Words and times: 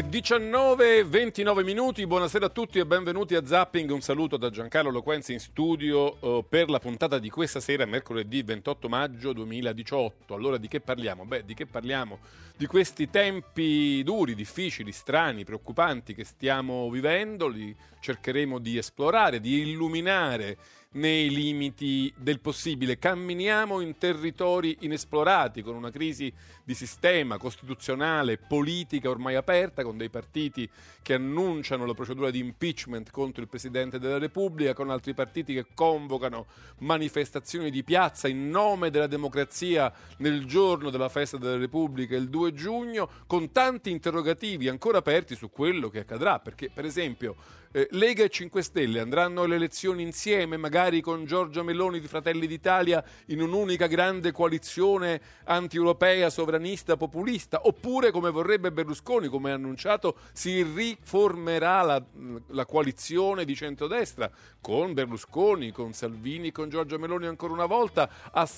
19-29 0.00 1.62
minuti, 1.64 2.06
buonasera 2.06 2.46
a 2.46 2.48
tutti 2.48 2.78
e 2.78 2.86
benvenuti 2.86 3.34
a 3.34 3.44
Zapping. 3.44 3.90
Un 3.90 4.00
saluto 4.00 4.38
da 4.38 4.48
Giancarlo 4.48 4.90
Loquenzi 4.90 5.34
in 5.34 5.38
studio 5.38 6.18
eh, 6.18 6.44
per 6.48 6.70
la 6.70 6.78
puntata 6.78 7.18
di 7.18 7.28
questa 7.28 7.60
sera, 7.60 7.84
mercoledì 7.84 8.42
28 8.42 8.88
maggio 8.88 9.34
2018. 9.34 10.34
Allora 10.34 10.56
di 10.56 10.66
che 10.66 10.80
parliamo? 10.80 11.26
Beh, 11.26 11.44
di 11.44 11.52
che 11.52 11.66
parliamo? 11.66 12.20
Di 12.56 12.64
questi 12.64 13.10
tempi 13.10 14.02
duri, 14.02 14.34
difficili, 14.34 14.92
strani, 14.92 15.44
preoccupanti 15.44 16.14
che 16.14 16.24
stiamo 16.24 16.88
vivendo, 16.88 17.46
li 17.46 17.76
cercheremo 18.00 18.58
di 18.58 18.78
esplorare, 18.78 19.40
di 19.40 19.60
illuminare 19.60 20.56
nei 20.92 21.30
limiti 21.30 22.12
del 22.16 22.40
possibile. 22.40 22.98
Camminiamo 22.98 23.80
in 23.80 23.96
territori 23.96 24.78
inesplorati, 24.80 25.62
con 25.62 25.74
una 25.74 25.90
crisi 25.90 26.32
di 26.64 26.74
sistema 26.74 27.38
costituzionale, 27.38 28.38
politica 28.38 29.08
ormai 29.08 29.34
aperta, 29.34 29.82
con 29.82 29.96
dei 29.96 30.10
partiti 30.10 30.68
che 31.02 31.14
annunciano 31.14 31.86
la 31.86 31.94
procedura 31.94 32.30
di 32.30 32.38
impeachment 32.38 33.10
contro 33.10 33.42
il 33.42 33.48
Presidente 33.48 33.98
della 33.98 34.18
Repubblica, 34.18 34.74
con 34.74 34.90
altri 34.90 35.14
partiti 35.14 35.54
che 35.54 35.66
convocano 35.74 36.46
manifestazioni 36.78 37.70
di 37.70 37.82
piazza 37.82 38.28
in 38.28 38.50
nome 38.50 38.90
della 38.90 39.06
democrazia 39.06 39.92
nel 40.18 40.44
giorno 40.44 40.90
della 40.90 41.08
festa 41.08 41.38
della 41.38 41.56
Repubblica, 41.56 42.16
il 42.16 42.28
2 42.28 42.52
giugno, 42.52 43.08
con 43.26 43.50
tanti 43.50 43.90
interrogativi 43.90 44.68
ancora 44.68 44.98
aperti 44.98 45.34
su 45.34 45.50
quello 45.50 45.88
che 45.88 46.00
accadrà, 46.00 46.38
perché 46.38 46.70
per 46.72 46.84
esempio 46.84 47.36
eh, 47.72 47.88
Lega 47.92 48.22
e 48.22 48.28
5 48.28 48.62
Stelle 48.62 49.00
andranno 49.00 49.42
alle 49.42 49.54
elezioni 49.54 50.02
insieme, 50.02 50.58
magari 50.58 50.81
con 51.00 51.24
Giorgia 51.24 51.62
Meloni 51.62 52.00
di 52.00 52.08
Fratelli 52.08 52.46
d'Italia 52.46 53.04
in 53.26 53.40
un'unica 53.40 53.86
grande 53.86 54.32
coalizione 54.32 55.20
anti-europea, 55.44 56.28
sovranista, 56.28 56.96
populista, 56.96 57.60
oppure 57.64 58.10
come 58.10 58.30
vorrebbe 58.30 58.72
Berlusconi, 58.72 59.28
come 59.28 59.52
ha 59.52 59.54
annunciato, 59.54 60.16
si 60.32 60.62
riformerà 60.62 61.82
la, 61.82 62.02
la 62.48 62.66
coalizione 62.66 63.44
di 63.44 63.54
centrodestra 63.54 64.30
con 64.60 64.92
Berlusconi, 64.92 65.70
con 65.70 65.92
Salvini, 65.92 66.50
con 66.50 66.68
Giorgia 66.68 66.98
Meloni 66.98 67.26
ancora 67.26 67.52
una 67.52 67.66
volta 67.66 68.10
a, 68.32 68.48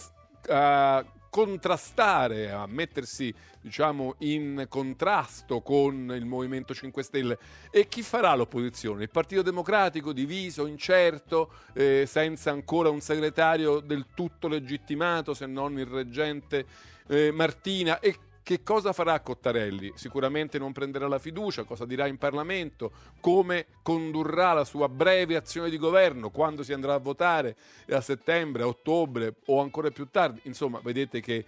a 0.48 1.04
contrastare, 1.34 2.52
a 2.52 2.64
mettersi 2.68 3.34
diciamo, 3.60 4.14
in 4.18 4.66
contrasto 4.68 5.62
con 5.62 6.12
il 6.14 6.24
Movimento 6.24 6.72
5 6.72 7.02
Stelle. 7.02 7.38
E 7.72 7.88
chi 7.88 8.02
farà 8.02 8.36
l'opposizione? 8.36 9.02
Il 9.02 9.10
Partito 9.10 9.42
Democratico 9.42 10.12
diviso, 10.12 10.66
incerto, 10.66 11.50
eh, 11.72 12.04
senza 12.06 12.52
ancora 12.52 12.88
un 12.88 13.00
segretario 13.00 13.80
del 13.80 14.06
tutto 14.14 14.46
legittimato, 14.46 15.34
se 15.34 15.46
non 15.46 15.76
il 15.76 15.86
reggente 15.86 16.66
eh, 17.08 17.32
Martina. 17.32 17.98
E 17.98 18.16
che 18.44 18.62
cosa 18.62 18.92
farà 18.92 19.18
Cottarelli? 19.20 19.92
Sicuramente 19.96 20.58
non 20.58 20.72
prenderà 20.72 21.08
la 21.08 21.18
fiducia, 21.18 21.64
cosa 21.64 21.86
dirà 21.86 22.06
in 22.06 22.18
Parlamento, 22.18 22.92
come 23.18 23.66
condurrà 23.82 24.52
la 24.52 24.64
sua 24.64 24.86
breve 24.88 25.34
azione 25.34 25.70
di 25.70 25.78
governo, 25.78 26.28
quando 26.28 26.62
si 26.62 26.74
andrà 26.74 26.92
a 26.92 26.98
votare 26.98 27.56
a 27.88 28.02
settembre, 28.02 28.62
a 28.62 28.66
ottobre 28.66 29.36
o 29.46 29.60
ancora 29.62 29.90
più 29.90 30.08
tardi. 30.10 30.40
Insomma, 30.44 30.78
vedete 30.84 31.20
che 31.20 31.44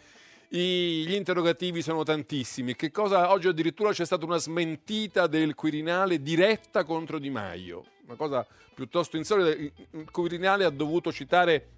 gli 0.48 1.12
interrogativi 1.12 1.82
sono 1.82 2.02
tantissimi. 2.02 2.74
Che 2.74 2.90
cosa 2.90 3.30
oggi 3.30 3.48
addirittura 3.48 3.92
c'è 3.92 4.06
stata 4.06 4.24
una 4.24 4.38
smentita 4.38 5.26
del 5.26 5.54
Quirinale 5.54 6.22
diretta 6.22 6.84
contro 6.84 7.18
Di 7.18 7.28
Maio, 7.28 7.84
una 8.06 8.16
cosa 8.16 8.46
piuttosto 8.74 9.18
insolita. 9.18 9.50
Il 9.50 10.10
Quirinale 10.10 10.64
ha 10.64 10.70
dovuto 10.70 11.12
citare 11.12 11.75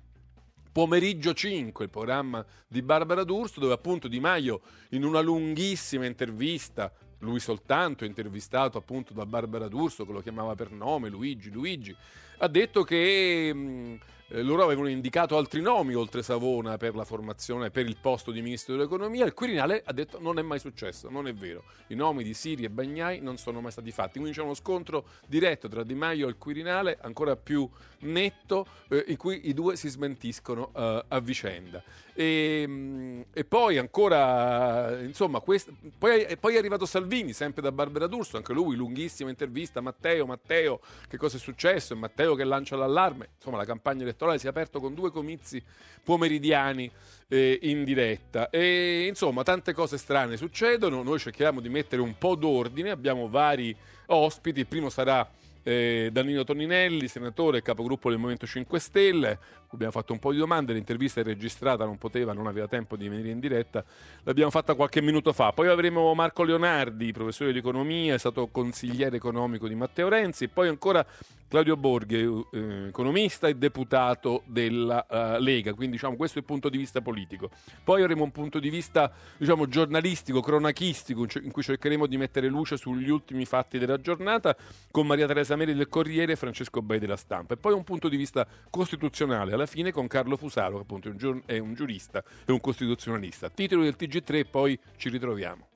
Pomeriggio 0.71 1.35
5, 1.35 1.85
il 1.85 1.91
programma 1.91 2.45
di 2.67 2.83
Barbara 2.83 3.25
D'Urso, 3.25 3.61
dove 3.61 3.73
appunto 3.73 4.09
Di 4.09 4.21
Maio 4.21 4.61
in 4.91 5.05
una 5.05 5.21
lunghissima 5.21 6.07
intervista, 6.07 6.93
lui 7.21 7.41
soltanto 7.41 8.05
intervistato 8.05 8.79
appunto 8.79 9.13
da 9.13 9.27
Barbara 9.27 9.69
D'Urso, 9.69 10.07
che 10.07 10.13
lo 10.13 10.21
chiamava 10.21 10.55
per 10.55 10.71
nome, 10.71 11.09
Luigi, 11.09 11.51
Luigi, 11.51 11.95
ha 12.39 12.49
detto 12.49 12.85
che 12.85 13.53
mh, 13.53 13.99
eh, 14.31 14.43
loro 14.43 14.63
avevano 14.63 14.89
indicato 14.89 15.37
altri 15.37 15.61
nomi 15.61 15.95
oltre 15.95 16.23
Savona 16.23 16.77
per 16.77 16.95
la 16.95 17.05
formazione, 17.05 17.71
per 17.71 17.87
il 17.87 17.97
posto 18.01 18.31
di 18.31 18.43
ministro 18.43 18.75
dell'economia. 18.75 19.25
Il 19.25 19.33
Quirinale 19.33 19.83
ha 19.85 19.93
detto 19.93 20.21
non 20.21 20.39
è 20.39 20.43
mai 20.43 20.59
successo, 20.59 21.09
non 21.09 21.27
è 21.27 21.33
vero. 21.33 21.65
I 21.89 21.95
nomi 21.95 22.23
di 22.23 22.35
Siri 22.35 22.65
e 22.65 22.71
Bagnai 22.71 23.21
non 23.21 23.39
sono 23.39 23.61
mai 23.61 23.73
stati 23.73 23.91
fatti. 23.91 24.19
Quindi 24.19 24.33
c'è 24.33 24.43
uno 24.43 24.55
scontro 24.55 25.07
diretto 25.27 25.69
tra 25.69 25.83
Di 25.83 25.95
Maio 25.95 26.27
e 26.27 26.31
il 26.31 26.37
Quirinale, 26.37 26.99
ancora 27.01 27.37
più 27.37 27.69
netto, 28.01 28.67
eh, 28.89 29.05
in 29.09 29.17
cui 29.17 29.49
i 29.49 29.55
due 29.55 29.77
si 29.77 29.89
smentiscono 29.89 30.73
eh, 30.75 31.05
a 31.09 31.21
vicenda. 31.21 31.83
E, 32.21 32.67
mh, 32.67 33.27
e, 33.33 33.45
poi 33.45 33.79
ancora, 33.79 34.99
insomma, 35.03 35.39
quest... 35.39 35.71
poi, 35.97 36.27
poi, 36.41 36.57
è 36.57 36.59
arrivato 36.59 36.85
Salvini, 36.85 37.33
sempre 37.33 37.63
da 37.63 37.71
Barbara 37.71 38.09
D'Urso, 38.09 38.37
anche 38.37 38.53
lui, 38.53 38.75
lunghissima 38.75 39.31
intervista. 39.31 39.81
Matteo, 39.81 40.27
Matteo, 40.27 40.81
che 41.07 41.17
cosa 41.17 41.37
è 41.37 41.39
successo? 41.39 41.95
È 41.95 41.97
Matteo 41.97 42.35
che 42.35 42.43
lancia 42.43 42.75
l'allarme. 42.75 43.29
Insomma, 43.37 43.59
la 43.59 43.65
campagna 43.65 44.03
elettorale 44.03 44.41
si 44.41 44.47
è 44.47 44.49
aperto 44.49 44.81
con 44.81 44.95
due 44.95 45.13
comizi 45.13 45.63
pomeridiani 46.03 46.91
eh, 47.29 47.57
in 47.63 47.85
diretta. 47.85 48.51
E 48.51 49.07
insomma, 49.07 49.45
tante 49.45 49.73
cose 49.73 49.97
strane 49.97 50.37
succedono. 50.37 51.05
Noi 51.05 51.21
cerchiamo 51.21 51.61
di 51.61 51.69
mettere 51.69 52.03
un 52.03 52.19
po' 52.19 52.35
d'ordine. 52.35 52.91
Abbiamo 52.91 53.29
vari 53.29 53.77
ospiti. 54.07 54.59
Il 54.59 54.67
primo 54.67 54.91
sarà 54.91 55.25
eh, 55.69 56.09
Danilo 56.11 56.45
Toninelli, 56.45 57.09
senatore 57.09 57.59
e 57.59 57.63
capogruppo 57.63 58.09
del 58.09 58.17
Movimento 58.17 58.47
5 58.47 58.79
Stelle. 58.79 59.39
Abbiamo 59.71 59.93
fatto 59.93 60.15
un 60.15 60.19
po' 60.19 60.33
di 60.33 60.39
domande, 60.39 60.73
l'intervista 60.73 61.21
è 61.21 61.25
registrata, 61.25 61.85
non 61.85 61.99
poteva, 61.99 62.33
non 62.33 62.47
aveva 62.47 62.67
tempo 62.67 62.97
di 62.97 63.07
venire 63.07 63.29
in 63.29 63.39
diretta. 63.39 63.85
L'abbiamo 64.23 64.51
fatta 64.51 64.75
qualche 64.75 65.03
minuto 65.03 65.35
fa. 65.35 65.53
Poi 65.53 65.69
avremo 65.69 66.15
Marco 66.15 66.43
Leonardi, 66.43 67.13
professore 67.13 67.53
di 67.53 67.59
economia, 67.59 68.15
è 68.15 68.19
stato 68.19 68.47
consigliere 68.47 69.17
economico 69.17 69.69
di 69.69 69.75
Matteo 69.75 70.09
Renzi. 70.09 70.45
E 70.45 70.49
poi 70.49 70.69
ancora 70.69 71.05
Claudio 71.49 71.79
Borghi, 71.79 72.45
eh, 72.53 72.89
economista 72.89 73.49
e 73.49 73.57
deputato 73.57 74.43
della 74.45 75.07
uh, 75.09 75.43
Lega, 75.43 75.73
quindi 75.73 75.97
diciamo 75.97 76.15
questo 76.15 76.37
è 76.37 76.41
il 76.43 76.47
punto 76.47 76.69
di 76.69 76.77
vista 76.77 77.01
politico. 77.01 77.49
Poi 77.83 78.03
avremo 78.03 78.23
un 78.23 78.31
punto 78.31 78.59
di 78.59 78.69
vista 78.69 79.11
diciamo 79.39 79.67
giornalistico, 79.67 80.43
cronachistico, 80.43 81.27
in 81.41 81.51
cui 81.51 81.63
cercheremo 81.63 82.07
di 82.07 82.19
mettere 82.19 82.49
luce 82.49 82.77
sugli 82.77 83.09
ultimi 83.09 83.47
fatti 83.47 83.79
della 83.79 83.99
giornata 83.99 84.55
con 84.91 85.07
Maria 85.07 85.27
Teresa 85.27 85.57
Meri 85.59 85.75
del 85.75 85.89
Corriere 85.89 86.33
e 86.33 86.37
Francesco 86.37 86.81
Bei 86.81 86.99
della 86.99 87.17
Stampa. 87.17 87.55
E 87.55 87.57
poi 87.57 87.73
un 87.73 87.85
punto 87.85 88.09
di 88.09 88.17
vista 88.17 88.47
costituzionale, 88.71 89.53
alla 89.53 89.67
fine 89.67 89.93
con 89.93 90.07
Carlo 90.07 90.37
Fusaro, 90.37 90.77
che 90.77 90.83
appunto 90.83 91.09
è 91.09 91.11
un, 91.11 91.17
giur- 91.17 91.43
è 91.45 91.59
un 91.59 91.75
giurista 91.75 92.23
e 92.47 92.53
un 92.53 92.61
costituzionalista. 92.61 93.51
Titolo 93.51 93.83
del 93.83 93.97
TG3 93.99 94.35
e 94.35 94.45
poi 94.45 94.79
ci 94.97 95.09
ritroviamo. 95.09 95.67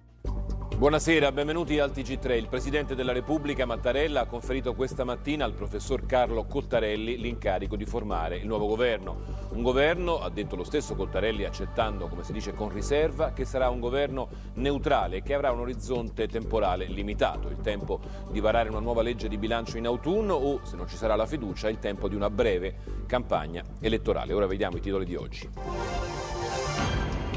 Buonasera, 0.83 1.31
benvenuti 1.31 1.79
al 1.79 1.93
TG3. 1.93 2.33
Il 2.33 2.49
Presidente 2.49 2.97
della 2.97 3.13
Repubblica 3.13 3.65
Mattarella 3.65 4.23
ha 4.23 4.27
conferito 4.27 4.75
questa 4.75 5.05
mattina 5.05 5.45
al 5.45 5.53
professor 5.53 6.05
Carlo 6.07 6.45
Cottarelli 6.45 7.19
l'incarico 7.19 7.77
di 7.77 7.85
formare 7.85 8.39
il 8.39 8.49
nuovo 8.49 8.67
governo. 8.67 9.47
Un 9.51 9.63
governo, 9.63 10.19
ha 10.19 10.29
detto 10.29 10.57
lo 10.57 10.65
stesso 10.65 10.97
Cottarelli 10.97 11.45
accettando, 11.45 12.09
come 12.09 12.25
si 12.25 12.33
dice, 12.33 12.53
con 12.53 12.69
riserva, 12.69 13.31
che 13.31 13.45
sarà 13.45 13.69
un 13.69 13.79
governo 13.79 14.29
neutrale 14.55 15.19
e 15.19 15.23
che 15.23 15.35
avrà 15.35 15.53
un 15.53 15.61
orizzonte 15.61 16.27
temporale 16.27 16.87
limitato, 16.87 17.47
il 17.47 17.61
tempo 17.61 18.01
di 18.33 18.41
varare 18.41 18.69
una 18.69 18.81
nuova 18.81 19.03
legge 19.03 19.29
di 19.29 19.39
bilancio 19.39 19.79
in 19.79 19.87
autunno 19.87 20.35
o, 20.35 20.65
se 20.65 20.75
non 20.75 20.89
ci 20.89 20.97
sarà 20.97 21.15
la 21.15 21.27
fiducia, 21.27 21.69
il 21.69 21.79
tempo 21.79 22.09
di 22.09 22.17
una 22.17 22.29
breve 22.29 22.75
campagna 23.07 23.63
elettorale. 23.79 24.33
Ora 24.33 24.47
vediamo 24.49 24.79
i 24.79 24.81
titoli 24.81 25.05
di 25.05 25.15
oggi. 25.15 25.49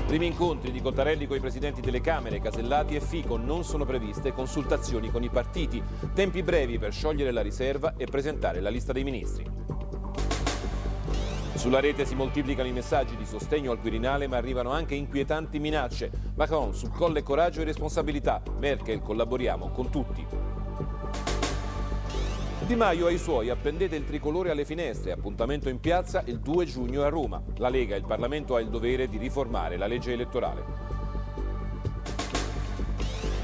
Primi 0.05 0.27
incontri 0.27 0.71
di 0.71 0.81
Cottarelli 0.81 1.25
con 1.25 1.35
i 1.35 1.39
presidenti 1.39 1.81
delle 1.81 1.99
Camere, 1.99 2.39
Casellati 2.39 2.95
e 2.95 3.01
Fico. 3.01 3.38
Non 3.38 3.63
sono 3.63 3.85
previste 3.85 4.33
consultazioni 4.33 5.09
con 5.09 5.23
i 5.23 5.29
partiti. 5.29 5.81
Tempi 6.13 6.43
brevi 6.43 6.78
per 6.78 6.93
sciogliere 6.93 7.31
la 7.31 7.41
riserva 7.41 7.96
e 7.97 8.05
presentare 8.05 8.61
la 8.61 8.69
lista 8.69 8.93
dei 8.93 9.03
ministri. 9.03 9.49
Sulla 11.55 11.79
rete 11.79 12.05
si 12.05 12.13
moltiplicano 12.13 12.67
i 12.67 12.72
messaggi 12.72 13.16
di 13.16 13.25
sostegno 13.25 13.72
al 13.72 13.79
Quirinale, 13.79 14.28
ma 14.28 14.37
arrivano 14.37 14.69
anche 14.69 14.93
inquietanti 14.93 15.57
minacce. 15.57 16.11
Macron 16.35 16.75
sul 16.75 16.91
colle 16.91 17.23
coraggio 17.23 17.61
e 17.61 17.63
responsabilità. 17.63 18.43
Merkel 18.59 19.01
collaboriamo 19.01 19.69
con 19.72 19.90
tutti. 19.90 20.25
Di 22.66 22.76
Maio 22.76 23.06
ai 23.06 23.20
suoi 23.20 23.52
appendete 23.52 23.96
il 23.96 24.06
tricolore 24.06 24.50
alle 24.50 24.66
finestre, 24.66 25.12
appuntamento 25.12 25.70
in 25.70 25.79
piazza 25.79 26.23
il 26.26 26.40
2 26.40 26.66
giugno 26.66 27.03
a 27.03 27.09
Roma. 27.09 27.40
La 27.58 27.70
Lega 27.70 27.94
e 27.94 28.00
il 28.00 28.06
Parlamento 28.06 28.56
ha 28.56 28.59
il 28.59 28.70
dovere 28.70 29.08
di 29.08 29.20
riformare 29.20 29.78
la 29.78 29.85
legge 29.85 30.14
elettorale. 30.14 30.64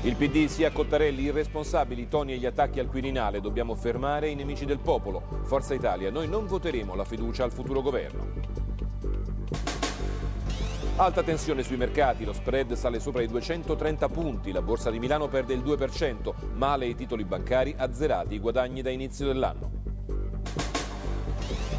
Il 0.01 0.15
PD 0.15 0.47
sia 0.47 0.71
Cottarelli 0.71 1.21
irresponsabili 1.21 2.07
toni 2.07 2.33
e 2.33 2.38
gli 2.38 2.47
attacchi 2.47 2.79
al 2.79 2.88
Quirinale, 2.88 3.41
dobbiamo 3.41 3.75
fermare 3.75 4.27
i 4.27 4.33
nemici 4.33 4.65
del 4.65 4.79
popolo. 4.79 5.21
Forza 5.44 5.75
Italia, 5.75 6.09
noi 6.09 6.27
non 6.27 6.47
voteremo 6.47 6.95
la 6.95 7.06
fiducia 7.06 7.44
al 7.44 7.51
futuro 7.51 7.83
governo. 7.83 8.70
Alta 11.01 11.24
tensione 11.24 11.63
sui 11.63 11.77
mercati, 11.77 12.24
lo 12.24 12.31
spread 12.31 12.74
sale 12.74 13.00
sopra 13.00 13.24
i 13.24 13.27
230 13.27 14.07
punti, 14.07 14.51
la 14.51 14.62
borsa 14.62 14.92
di 14.92 15.00
Milano 15.00 15.27
perde 15.27 15.56
il 15.56 15.62
2%, 15.62 16.31
male 16.53 16.86
i 16.86 16.94
titoli 16.94 17.25
bancari, 17.25 17.74
azzerati 17.75 18.36
i 18.36 18.39
guadagni 18.39 18.83
da 18.83 18.92
inizio 18.92 19.25
dell'anno. 19.25 19.71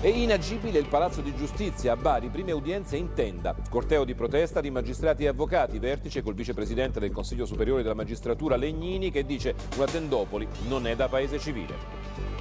È 0.00 0.08
inagibile 0.08 0.80
il 0.80 0.88
Palazzo 0.88 1.20
di 1.20 1.32
Giustizia 1.36 1.92
a 1.92 1.96
Bari, 1.96 2.30
prime 2.30 2.50
udienze 2.50 2.96
in 2.96 3.14
tenda. 3.14 3.54
Corteo 3.70 4.04
di 4.04 4.16
protesta 4.16 4.60
di 4.60 4.72
magistrati 4.72 5.22
e 5.22 5.28
avvocati, 5.28 5.78
vertice 5.78 6.20
col 6.20 6.34
vicepresidente 6.34 6.98
del 6.98 7.12
Consiglio 7.12 7.46
Superiore 7.46 7.84
della 7.84 7.94
Magistratura 7.94 8.56
Legnini 8.56 9.12
che 9.12 9.24
dice 9.24 9.54
una 9.76 9.86
tendopoli 9.86 10.48
non 10.66 10.88
è 10.88 10.96
da 10.96 11.06
paese 11.06 11.38
civile. 11.38 12.31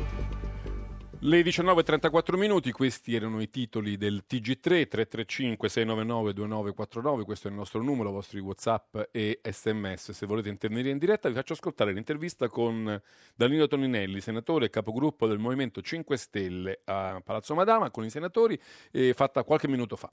Le 1.23 1.43
19.34 1.43 2.35
minuti, 2.35 2.71
questi 2.71 3.13
erano 3.13 3.41
i 3.41 3.51
titoli 3.51 3.95
del 3.95 4.23
TG3 4.27 4.87
335 4.87 5.69
699 5.69 6.33
2949, 6.33 7.23
questo 7.25 7.47
è 7.47 7.51
il 7.51 7.57
nostro 7.57 7.83
numero, 7.83 8.09
vostri 8.09 8.39
Whatsapp 8.39 8.97
e 9.11 9.39
SMS. 9.43 10.13
Se 10.13 10.25
volete 10.25 10.49
intervenire 10.49 10.89
in 10.89 10.97
diretta 10.97 11.29
vi 11.29 11.35
faccio 11.35 11.53
ascoltare 11.53 11.93
l'intervista 11.93 12.49
con 12.49 12.99
Danilo 13.35 13.67
Toninelli, 13.67 14.19
senatore 14.19 14.65
e 14.65 14.69
capogruppo 14.71 15.27
del 15.27 15.37
Movimento 15.37 15.83
5 15.83 16.17
Stelle 16.17 16.81
a 16.85 17.21
Palazzo 17.23 17.53
Madama 17.53 17.91
con 17.91 18.03
i 18.03 18.09
senatori, 18.09 18.59
eh, 18.89 19.13
fatta 19.13 19.43
qualche 19.43 19.67
minuto 19.67 19.95
fa. 19.95 20.09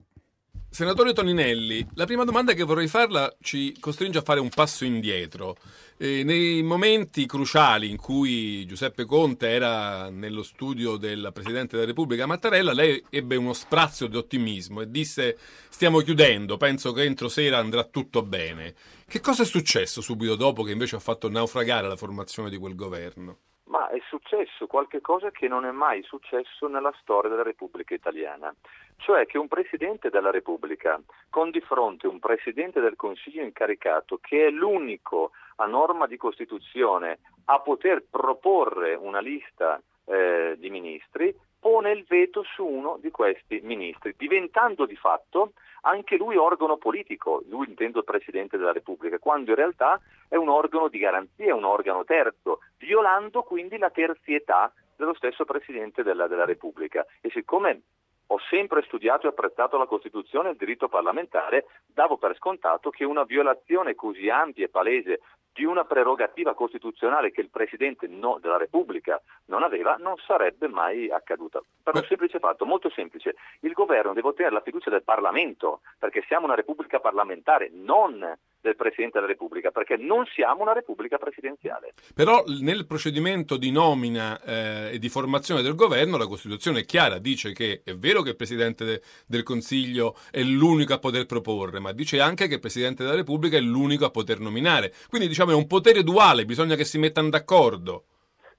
Senatore 0.71 1.15
Toninelli, 1.15 1.85
la 1.95 2.05
prima 2.05 2.25
domanda 2.25 2.53
che 2.53 2.63
vorrei 2.63 2.89
farla 2.89 3.35
ci 3.41 3.77
costringe 3.81 4.19
a 4.19 4.23
fare 4.23 4.39
un 4.39 4.51
passo 4.51 4.85
indietro. 4.85 5.57
Eh, 5.97 6.23
nei 6.23 6.63
momenti 6.63 7.27
cruciali 7.27 7.91
in 7.91 7.97
cui 7.97 8.67
Giuseppe 8.67 9.07
Conte 9.07 9.49
era 9.49 10.11
nello 10.11 10.43
studio 10.43 10.97
del 10.97 11.31
Presidente 11.33 11.75
della 11.75 11.89
Repubblica 11.89 12.27
Mattarella, 12.27 12.73
lei 12.73 13.03
ebbe 13.11 13.35
uno 13.35 13.55
sprazio 13.55 14.09
di 14.09 14.17
ottimismo 14.17 14.83
e 14.83 14.91
disse 14.91 15.39
stiamo 15.39 16.01
chiudendo, 16.01 16.59
penso 16.59 16.93
che 16.93 17.03
entro 17.03 17.29
sera 17.29 17.57
andrà 17.57 17.85
tutto 17.85 18.23
bene. 18.23 18.75
Che 19.09 19.21
cosa 19.21 19.43
è 19.43 19.47
successo 19.47 20.03
subito 20.03 20.37
dopo 20.37 20.63
che 20.63 20.73
invece 20.73 20.97
ha 20.97 21.01
fatto 21.01 21.31
naufragare 21.31 21.89
la 21.89 21.97
formazione 21.97 22.51
di 22.51 22.59
quel 22.59 22.75
governo? 22.75 23.39
Ma 23.65 23.89
è 23.91 23.99
successo 24.09 24.67
qualche 24.67 25.01
cosa 25.01 25.31
che 25.31 25.49
non 25.49 25.65
è 25.65 25.71
mai 25.71 26.03
successo 26.03 26.69
nella 26.69 26.93
storia 27.01 27.31
della 27.31 27.43
Repubblica 27.43 27.95
Italiana, 27.95 28.55
cioè 28.99 29.27
che 29.27 29.39
un 29.39 29.49
Presidente 29.49 30.11
della 30.11 30.31
Repubblica, 30.31 31.01
con 31.31 31.51
di 31.51 31.61
fronte 31.61 32.07
un 32.07 32.19
Presidente 32.19 32.81
del 32.81 32.97
Consiglio 32.97 33.43
incaricato, 33.43 34.19
che 34.21 34.47
è 34.47 34.51
l'unico 34.51 35.31
a 35.57 35.67
norma 35.67 36.07
di 36.07 36.17
Costituzione 36.17 37.19
a 37.47 37.61
poter 37.61 38.05
proporre 38.09 38.95
una 38.95 39.21
lista 39.21 39.81
eh, 40.05 40.57
di 40.59 40.69
ministri, 40.71 41.35
pone 41.61 41.93
il 41.93 42.05
veto 42.07 42.43
su 42.43 42.65
uno 42.65 42.99
di 43.01 43.11
questi 43.11 43.61
ministri, 43.63 44.15
diventando 44.17 44.87
di 44.87 44.97
fatto 44.97 45.53
anche 45.83 46.17
lui 46.17 46.37
organo 46.37 46.77
politico, 46.77 47.43
lui 47.49 47.69
intendo 47.69 47.99
il 47.99 48.05
Presidente 48.05 48.57
della 48.57 48.73
Repubblica, 48.73 49.19
quando 49.19 49.51
in 49.51 49.57
realtà 49.57 50.01
è 50.29 50.37
un 50.37 50.49
organo 50.49 50.89
di 50.89 50.99
garanzia, 50.99 51.55
un 51.55 51.65
organo 51.65 52.05
terzo, 52.05 52.61
violando 52.79 53.43
quindi 53.43 53.79
la 53.79 53.91
terzietà 53.91 54.73
dello 54.97 55.15
stesso 55.15 55.45
Presidente 55.45 56.03
della, 56.03 56.27
della 56.27 56.45
Repubblica. 56.45 57.07
E 57.21 57.31
siccome 57.31 57.83
ho 58.31 58.39
sempre 58.51 58.83
studiato 58.83 59.27
e 59.27 59.31
apprezzato 59.31 59.79
la 59.79 59.87
Costituzione 59.87 60.49
e 60.49 60.53
il 60.53 60.59
diritto 60.59 60.89
parlamentare, 60.89 61.67
davo 61.87 62.17
per 62.17 62.37
scontato 62.37 62.91
che 62.91 63.05
una 63.05 63.25
violazione 63.25 63.95
così 63.95 64.29
ampia 64.29 64.67
e 64.67 64.69
palese 64.69 65.21
di 65.59 65.65
una 65.65 65.85
prerogativa 65.85 66.55
costituzionale 66.55 67.33
che 67.33 67.41
il 67.41 67.51
Presidente 67.51 68.07
no, 68.07 68.39
della 68.41 68.59
Repubblica 68.59 69.21
non 69.47 69.65
aveva, 69.65 69.97
non 69.99 70.17
sarebbe 70.19 70.69
mai 70.69 71.11
accaduta. 71.11 71.61
Per 71.83 71.97
un 71.97 72.05
semplice 72.05 72.39
fatto, 72.39 72.65
molto 72.65 72.91
semplice, 72.91 73.35
il 73.61 73.73
governo 73.73 74.13
deve 74.13 74.29
ottenere 74.29 74.55
la 74.55 74.61
fiducia 74.61 74.91
del 74.91 75.03
Parlamento, 75.03 75.81
perché 75.99 76.23
siamo 76.29 76.45
una 76.45 76.55
Repubblica 76.55 77.01
parlamentare, 77.01 77.71
non 77.73 78.39
del 78.61 78.77
Presidente 78.77 79.19
della 79.19 79.31
Repubblica, 79.31 79.71
perché 79.71 79.97
non 79.97 80.25
siamo 80.27 80.63
una 80.63 80.73
Repubblica 80.73 81.19
presidenziale. 81.19 81.95
Però 82.15 82.45
nel 82.61 82.87
procedimento 82.87 83.57
di 83.57 83.71
nomina 83.71 84.41
eh, 84.43 84.95
e 84.95 84.99
di 84.99 85.09
formazione 85.09 85.63
del 85.63 85.75
governo 85.75 86.17
la 86.17 86.27
Costituzione 86.27 86.81
è 86.81 86.85
chiara, 86.85 87.19
dice 87.19 87.53
che 87.53 87.83
è 87.85 87.95
vero 87.95 88.23
che 88.23 88.31
il 88.31 88.37
Presidente 88.37 88.85
de- 88.85 89.03
del 89.27 89.43
Consiglio 89.43 90.17
è 90.31 90.43
l'unico 90.43 90.95
a 90.95 90.99
poter 90.99 91.27
proporre, 91.27 91.79
ma 91.79 91.93
dice 91.93 92.21
anche 92.21 92.49
che 92.49 92.55
il 92.55 92.61
Presidente 92.61 93.03
della 93.03 93.17
Repubblica 93.17 93.57
è 93.57 93.61
l'unico 93.61 94.05
a 94.05 94.11
poter 94.11 94.41
nominare. 94.41 94.93
Quindi 95.09 95.29
diciamo 95.29 95.53
è 95.53 95.55
un 95.55 95.67
potere 95.67 96.03
duale, 96.03 96.45
bisogna 96.45 96.75
che 96.75 96.85
si 96.85 96.99
mettano 96.99 97.29
d'accordo. 97.29 98.05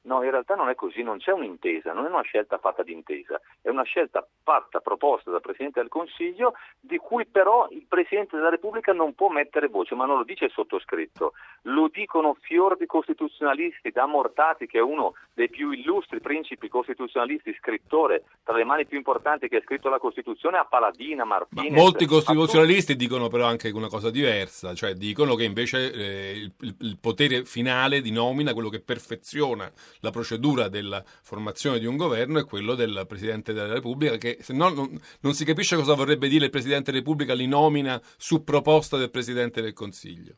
No, 0.02 0.24
in 0.24 0.32
realtà 0.32 0.56
non 0.56 0.70
è 0.70 0.76
così, 0.76 1.04
non 1.04 1.18
c'è 1.18 1.32
un'intesa, 1.32 1.92
non 1.92 2.06
è 2.06 2.10
una 2.10 2.22
scelta 2.22 2.58
fatta 2.58 2.84
d'intesa, 2.84 3.40
è 3.62 3.68
una 3.68 3.84
scelta 3.84 4.26
fatta, 4.44 4.80
proposta 4.80 5.30
dal 5.30 5.42
Presidente 5.42 5.82
del 5.82 5.90
Consiglio, 5.90 6.54
di 6.80 6.98
cui 6.98 7.26
però 7.26 7.68
il 7.72 7.86
Presidente 7.88 8.38
della 8.38 8.50
Repubblica 8.50 8.94
non 8.94 9.14
può 9.14 9.28
mettere 9.28 9.68
voce, 9.68 9.96
ma 9.96 10.06
non 10.06 10.18
lo 10.18 10.24
dice 10.24 10.46
il 10.46 10.52
sottoscritto, 10.52 11.34
lo 11.64 11.90
dicono 11.92 12.38
fior 12.40 12.78
di 12.78 12.86
costituzionalisti, 12.86 13.92
da 13.92 14.06
Mortati, 14.06 14.68
che 14.68 14.78
è 14.78 14.82
uno 14.82 15.16
dei 15.34 15.50
più 15.50 15.72
illustri 15.72 16.22
principi 16.22 16.70
costituzionalisti, 16.70 17.54
scrittore, 17.60 18.24
tra 18.44 18.56
le 18.56 18.64
mani 18.64 18.86
più 18.86 18.98
importanti 18.98 19.50
che 19.50 19.58
ha 19.58 19.62
scritto 19.62 19.90
la 19.90 20.00
Costituzione, 20.00 20.58
a 20.58 20.66
Paladina, 20.66 21.26
Martinez. 21.26 21.72
Ma 21.72 21.78
molti 21.78 22.06
costituzionalisti 22.06 22.96
dicono 22.96 23.28
però 23.28 23.46
anche 23.46 23.70
una 23.70 23.90
cosa 23.90 24.10
diversa, 24.10 24.74
cioè 24.74 24.94
dicono 24.94 25.36
che 25.36 25.44
invece 25.44 25.92
eh, 25.92 26.32
il, 26.36 26.76
il 26.80 26.98
potere 27.02 27.44
finale 27.44 28.00
di 28.00 28.12
nomina, 28.12 28.54
quello 28.54 28.70
che 28.70 28.80
perfeziona 28.80 29.70
la 30.02 30.12
procedura 30.12 30.68
della 30.68 31.04
formazione 31.04 31.80
di 31.80 31.86
un 31.86 31.98
governo 31.98 32.40
è 32.40 32.46
quello 32.46 32.76
del 32.76 33.06
Presidente 33.08 33.54
della 33.54 33.74
Repubblica, 33.74 34.18
che 34.18 34.38
se 34.42 34.54
no 34.54 34.70
non, 34.70 35.00
non 35.22 35.34
si 35.34 35.46
capisce 35.46 35.76
cosa 35.76 35.94
vorrebbe 35.94 36.28
dire 36.28 36.46
il 36.46 36.52
Presidente 36.52 36.92
della 36.92 37.04
Repubblica 37.04 37.34
li 37.34 37.48
nomina 37.48 38.00
su 38.18 38.44
proposta 38.44 38.98
del 38.98 39.12
Presidente 39.12 39.62
del 39.62 39.74
Consiglio. 39.74 40.36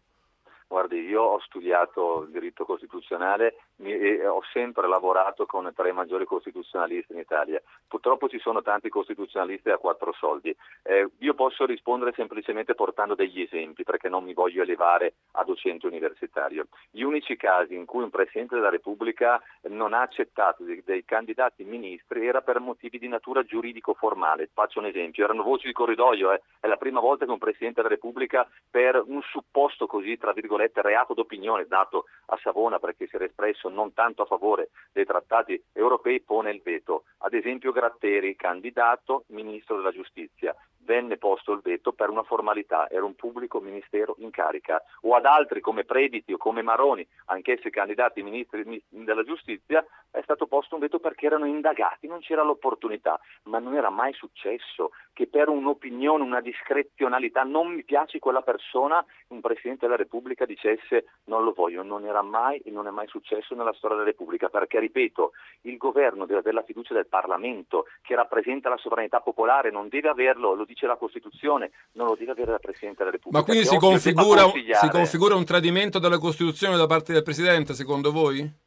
Guardi, 0.68 1.02
io 1.02 1.22
ho 1.22 1.40
studiato 1.42 2.24
il 2.24 2.32
diritto 2.32 2.64
costituzionale 2.64 3.56
e 3.90 4.28
ho 4.28 4.42
sempre 4.52 4.88
lavorato 4.88 5.46
con 5.46 5.72
tra 5.76 5.88
i 5.88 5.94
maggiori 5.94 6.26
costituzionalisti 6.26 7.14
in 7.14 7.20
Italia. 7.20 7.62
Purtroppo 7.88 8.30
ci 8.30 8.40
sono 8.40 8.62
tanti 8.62 8.90
costituzionalisti 8.90 9.70
a 9.70 9.78
quattro 9.78 10.14
soldi. 10.14 10.56
Eh, 10.84 11.10
io 11.20 11.34
posso 11.34 11.66
rispondere 11.66 12.14
semplicemente 12.16 12.76
portando 12.76 13.16
degli 13.16 13.42
esempi 13.42 13.84
perché 13.84 14.10
non 14.10 14.24
mi 14.24 14.34
voglio 14.34 14.62
elevare 14.62 15.14
a 15.32 15.44
docente 15.44 15.88
universitario. 15.88 16.68
Gli 16.90 17.02
unici 17.02 17.36
casi 17.36 17.76
in 17.76 17.86
cui 17.86 18.04
un 18.04 18.10
Presidente 18.10 18.56
della 18.56 18.70
Repubblica 18.70 19.42
non 19.64 19.94
ha 19.94 20.02
accettato 20.02 20.64
dei, 20.64 20.82
dei 20.86 21.04
candidati 21.06 21.64
ministri 21.64 22.28
era 22.28 22.42
per 22.42 22.60
motivi 22.60 23.00
di 23.00 23.08
natura 23.08 23.44
giuridico-formale. 23.44 24.50
Faccio 24.54 24.80
un 24.80 24.86
esempio, 24.86 25.24
erano 25.24 25.44
voci 25.44 25.68
di 25.68 25.74
corridoio, 25.74 26.32
eh. 26.34 26.42
è 26.60 26.68
la 26.68 26.78
prima 26.78 27.00
volta 27.00 27.26
che 27.26 27.32
un 27.32 27.38
Presidente 27.38 27.82
della 27.82 27.94
Repubblica 27.94 28.48
per 28.70 29.02
un 29.06 29.22
supposto 29.24 29.88
così, 29.88 30.18
tra 30.18 30.34
virgolette, 30.34 30.82
reato 30.82 31.14
d'opinione 31.14 31.66
dato 31.68 32.06
a 32.28 32.40
Savona 32.42 32.80
perché 32.80 33.08
si 33.08 33.16
era 33.16 33.26
espresso 33.26 33.70
non 33.72 33.94
tanto 33.94 34.22
a 34.22 34.26
favore 34.26 34.70
dei 34.92 35.06
trattati 35.06 35.62
europei, 35.74 36.22
pone 36.22 36.52
il 36.52 36.62
veto. 36.62 37.04
Ad 37.20 37.34
esempio 37.34 37.72
Gratteri, 37.72 38.36
candidato 38.36 39.24
ministro 39.28 39.78
della 39.78 39.92
giustizia, 39.92 40.56
venne 40.84 41.18
posto 41.18 41.52
il 41.52 41.62
veto 41.62 41.94
per 41.94 42.10
una 42.10 42.24
formalità, 42.24 42.90
era 42.90 43.06
un 43.06 43.16
pubblico 43.16 43.60
ministero 43.60 44.16
in 44.20 44.30
carica, 44.30 44.82
o 45.02 45.16
ad 45.16 45.26
altri 45.26 45.62
come 45.62 45.84
Prediti 45.84 46.34
o 46.34 46.38
come 46.38 46.62
Maroni, 46.62 47.08
anch'essi 47.26 47.70
candidati 47.70 48.24
ministri 48.24 48.84
della 48.90 49.24
giustizia, 49.24 49.86
è 50.12 50.22
stato 50.24 50.46
posto 50.46 50.76
un 50.76 50.82
veto 50.82 51.00
perché 51.00 51.26
erano 51.26 51.46
indagati, 51.46 52.08
non 52.08 52.20
c'era 52.20 52.44
l'opportunità, 52.44 53.20
ma 53.44 53.60
non 53.60 53.76
era 53.76 53.90
mai 53.90 54.14
successo 54.14 54.92
che 55.14 55.28
per 55.28 55.48
un'opinione, 55.48 56.24
una 56.24 56.42
discrezionalità, 56.42 57.44
non 57.44 57.74
mi 57.74 57.84
piace 57.84 58.20
quella 58.20 58.42
persona, 58.42 59.04
un 59.28 59.40
Presidente 59.40 59.86
della 59.86 59.98
Repubblica 59.98 60.46
dicesse 60.46 61.06
non 61.26 61.44
lo 61.44 61.54
voglio, 61.54 61.84
non 61.84 62.06
era 62.06 62.22
mai 62.22 62.60
e 62.60 62.72
non 62.72 62.88
è 62.88 62.92
mai 62.92 63.08
successo 63.08 63.56
nella 63.56 63.74
storia 63.74 63.98
della 63.98 64.10
Repubblica, 64.10 64.50
perché 64.50 64.80
ripeto, 64.80 65.32
il 65.62 65.78
governo 65.78 66.26
deve 66.26 66.40
avere 66.40 66.56
la 66.56 66.64
fiducia 66.64 66.94
del 66.94 67.08
Parlamento 67.08 67.88
che 68.02 68.16
rappresenta 68.16 68.70
la 68.70 68.78
sovranità 68.78 69.22
popolare, 69.22 69.72
non 69.72 69.88
deve 69.88 70.10
averlo, 70.10 70.54
lo 70.54 70.66
dice 70.72 70.88
la 70.88 70.96
Costituzione, 70.96 71.72
non 71.94 72.08
lo 72.08 72.16
deve 72.16 72.32
avere 72.32 72.54
il 72.54 72.60
Presidente 72.62 73.00
della 73.00 73.12
Repubblica. 73.12 73.40
Ma 73.40 73.46
quindi 73.46 73.68
si 73.68 73.78
configura, 73.78 74.52
si 74.80 74.90
configura 74.90 75.36
un 75.36 75.46
tradimento 75.46 76.00
della 76.00 76.18
Costituzione 76.18 76.78
da 76.78 76.88
parte 76.88 77.14
del 77.14 77.24
Presidente, 77.24 77.74
secondo 77.74 78.12
voi? 78.12 78.61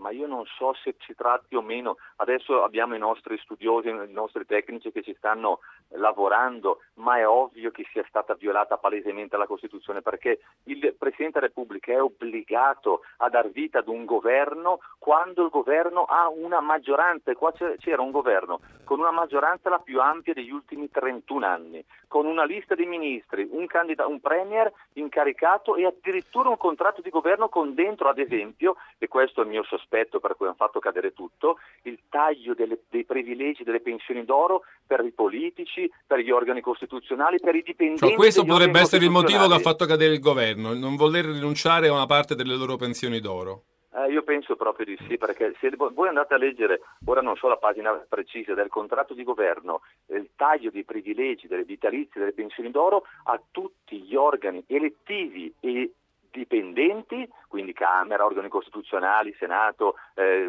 Ma 0.00 0.10
io 0.10 0.26
non 0.26 0.44
so 0.46 0.74
se 0.82 0.96
si 1.00 1.14
tratti 1.14 1.54
o 1.54 1.62
meno, 1.62 1.96
adesso 2.16 2.64
abbiamo 2.64 2.94
i 2.94 2.98
nostri 2.98 3.38
studiosi, 3.38 3.88
i 3.88 4.12
nostri 4.12 4.46
tecnici 4.46 4.90
che 4.90 5.02
ci 5.02 5.14
stanno 5.16 5.60
lavorando, 5.90 6.80
ma 6.94 7.18
è 7.18 7.28
ovvio 7.28 7.70
che 7.70 7.86
sia 7.92 8.04
stata 8.08 8.34
violata 8.34 8.78
palesemente 8.78 9.36
la 9.36 9.46
Costituzione 9.46 10.02
perché 10.02 10.40
il 10.64 10.94
Presidente 10.98 11.38
della 11.38 11.52
Repubblica 11.52 11.92
è 11.92 12.02
obbligato 12.02 13.02
a 13.18 13.28
dar 13.28 13.50
vita 13.50 13.78
ad 13.78 13.88
un 13.88 14.04
governo 14.04 14.80
quando 14.98 15.44
il 15.44 15.50
governo 15.50 16.04
ha 16.04 16.28
una 16.28 16.60
maggioranza 16.60 17.30
e 17.30 17.34
qua 17.34 17.52
c'era 17.52 18.02
un 18.02 18.10
governo 18.10 18.60
con 18.84 18.98
una 18.98 19.12
maggioranza 19.12 19.68
la 19.68 19.78
più 19.78 20.00
ampia 20.00 20.34
degli 20.34 20.50
ultimi 20.50 20.90
31 20.90 21.46
anni. 21.46 21.84
Con 22.10 22.26
una 22.26 22.44
lista 22.44 22.74
di 22.74 22.86
ministri, 22.86 23.46
un, 23.48 23.68
candida- 23.68 24.08
un 24.08 24.18
premier 24.18 24.68
incaricato 24.94 25.76
e 25.76 25.86
addirittura 25.86 26.48
un 26.48 26.56
contratto 26.56 27.02
di 27.02 27.08
governo 27.08 27.48
con 27.48 27.72
dentro, 27.72 28.08
ad 28.08 28.18
esempio, 28.18 28.74
e 28.98 29.06
questo 29.06 29.40
è 29.40 29.44
il 29.44 29.50
mio 29.50 29.62
sospetto 29.62 30.18
per 30.18 30.34
cui 30.34 30.46
hanno 30.46 30.56
fatto 30.56 30.80
cadere 30.80 31.12
tutto, 31.12 31.58
il 31.82 32.00
taglio 32.08 32.54
delle, 32.54 32.80
dei 32.90 33.04
privilegi 33.04 33.62
delle 33.62 33.78
pensioni 33.78 34.24
d'oro 34.24 34.62
per 34.84 35.04
i 35.04 35.12
politici, 35.12 35.88
per 36.04 36.18
gli 36.18 36.32
organi 36.32 36.60
costituzionali, 36.60 37.38
per 37.38 37.54
i 37.54 37.62
dipendenti. 37.62 38.08
Cioè, 38.08 38.16
questo 38.16 38.42
potrebbe 38.42 38.80
essere 38.80 39.04
il 39.04 39.10
motivo 39.12 39.46
che 39.46 39.54
ha 39.54 39.60
fatto 39.60 39.86
cadere 39.86 40.12
il 40.12 40.20
governo, 40.20 40.74
non 40.74 40.96
voler 40.96 41.26
rinunciare 41.26 41.86
a 41.86 41.92
una 41.92 42.06
parte 42.06 42.34
delle 42.34 42.56
loro 42.56 42.74
pensioni 42.74 43.20
d'oro. 43.20 43.62
Eh, 43.92 44.12
io 44.12 44.22
penso 44.22 44.54
proprio 44.54 44.86
di 44.86 44.96
sì, 45.08 45.16
perché 45.16 45.54
se 45.58 45.70
voi 45.76 46.08
andate 46.08 46.34
a 46.34 46.38
leggere, 46.38 46.80
ora 47.06 47.20
non 47.20 47.36
so 47.36 47.48
la 47.48 47.56
pagina 47.56 47.92
precisa, 48.08 48.54
del 48.54 48.68
contratto 48.68 49.14
di 49.14 49.24
governo, 49.24 49.82
il 50.06 50.30
taglio 50.36 50.70
dei 50.70 50.84
privilegi, 50.84 51.48
delle 51.48 51.64
vitalizie, 51.64 52.20
delle 52.20 52.32
pensioni 52.32 52.70
d'oro 52.70 53.04
a 53.24 53.40
tutti 53.50 54.00
gli 54.00 54.14
organi 54.14 54.62
elettivi 54.68 55.52
e 55.58 55.92
dipendenti, 56.30 57.28
quindi 57.48 57.72
Camera, 57.72 58.24
organi 58.24 58.48
costituzionali, 58.48 59.34
Senato, 59.36 59.96
eh, 60.14 60.48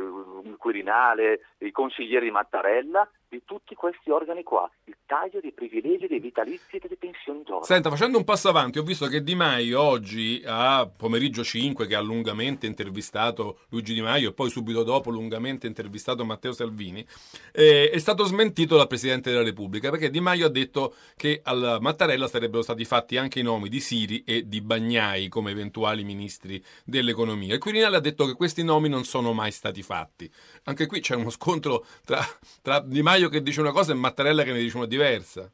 Quirinale, 0.57 1.39
i 1.59 1.71
consiglieri 1.71 2.25
di 2.25 2.31
Mattarella, 2.31 3.09
di 3.31 3.41
tutti 3.45 3.75
questi 3.75 4.09
organi 4.09 4.43
qua, 4.43 4.69
il 4.83 4.97
taglio 5.05 5.39
dei 5.39 5.53
privilegi, 5.53 6.07
dei 6.07 6.19
vitalizi 6.19 6.75
e 6.75 6.79
delle 6.79 6.97
pensioni 6.97 7.43
d'oro. 7.43 7.63
Senta, 7.63 7.89
facendo 7.89 8.17
un 8.17 8.25
passo 8.25 8.49
avanti, 8.49 8.77
ho 8.77 8.83
visto 8.83 9.07
che 9.07 9.23
Di 9.23 9.35
Maio 9.35 9.81
oggi, 9.81 10.43
a 10.45 10.85
pomeriggio 10.85 11.41
5, 11.41 11.87
che 11.87 11.95
ha 11.95 12.01
lungamente 12.01 12.67
intervistato 12.67 13.59
Luigi 13.69 13.93
Di 13.93 14.01
Maio 14.01 14.29
e 14.29 14.33
poi 14.33 14.49
subito 14.49 14.83
dopo 14.83 15.09
lungamente 15.09 15.65
intervistato 15.65 16.25
Matteo 16.25 16.51
Salvini, 16.51 17.05
eh, 17.53 17.89
è 17.89 17.97
stato 17.99 18.25
smentito 18.25 18.75
dal 18.75 18.87
Presidente 18.87 19.31
della 19.31 19.43
Repubblica 19.43 19.89
perché 19.89 20.09
Di 20.09 20.19
Maio 20.19 20.47
ha 20.47 20.49
detto 20.49 20.93
che 21.15 21.39
al 21.41 21.77
Mattarella 21.79 22.27
sarebbero 22.27 22.61
stati 22.61 22.83
fatti 22.83 23.15
anche 23.15 23.39
i 23.39 23.43
nomi 23.43 23.69
di 23.69 23.79
Siri 23.79 24.25
e 24.25 24.45
di 24.45 24.59
Bagnai 24.59 25.29
come 25.29 25.51
eventuali 25.51 26.03
ministri 26.03 26.61
dell'economia. 26.83 27.53
Il 27.53 27.61
Quirinale 27.61 27.95
ha 27.95 28.01
detto 28.01 28.25
che 28.25 28.33
questi 28.33 28.61
nomi 28.61 28.89
non 28.89 29.05
sono 29.05 29.31
mai 29.31 29.51
stati 29.51 29.81
fatti. 29.81 30.29
Anche 30.65 30.85
qui 30.85 30.99
c'è 30.99 31.15
uno 31.15 31.29
scontro 31.29 31.85
tra, 32.03 32.19
tra 32.61 32.81
Di 32.81 33.01
Maio 33.01 33.20
che 33.29 33.41
dice 33.41 33.61
una 33.61 33.71
cosa 33.71 33.91
e 33.91 33.95
Mattarella 33.95 34.43
che 34.43 34.51
ne 34.51 34.59
dice 34.59 34.77
una 34.77 34.85
diversa. 34.85 35.51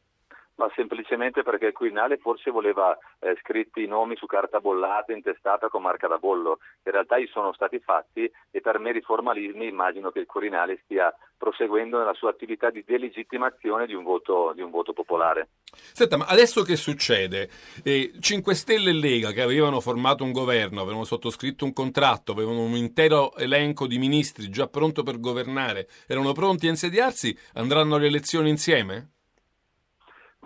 Ma 0.57 0.71
semplicemente 0.75 1.43
perché 1.43 1.67
il 1.67 1.73
Quirinale 1.73 2.17
forse 2.17 2.51
voleva 2.51 2.97
eh, 3.19 3.35
scritti 3.41 3.83
i 3.83 3.87
nomi 3.87 4.15
su 4.15 4.25
carta 4.25 4.59
bollata 4.59 5.13
intestata 5.13 5.69
con 5.69 5.81
marca 5.81 6.07
da 6.07 6.17
bollo. 6.17 6.59
In 6.83 6.91
realtà 6.91 7.17
gli 7.17 7.27
sono 7.27 7.53
stati 7.53 7.79
fatti 7.79 8.29
e 8.51 8.61
per 8.61 8.79
meri 8.79 9.01
formalismi 9.01 9.67
immagino 9.67 10.11
che 10.11 10.19
il 10.19 10.25
Quirinale 10.25 10.79
stia 10.83 11.13
proseguendo 11.37 11.99
nella 11.99 12.13
sua 12.13 12.31
attività 12.31 12.71
di 12.71 12.83
delegittimazione 12.85 13.85
di 13.85 13.93
un 13.93 14.03
voto, 14.03 14.51
di 14.55 14.61
un 14.61 14.71
voto 14.71 14.93
popolare. 14.93 15.49
Senta, 15.71 16.17
ma 16.17 16.25
adesso 16.25 16.63
che 16.63 16.75
succede? 16.75 17.49
Eh, 17.83 18.13
5 18.19 18.53
Stelle 18.55 18.89
e 18.89 18.93
Lega 18.93 19.31
che 19.31 19.41
avevano 19.41 19.79
formato 19.79 20.23
un 20.23 20.31
governo, 20.31 20.81
avevano 20.81 21.03
sottoscritto 21.03 21.65
un 21.65 21.73
contratto, 21.73 22.31
avevano 22.31 22.61
un 22.61 22.75
intero 22.75 23.35
elenco 23.35 23.85
di 23.85 23.99
ministri 23.99 24.49
già 24.49 24.67
pronto 24.67 25.03
per 25.03 25.19
governare, 25.19 25.87
erano 26.07 26.31
pronti 26.33 26.65
a 26.65 26.71
insediarsi, 26.71 27.37
andranno 27.53 27.95
alle 27.95 28.07
elezioni 28.07 28.49
insieme? 28.49 29.11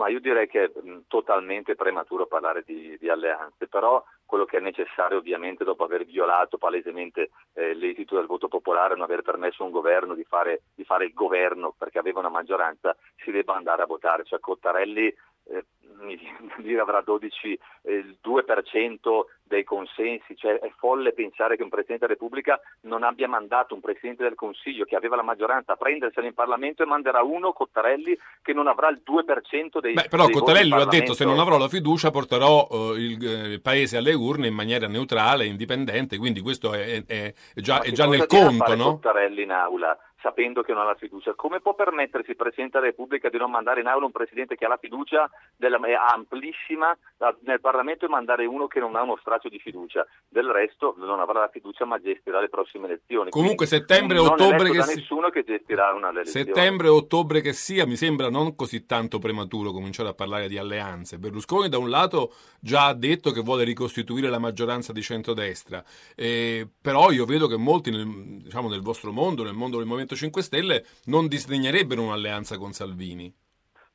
Ma 0.02 0.10
io 0.10 0.20
direi 0.20 0.48
che 0.48 0.64
è 0.64 0.72
totalmente 1.08 1.76
prematuro 1.76 2.26
parlare 2.26 2.64
di, 2.66 2.98
di 3.00 3.08
alleanze, 3.08 3.68
però 3.68 4.04
quello 4.26 4.46
che 4.46 4.58
è 4.58 4.60
necessario 4.60 5.20
ovviamente 5.20 5.64
dopo 5.64 5.84
aver 5.84 6.06
violato 6.06 6.58
palesemente 6.58 7.30
eh, 7.54 7.76
l'esito 7.76 8.16
del 8.16 8.26
voto 8.26 8.48
popolare, 8.48 8.96
non 8.96 9.04
aver 9.04 9.22
permesso 9.22 9.62
a 9.62 9.68
un 9.68 9.72
governo 9.72 10.16
di 10.16 10.24
fare, 10.24 10.64
di 10.74 10.84
fare 10.84 11.06
il 11.06 11.14
governo 11.14 11.76
perché 11.78 12.00
aveva 12.00 12.18
una 12.18 12.30
maggioranza, 12.30 12.98
si 13.24 13.30
debba 13.30 13.54
andare 13.54 13.84
a 13.84 13.86
votare. 13.86 14.24
Cioè 14.24 14.40
Cottarelli 14.40 15.16
eh, 15.46 15.66
mi 16.02 16.16
viene 16.16 16.54
dire 16.58 16.82
avrà 16.82 17.02
12, 17.02 17.60
eh, 17.84 17.94
il 17.94 18.18
2% 18.24 19.26
dei 19.44 19.64
consensi, 19.64 20.36
cioè 20.38 20.60
è 20.60 20.72
folle 20.78 21.12
pensare 21.14 21.58
che 21.58 21.64
un 21.64 21.70
Presidente 21.70 22.06
della 22.06 22.18
Repubblica 22.18 22.60
non 22.82 23.04
abbia 23.04 23.28
mandato 23.28 23.74
un 23.74 23.82
Presidente 23.82 24.24
del 24.24 24.36
Consiglio 24.36 24.86
che 24.86 24.96
aveva 24.96 25.18
la 25.18 25.24
maggioranza 25.24 25.74
a 25.74 25.76
prendersela 25.76 26.26
in 26.26 26.34
Parlamento 26.34 26.84
e 26.84 26.86
manderà 26.86 27.22
uno, 27.22 27.52
Cottarelli, 27.52 28.18
che 28.42 28.54
non 28.54 28.68
avrà 28.68 28.90
il 28.90 29.02
2% 29.06 29.80
dei 29.80 29.94
Beh, 29.94 30.08
però 30.10 30.26
dei 30.26 30.34
Cottarelli 30.34 30.70
lo 30.70 30.82
ha 30.82 30.86
detto, 30.86 31.14
se 31.14 31.26
non 31.26 31.40
avrò 31.40 31.58
la 31.58 31.68
fiducia 31.68 32.12
porterò 32.12 32.68
eh, 32.72 32.76
il, 32.98 33.28
eh, 33.28 33.48
il 33.54 33.62
paese 33.62 33.98
alle 33.98 34.14
urne 34.14 34.48
in 34.48 34.54
maniera 34.54 34.88
neutrale, 34.88 35.46
indipendente, 35.46 36.18
quindi 36.18 36.40
questo 36.40 36.74
è, 36.74 37.04
è- 37.06 37.34
è 37.54 37.60
già, 37.60 37.78
Ma 37.78 37.84
è 37.84 37.92
già 37.92 38.08
nel 38.08 38.26
conto, 38.26 38.76
no? 38.76 38.84
Cottarelli 38.92 39.44
in 39.44 39.52
aula 39.52 39.98
sapendo 40.22 40.62
che 40.62 40.74
non 40.74 40.84
ha 40.84 40.86
la 40.86 40.96
fiducia? 40.96 41.34
Come 41.34 41.60
può 41.60 41.74
permettersi 41.74 42.32
il 42.32 42.36
Presidente 42.36 42.80
della 42.80 42.92
Repubblica 42.92 43.30
di 43.30 43.38
non 43.38 43.52
mandare 43.52 43.82
in 43.82 43.88
aula 43.88 44.06
un 44.06 44.12
Presidente 44.12 44.56
che 44.56 44.66
ha 44.66 44.70
la 44.70 44.78
fiducia 44.78 45.30
della, 45.56 45.80
amplissima 46.12 46.96
nel 47.44 47.60
Parlamento 47.60 48.06
e 48.06 48.10
mandare 48.10 48.46
uno 48.46 48.68
che 48.68 48.80
non 48.80 48.96
ha 48.96 49.02
uno 49.02 49.18
straccio 49.20 49.50
di 49.50 49.60
fiducia? 49.60 50.06
Del 50.28 50.50
resto 50.50 50.96
non 50.98 51.20
avrà 51.20 51.40
la 51.42 51.50
fiducia 51.50 51.86
ma 51.86 52.00
gestirà 52.00 52.40
le 52.40 52.50
prossime 52.50 52.86
elezioni. 52.86 53.30
Comunque 53.30 53.68
Quindi 53.68 53.86
settembre 53.86 54.18
e 54.18 54.20
ottobre 54.20 54.70
che 54.70 54.82
si- 54.84 54.96
nessuno 54.96 55.30
che 55.30 55.44
gestirà 55.44 55.94
una 55.94 56.10
elezione. 56.10 56.46
Settembre 56.46 56.88
o 56.88 56.96
ottobre 56.96 57.42
che 57.42 57.54
sia, 57.54 57.86
mi 57.86 57.96
sembra 57.96 58.30
non 58.30 58.56
così 58.56 58.86
tanto 58.86 59.20
prematuro 59.20 59.72
cominciare 59.72 60.10
a 60.10 60.14
parlare 60.14 60.48
di 60.48 60.58
alleanze. 60.58 61.18
Berlusconi 61.18 61.70
da 61.70 61.78
un 61.78 61.90
lato 61.90 62.34
già 62.60 62.88
ha 62.88 62.94
detto 62.94 63.32
che 63.32 63.42
vuole 63.42 63.64
ricostituire 63.64 64.30
la 64.30 64.40
maggioranza 64.40 64.94
di 64.94 65.02
centrodestra, 65.02 65.84
eh, 66.16 66.68
però 66.82 67.12
io 67.12 67.26
vedo 67.26 67.48
che 67.48 67.58
molti 67.58 67.92
nel, 67.92 68.06
diciamo, 68.44 68.70
nel 68.70 68.82
vostro 68.82 69.12
mondo, 69.12 69.44
nel 69.44 69.54
mondo 69.54 69.78
del 69.78 69.86
Movimento 69.86 70.11
5 70.16 70.42
Stelle, 70.42 70.86
non 71.06 71.28
disdegnerebbero 71.28 72.02
un'alleanza 72.02 72.58
con 72.58 72.74
Salvini. 72.74 73.34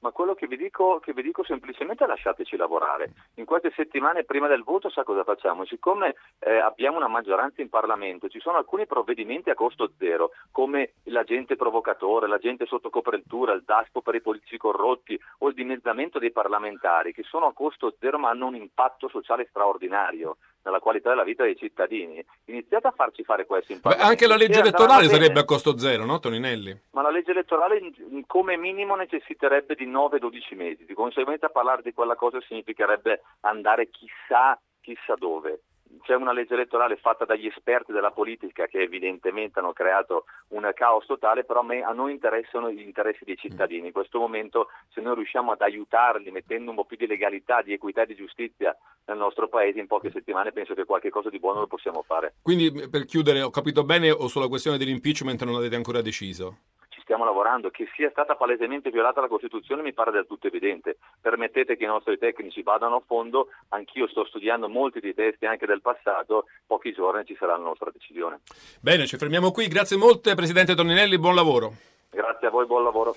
Ma 0.01 0.13
quello 0.13 0.35
che 0.35 0.47
vi, 0.47 0.57
dico, 0.57 1.01
che 1.01 1.13
vi 1.13 1.23
dico 1.23 1.43
semplicemente 1.43 2.05
è 2.05 2.07
lasciateci 2.07 2.57
lavorare. 2.57 3.13
In 3.37 3.45
queste 3.45 3.73
settimane 3.75 4.25
prima 4.25 4.47
del 4.47 4.63
voto 4.63 4.91
sa 4.91 5.03
cosa 5.05 5.25
facciamo? 5.25 5.65
Siccome 5.65 6.15
eh, 6.39 6.59
abbiamo 6.59 6.99
una 6.99 7.09
maggioranza 7.09 7.63
in 7.63 7.71
Parlamento, 7.71 8.29
ci 8.29 8.39
sono 8.39 8.59
alcuni 8.59 8.87
provvedimenti 8.87 9.51
a 9.51 9.55
costo 9.55 9.91
zero, 9.99 10.31
come 10.53 10.93
l'agente 11.05 11.57
provocatore, 11.57 12.29
l'agente 12.29 12.67
sotto 12.67 12.91
copertura, 12.91 13.55
il 13.55 13.65
DASPO 13.65 14.03
per 14.03 14.15
i 14.15 14.21
politici 14.21 14.59
corrotti 14.59 15.19
o 15.39 15.49
il 15.49 15.55
dimezzamento 15.55 16.19
dei 16.19 16.31
parlamentari, 16.31 17.13
che 17.13 17.23
sono 17.23 17.47
a 17.47 17.53
costo 17.53 17.97
zero 17.99 18.19
ma 18.19 18.29
hanno 18.29 18.47
un 18.47 18.55
impatto 18.55 19.09
sociale 19.09 19.47
straordinario 19.49 20.37
nella 20.67 20.81
qualità 20.81 21.11
della 21.11 21.25
vita 21.25 21.45
dei 21.45 21.57
cittadini. 21.57 22.23
Iniziate 22.47 22.89
a 22.89 22.93
farci 22.95 23.23
fare 23.23 23.47
questo 23.47 23.73
in 23.73 23.81
Beh, 23.81 23.97
anche 23.97 24.27
la 24.27 24.37
legge 24.37 24.61
elettorale 24.61 25.09
sarebbe 25.09 25.41
a 25.41 25.45
costo 25.45 25.79
zero, 25.79 26.05
no 26.05 26.19
Toninelli? 26.19 26.79
Ma 26.91 27.03
la 27.03 27.11
legge 27.11 27.31
elettorale 27.31 27.81
come 28.27 28.57
minimo 28.57 28.97
necessiterebbe 28.97 29.75
di 29.75 29.87
9-12 29.89 30.57
mesi, 30.57 30.85
di 30.85 30.95
conseguenza 30.95 31.49
parlare 31.49 31.83
di 31.83 31.93
quella 31.93 32.17
cosa 32.17 32.41
significherebbe 32.47 33.23
andare 33.41 33.89
chissà, 33.91 34.59
chissà 34.81 35.15
dove. 35.17 35.61
C'è 36.03 36.15
una 36.15 36.33
legge 36.33 36.55
elettorale 36.55 36.97
fatta 36.97 37.25
dagli 37.25 37.47
esperti 37.47 37.93
della 37.93 38.11
politica 38.11 38.67
che 38.67 38.81
evidentemente 38.81 39.59
hanno 39.59 39.73
creato 39.73 40.25
un 40.49 40.71
caos 40.75 41.05
totale, 41.07 41.45
però 41.45 41.61
a, 41.61 41.93
noi 41.93 42.13
interessano 42.13 42.71
gli 42.71 42.81
interessi 42.81 43.25
dei 43.25 43.37
cittadini. 43.37 43.87
In 43.87 43.93
questo 43.93 44.19
momento 44.19 44.69
se 44.93 45.01
noi 45.01 45.17
riusciamo 45.17 45.53
ad 45.53 45.63
aiutarli 45.63 46.31
mettendo 46.31 46.71
un 46.71 46.77
po' 46.77 46.85
più 46.85 46.97
di 46.97 47.07
legalità, 47.07 47.63
di 47.63 47.73
equità 47.73 48.03
e 48.03 48.07
di 48.07 48.15
giustizia 48.15 48.77
nel 49.07 49.17
nostro 49.17 49.49
paese, 49.49 49.81
in 49.81 49.87
poche 49.87 50.11
settimane 50.11 50.53
penso 50.53 50.75
che 50.75 50.85
qualche 50.85 51.11
cosa 51.11 51.29
di 51.29 51.39
buono 51.39 51.61
lo 51.61 51.67
possiamo 51.67 52.03
fare. 52.03 52.35
Quindi 52.43 52.89
per 52.89 53.05
chiudere, 53.05 53.43
ho 53.43 53.51
capito 53.51 53.85
bene 53.85 54.11
o 54.11 54.29
sulla 54.29 54.49
questione 54.49 54.79
dell'impeachment 54.79 55.43
non 55.45 55.57
avete 55.57 55.77
ancora 55.77 56.03
deciso? 56.03 56.59
Stiamo 57.07 57.25
lavorando, 57.25 57.71
che 57.71 57.87
sia 57.95 58.11
stata 58.11 58.35
palesemente 58.35 58.91
violata 58.91 59.21
la 59.21 59.29
Costituzione 59.29 59.81
mi 59.81 59.93
pare 59.93 60.11
del 60.11 60.27
tutto 60.27 60.49
evidente. 60.49 60.99
Permettete 61.21 61.77
che 61.77 61.85
i 61.85 61.87
nostri 61.87 62.19
tecnici 62.19 62.63
vadano 62.63 62.97
a 62.97 63.03
fondo, 63.07 63.47
anch'io 63.69 64.09
sto 64.09 64.25
studiando 64.25 64.69
molti 64.69 64.99
dei 64.99 65.15
testi 65.15 65.47
anche 65.47 65.67
del 65.67 65.81
passato, 65.81 66.47
pochi 66.67 66.93
giorni 66.93 67.25
ci 67.25 67.37
sarà 67.39 67.57
la 67.57 67.63
nostra 67.63 67.91
decisione. 67.93 68.41
Bene, 68.81 69.07
ci 69.07 69.17
fermiamo 69.17 69.53
qui. 69.53 69.69
Grazie 69.69 69.97
molte, 69.97 70.35
Presidente 70.35 70.75
Toninelli, 70.75 71.17
buon 71.17 71.37
lavoro. 71.37 71.73
Grazie 72.11 72.49
a 72.49 72.51
voi, 72.51 72.67
buon 72.67 72.83
lavoro. 72.83 73.15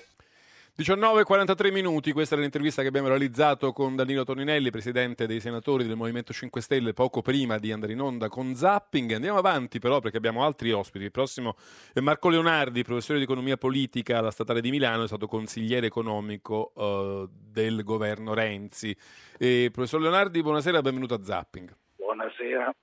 19.43 0.80 1.72
minuti, 1.72 2.10
questa 2.10 2.36
è 2.36 2.38
l'intervista 2.38 2.80
che 2.80 2.88
abbiamo 2.88 3.08
realizzato 3.08 3.70
con 3.70 3.96
Danilo 3.96 4.24
Toninelli, 4.24 4.70
presidente 4.70 5.26
dei 5.26 5.38
senatori 5.38 5.84
del 5.84 5.94
Movimento 5.94 6.32
5 6.32 6.58
Stelle, 6.62 6.94
poco 6.94 7.20
prima 7.20 7.58
di 7.58 7.70
andare 7.70 7.92
in 7.92 8.00
onda 8.00 8.30
con 8.30 8.54
Zapping. 8.54 9.12
Andiamo 9.12 9.36
avanti 9.36 9.78
però 9.78 10.00
perché 10.00 10.16
abbiamo 10.16 10.42
altri 10.42 10.72
ospiti. 10.72 11.04
Il 11.04 11.10
prossimo 11.10 11.54
è 11.92 12.00
Marco 12.00 12.30
Leonardi, 12.30 12.82
professore 12.82 13.18
di 13.18 13.24
economia 13.24 13.58
politica 13.58 14.16
alla 14.16 14.30
Statale 14.30 14.62
di 14.62 14.70
Milano, 14.70 15.02
è 15.02 15.06
stato 15.06 15.26
consigliere 15.26 15.86
economico 15.86 16.72
eh, 16.74 17.28
del 17.28 17.82
governo 17.84 18.32
Renzi. 18.32 18.96
E, 19.36 19.68
professor 19.70 20.00
Leonardi, 20.00 20.40
buonasera, 20.40 20.80
benvenuto 20.80 21.12
a 21.12 21.22
Zapping. 21.22 21.76
Buonasera. 21.96 22.74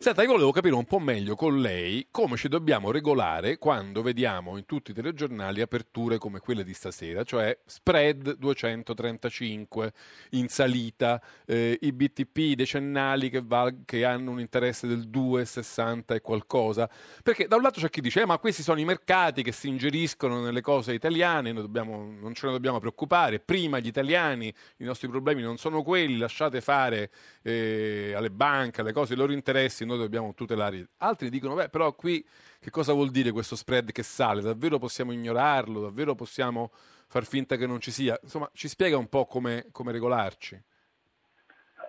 Senta, 0.00 0.22
io 0.22 0.30
volevo 0.30 0.52
capire 0.52 0.76
un 0.76 0.84
po' 0.84 1.00
meglio 1.00 1.34
con 1.34 1.60
lei 1.60 2.06
come 2.12 2.36
ci 2.36 2.46
dobbiamo 2.46 2.92
regolare 2.92 3.58
quando 3.58 4.00
vediamo 4.00 4.56
in 4.56 4.64
tutti 4.64 4.92
i 4.92 4.94
telegiornali 4.94 5.60
aperture 5.60 6.18
come 6.18 6.38
quelle 6.38 6.62
di 6.62 6.72
stasera, 6.72 7.24
cioè 7.24 7.58
spread 7.66 8.36
235 8.36 9.92
in 10.30 10.46
salita, 10.46 11.20
eh, 11.44 11.76
i 11.82 11.90
BTP 11.90 12.54
decennali 12.54 13.28
che, 13.28 13.42
val- 13.44 13.82
che, 13.84 14.04
hanno 14.04 14.30
un 14.30 14.38
interesse 14.38 14.86
del 14.86 15.08
2,60 15.12 16.14
e 16.14 16.20
qualcosa. 16.20 16.88
Perché 17.20 17.48
da 17.48 17.56
un 17.56 17.62
lato 17.62 17.80
c'è 17.80 17.90
chi 17.90 18.00
dice, 18.00 18.20
eh, 18.20 18.24
ma 18.24 18.38
questi 18.38 18.62
sono 18.62 18.78
i 18.78 18.84
mercati 18.84 19.42
che 19.42 19.50
si 19.50 19.66
ingeriscono 19.66 20.40
nelle 20.40 20.60
cose 20.60 20.92
italiane, 20.92 21.52
dobbiamo, 21.52 22.14
non 22.20 22.34
ce 22.34 22.46
ne 22.46 22.52
dobbiamo 22.52 22.78
preoccupare, 22.78 23.40
prima 23.40 23.80
gli 23.80 23.88
italiani, 23.88 24.54
i 24.76 24.84
nostri 24.84 25.08
problemi 25.08 25.42
non 25.42 25.56
sono 25.56 25.82
quelli, 25.82 26.18
lasciate 26.18 26.60
fare 26.60 27.10
eh, 27.42 28.12
alle 28.14 28.30
banche, 28.30 28.82
alle 28.82 28.92
cose, 28.92 29.14
i 29.14 29.16
loro 29.16 29.32
interessi 29.32 29.86
noi 29.88 29.98
dobbiamo 29.98 30.34
tutelare. 30.34 30.90
Altri 30.98 31.30
dicono, 31.30 31.54
beh, 31.54 31.68
però 31.68 31.92
qui 31.94 32.24
che 32.60 32.70
cosa 32.70 32.92
vuol 32.92 33.10
dire 33.10 33.32
questo 33.32 33.56
spread 33.56 33.90
che 33.90 34.02
sale? 34.02 34.40
Davvero 34.40 34.78
possiamo 34.78 35.12
ignorarlo? 35.12 35.80
Davvero 35.80 36.14
possiamo 36.14 36.70
far 37.08 37.24
finta 37.24 37.56
che 37.56 37.66
non 37.66 37.80
ci 37.80 37.90
sia? 37.90 38.18
Insomma, 38.22 38.48
ci 38.52 38.68
spiega 38.68 38.96
un 38.96 39.08
po' 39.08 39.24
come, 39.26 39.66
come 39.72 39.92
regolarci. 39.92 40.62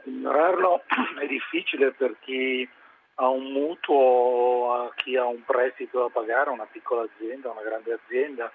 Ignorarlo 0.05 0.83
è 1.21 1.27
difficile 1.27 1.91
per 1.91 2.17
chi 2.21 2.67
ha 3.15 3.27
un 3.27 3.51
mutuo, 3.51 4.91
chi 4.95 5.17
ha 5.17 5.25
un 5.25 5.43
prestito 5.43 5.99
da 5.99 6.09
pagare, 6.09 6.49
una 6.49 6.65
piccola 6.65 7.03
azienda, 7.03 7.51
una 7.51 7.63
grande 7.63 7.99
azienda, 8.01 8.51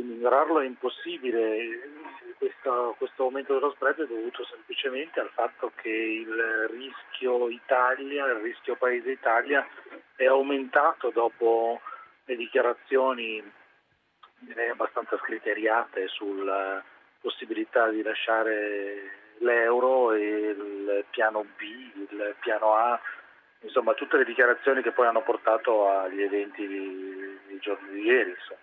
ignorarlo 0.00 0.60
è 0.60 0.66
impossibile. 0.66 2.04
Questo, 2.38 2.94
questo, 2.98 3.22
aumento 3.24 3.54
dello 3.54 3.72
spread 3.72 4.02
è 4.02 4.06
dovuto 4.06 4.44
semplicemente 4.44 5.20
al 5.20 5.30
fatto 5.32 5.72
che 5.76 5.88
il 5.88 6.68
rischio 6.70 7.48
Italia, 7.48 8.26
il 8.26 8.40
rischio 8.40 8.76
Paese 8.76 9.10
Italia 9.10 9.66
è 10.16 10.26
aumentato 10.26 11.10
dopo 11.10 11.80
le 12.24 12.36
dichiarazioni 12.36 13.42
direi 14.38 14.68
abbastanza 14.68 15.16
scriteriate 15.18 16.08
sulla 16.08 16.82
possibilità 17.20 17.88
di 17.88 18.02
lasciare 18.02 19.34
l'euro 19.38 20.12
e 20.12 20.20
il 20.20 21.04
piano 21.10 21.44
B, 21.56 21.60
il 21.60 22.34
piano 22.40 22.74
A, 22.74 23.00
insomma 23.60 23.94
tutte 23.94 24.18
le 24.18 24.24
dichiarazioni 24.24 24.82
che 24.82 24.92
poi 24.92 25.06
hanno 25.06 25.22
portato 25.22 25.88
agli 25.88 26.22
eventi 26.22 26.66
di, 26.66 27.58
giorni 27.60 27.90
di 27.92 28.02
ieri. 28.02 28.30
Insomma. 28.30 28.60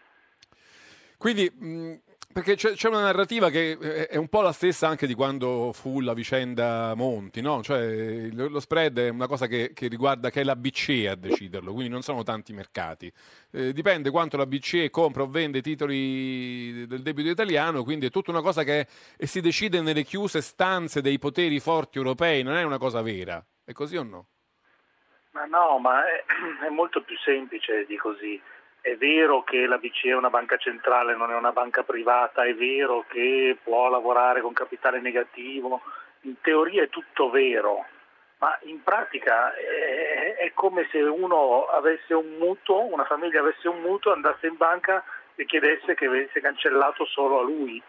Quindi, 1.23 1.49
mh, 1.49 2.01
perché 2.33 2.55
c'è, 2.55 2.87
una 2.89 2.99
narrativa 2.99 3.49
che 3.49 3.77
è 4.09 4.17
un 4.17 4.27
po' 4.27 4.41
la 4.41 4.51
stessa 4.51 4.89
anche 4.89 5.07
di 5.07 5.13
quando 5.13 5.71
fu 5.71 6.01
la 6.01 6.13
vicenda 6.13 6.93
Monti, 6.95 7.39
no? 7.39 7.63
Cioè, 7.63 8.27
lo 8.33 8.59
spread 8.59 8.99
è 8.99 9.07
una 9.07 9.27
cosa 9.27 9.47
che, 9.47 9.71
che 9.73 9.87
riguarda, 9.87 10.29
che 10.29 10.41
è 10.41 10.43
la 10.43 10.57
BCE 10.57 11.07
a 11.07 11.15
deciderlo, 11.15 11.71
quindi 11.71 11.89
non 11.89 12.01
sono 12.01 12.23
tanti 12.23 12.51
mercati. 12.51 13.09
Eh, 13.51 13.71
dipende 13.71 14.09
quanto 14.09 14.35
la 14.35 14.45
BCE 14.45 14.89
compra 14.89 15.23
o 15.23 15.27
vende 15.27 15.61
titoli 15.61 16.85
del 16.87 17.01
debito 17.01 17.29
italiano, 17.29 17.85
quindi 17.85 18.07
è 18.07 18.09
tutta 18.09 18.31
una 18.31 18.41
cosa 18.41 18.63
che 18.63 18.85
è, 19.15 19.25
si 19.25 19.39
decide 19.39 19.79
nelle 19.79 20.03
chiuse 20.03 20.41
stanze 20.41 20.99
dei 20.99 21.19
poteri 21.19 21.61
forti 21.61 21.99
europei, 21.99 22.43
non 22.43 22.57
è 22.57 22.63
una 22.63 22.77
cosa 22.77 23.01
vera. 23.01 23.41
È 23.63 23.71
così 23.71 23.95
o 23.95 24.03
no? 24.03 24.27
Ma 25.31 25.45
no, 25.45 25.79
ma 25.79 26.03
è, 26.05 26.25
è 26.67 26.69
molto 26.69 27.01
più 27.01 27.15
semplice 27.19 27.85
di 27.85 27.95
così 27.95 28.41
è 28.83 28.97
vero 28.97 29.43
che 29.43 29.65
la 29.65 29.77
BCE 29.77 30.09
è 30.09 30.15
una 30.15 30.29
banca 30.29 30.57
centrale, 30.57 31.15
non 31.15 31.31
è 31.31 31.35
una 31.35 31.53
banca 31.53 31.83
privata, 31.83 32.43
è 32.43 32.53
vero 32.53 33.05
che 33.07 33.57
può 33.63 33.87
lavorare 33.87 34.41
con 34.41 34.51
capitale 34.51 34.99
negativo, 34.99 35.81
in 36.23 36.35
teoria 36.41 36.83
è 36.83 36.89
tutto 36.89 37.29
vero, 37.29 37.85
ma 38.39 38.59
in 38.63 38.83
pratica 38.83 39.55
è, 39.55 40.51
come 40.53 40.85
se 40.91 41.01
uno 41.01 41.67
avesse 41.67 42.13
un 42.13 42.35
mutuo, 42.37 42.81
una 42.81 43.05
famiglia 43.05 43.39
avesse 43.39 43.69
un 43.69 43.79
mutuo, 43.79 44.11
andasse 44.11 44.47
in 44.47 44.57
banca 44.57 45.01
e 45.35 45.45
chiedesse 45.45 45.93
che 45.93 46.09
venisse 46.09 46.41
cancellato 46.41 47.05
solo 47.05 47.39
a 47.39 47.43
lui. 47.43 47.81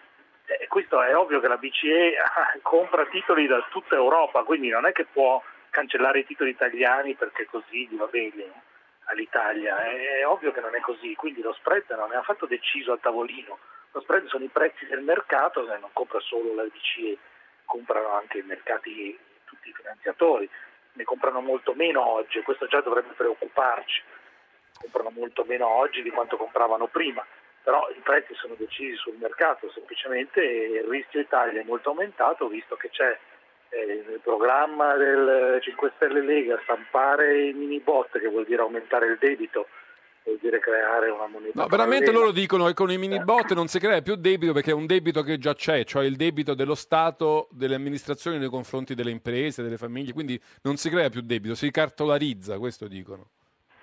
E 0.46 0.68
questo 0.68 1.02
è 1.02 1.16
ovvio 1.16 1.40
che 1.40 1.48
la 1.48 1.56
BCE 1.56 2.14
compra 2.62 3.04
titoli 3.06 3.48
da 3.48 3.66
tutta 3.68 3.96
Europa, 3.96 4.44
quindi 4.44 4.68
non 4.68 4.86
è 4.86 4.92
che 4.92 5.06
può 5.06 5.42
cancellare 5.70 6.20
i 6.20 6.26
titoli 6.26 6.50
italiani 6.50 7.14
perché 7.14 7.46
così 7.46 7.88
gli 7.88 7.96
va 7.96 8.06
bene 8.06 8.72
all'Italia. 9.04 9.76
È 9.76 10.26
ovvio 10.26 10.52
che 10.52 10.60
non 10.60 10.74
è 10.74 10.80
così, 10.80 11.14
quindi 11.14 11.42
lo 11.42 11.52
spread 11.52 11.90
non 11.90 12.12
è 12.12 12.16
affatto 12.16 12.46
deciso 12.46 12.92
a 12.92 12.98
tavolino. 12.98 13.58
Lo 13.92 14.00
spread 14.00 14.26
sono 14.26 14.44
i 14.44 14.48
prezzi 14.48 14.86
del 14.86 15.02
mercato, 15.02 15.64
che 15.64 15.76
non 15.78 15.90
compra 15.92 16.20
solo 16.20 16.54
la 16.54 16.64
BCE, 16.64 17.18
comprano 17.64 18.12
anche 18.12 18.38
i 18.38 18.42
mercati, 18.42 19.18
tutti 19.44 19.68
i 19.68 19.72
finanziatori, 19.72 20.48
ne 20.92 21.04
comprano 21.04 21.40
molto 21.40 21.74
meno 21.74 22.06
oggi 22.06 22.38
e 22.38 22.42
questo 22.42 22.66
già 22.66 22.80
dovrebbe 22.80 23.14
preoccuparci. 23.14 24.02
Comprano 24.80 25.10
molto 25.10 25.44
meno 25.44 25.68
oggi 25.68 26.02
di 26.02 26.10
quanto 26.10 26.36
compravano 26.36 26.88
prima, 26.88 27.24
però 27.62 27.88
i 27.90 28.00
prezzi 28.00 28.34
sono 28.34 28.54
decisi 28.54 28.96
sul 28.96 29.16
mercato, 29.16 29.70
semplicemente 29.70 30.42
il 30.42 30.84
rischio 30.84 31.20
Italia 31.20 31.60
è 31.60 31.64
molto 31.64 31.90
aumentato 31.90 32.48
visto 32.48 32.76
che 32.76 32.90
c'è 32.90 33.18
eh, 33.74 34.04
il 34.12 34.20
programma 34.22 34.94
del 34.96 35.58
5 35.60 35.92
Stelle 35.96 36.22
Lega 36.22 36.60
stampare 36.62 37.48
i 37.48 37.52
mini 37.52 37.80
bot 37.80 38.18
che 38.18 38.28
vuol 38.28 38.44
dire 38.44 38.62
aumentare 38.62 39.06
il 39.06 39.18
debito 39.18 39.66
vuol 40.24 40.38
dire 40.40 40.58
creare 40.58 41.10
una 41.10 41.26
moneta. 41.26 41.60
No, 41.60 41.66
veramente 41.66 42.10
loro 42.10 42.30
dicono 42.30 42.66
che 42.66 42.74
con 42.74 42.90
i 42.90 42.96
mini 42.96 43.22
bot 43.22 43.52
non 43.52 43.66
si 43.66 43.78
crea 43.78 44.00
più 44.00 44.14
debito 44.14 44.52
perché 44.52 44.70
è 44.70 44.74
un 44.74 44.86
debito 44.86 45.22
che 45.22 45.38
già 45.38 45.54
c'è, 45.54 45.84
cioè 45.84 46.04
il 46.04 46.16
debito 46.16 46.54
dello 46.54 46.74
Stato, 46.74 47.48
delle 47.50 47.74
amministrazioni 47.74 48.38
nei 48.38 48.48
confronti 48.48 48.94
delle 48.94 49.10
imprese, 49.10 49.62
delle 49.62 49.76
famiglie, 49.76 50.12
quindi 50.12 50.40
non 50.62 50.76
si 50.76 50.88
crea 50.88 51.10
più 51.10 51.20
debito, 51.20 51.54
si 51.54 51.70
cartolarizza, 51.70 52.58
questo 52.58 52.88
dicono. 52.88 53.28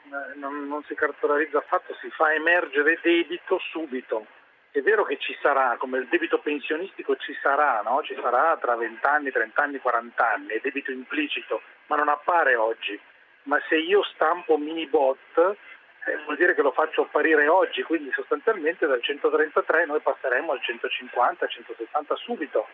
Eh, 0.06 0.38
non, 0.40 0.68
non 0.68 0.84
si 0.88 0.96
cartolarizza 0.96 1.60
affatto, 1.60 1.94
si 2.02 2.10
fa 2.10 2.34
emergere 2.34 3.00
debito 3.04 3.60
subito 3.72 4.26
è 4.72 4.82
vero 4.82 5.04
che 5.04 5.18
ci 5.18 5.38
sarà, 5.42 5.76
come 5.78 5.98
il 5.98 6.08
debito 6.08 6.40
pensionistico 6.40 7.18
ci 7.18 7.38
sarà, 7.42 7.82
no? 7.84 8.02
ci 8.04 8.16
sarà 8.22 8.58
tra 8.58 8.76
20 8.76 9.06
anni, 9.06 9.32
30 9.32 9.62
anni, 9.62 9.80
40 9.80 10.32
anni, 10.32 10.48
è 10.48 10.60
debito 10.62 10.92
implicito, 10.92 11.62
ma 11.88 11.98
non 11.98 12.08
appare 12.08 12.56
oggi. 12.56 13.00
Ma 13.44 13.60
se 13.68 13.76
io 13.76 14.02
stampo 14.04 14.58
mini 14.58 14.88
bot 14.88 15.38
eh, 15.38 16.18
vuol 16.24 16.38
dire 16.38 16.56
che 16.56 16.62
lo 16.62 16.72
faccio 16.72 17.02
apparire 17.02 17.48
oggi, 17.48 17.84
quindi 17.84 18.12
sostanzialmente 18.14 18.88
dal 18.88 19.02
133 19.02 19.86
noi 19.86 20.00
passeremo 20.00 20.54
al 20.54 20.62
150, 20.62 21.48
160 21.48 22.16
subito. 22.16 22.68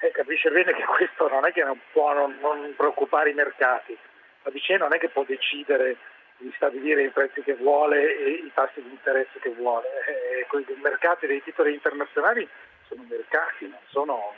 Eh, 0.00 0.10
capisce 0.10 0.50
bene 0.50 0.72
che 0.72 0.84
questo 0.84 1.28
non 1.28 1.46
è 1.46 1.52
che 1.52 1.62
non 1.62 1.78
può 1.92 2.12
non, 2.12 2.38
non 2.40 2.74
preoccupare 2.76 3.30
i 3.30 3.34
mercati, 3.34 3.96
la 4.42 4.50
BCE 4.50 4.78
non 4.78 4.94
è 4.94 4.98
che 4.98 5.10
può 5.10 5.22
decidere 5.24 5.96
di 6.40 6.52
stabilire 6.56 7.02
i 7.02 7.10
prezzi 7.10 7.42
che 7.42 7.54
vuole 7.54 8.16
e 8.16 8.30
i 8.30 8.50
tassi 8.54 8.82
di 8.82 8.90
interesse 8.90 9.38
che 9.40 9.50
vuole. 9.50 9.86
Eh, 10.06 10.46
I 10.50 10.80
mercati 10.80 11.26
dei 11.26 11.42
titoli 11.42 11.74
internazionali 11.74 12.48
sono 12.88 13.04
mercati, 13.08 13.68
non, 13.68 13.78
sono, 13.88 14.34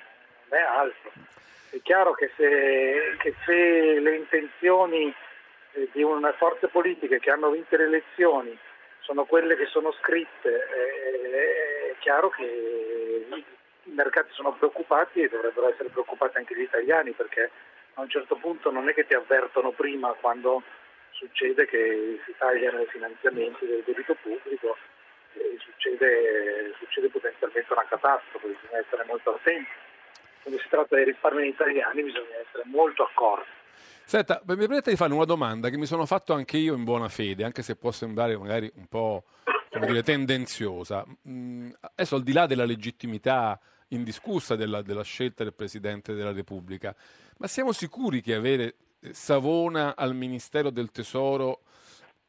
non 0.48 0.58
è 0.58 0.62
altro. 0.62 1.10
È 1.70 1.80
chiaro 1.82 2.12
che 2.12 2.30
se, 2.36 3.16
che 3.18 3.34
se 3.44 4.00
le 4.00 4.16
intenzioni 4.16 5.14
eh, 5.72 5.88
di 5.92 6.02
una 6.02 6.32
forze 6.32 6.68
politiche 6.68 7.18
che 7.18 7.30
hanno 7.30 7.50
vinto 7.50 7.76
le 7.76 7.84
elezioni 7.84 8.58
sono 9.00 9.24
quelle 9.24 9.56
che 9.56 9.66
sono 9.66 9.92
scritte, 9.92 10.48
eh, 10.48 11.92
è 11.92 11.94
chiaro 12.00 12.30
che 12.30 13.26
i 13.84 13.90
mercati 13.92 14.30
sono 14.32 14.52
preoccupati 14.52 15.22
e 15.22 15.28
dovrebbero 15.28 15.70
essere 15.70 15.88
preoccupati 15.88 16.36
anche 16.36 16.54
gli 16.54 16.62
italiani 16.62 17.12
perché 17.12 17.50
a 17.94 18.00
un 18.00 18.08
certo 18.08 18.36
punto 18.36 18.70
non 18.70 18.88
è 18.88 18.94
che 18.94 19.06
ti 19.06 19.14
avvertono 19.14 19.70
prima 19.70 20.12
quando 20.20 20.62
succede 21.22 21.66
che 21.66 22.18
si 22.26 22.35
tagliano 22.37 22.82
i 22.82 22.87
finanziamenti 22.87 23.66
del 23.66 23.82
debito 23.87 24.16
pubblico 24.20 24.76
e 25.35 25.56
succede, 25.62 26.74
succede 26.78 27.08
potenzialmente 27.08 27.72
una 27.72 27.87
catastrofe, 27.87 28.48
bisogna 28.48 28.82
essere 28.82 29.04
molto 29.06 29.35
attenti. 29.35 29.70
Quando 30.42 30.61
si 30.61 30.68
tratta 30.68 30.96
dei 30.96 31.04
risparmi 31.04 31.46
italiani 31.46 32.02
bisogna 32.02 32.37
essere 32.42 32.64
molto 32.66 33.04
accorti. 33.04 33.61
Senta, 34.04 34.42
mi 34.44 34.56
permette 34.56 34.90
di 34.90 34.96
fare 34.96 35.12
una 35.12 35.24
domanda 35.24 35.70
che 35.70 35.78
mi 35.78 35.87
sono 35.87 36.04
fatto 36.04 36.32
anche 36.35 36.56
io 36.56 36.74
in 36.74 36.82
buona 36.82 37.08
fede, 37.08 37.44
anche 37.44 37.62
se 37.62 37.76
può 37.76 37.92
sembrare 37.92 38.37
magari 38.37 38.70
un 38.74 38.87
po' 38.88 39.24
dire, 39.78 40.02
tendenziosa. 40.02 41.06
Mm, 41.28 41.70
adesso 41.94 42.16
al 42.16 42.22
di 42.22 42.32
là 42.32 42.46
della 42.46 42.64
legittimità 42.64 43.58
indiscussa 43.88 44.56
della, 44.56 44.82
della 44.82 45.04
scelta 45.04 45.44
del 45.44 45.54
Presidente 45.54 46.14
della 46.14 46.32
Repubblica, 46.32 46.94
ma 47.38 47.46
siamo 47.46 47.72
sicuri 47.72 48.20
che 48.20 48.35
avere 48.35 48.74
Savona 49.10 49.96
al 49.96 50.14
Ministero 50.14 50.70
del 50.70 50.90
Tesoro 50.90 51.62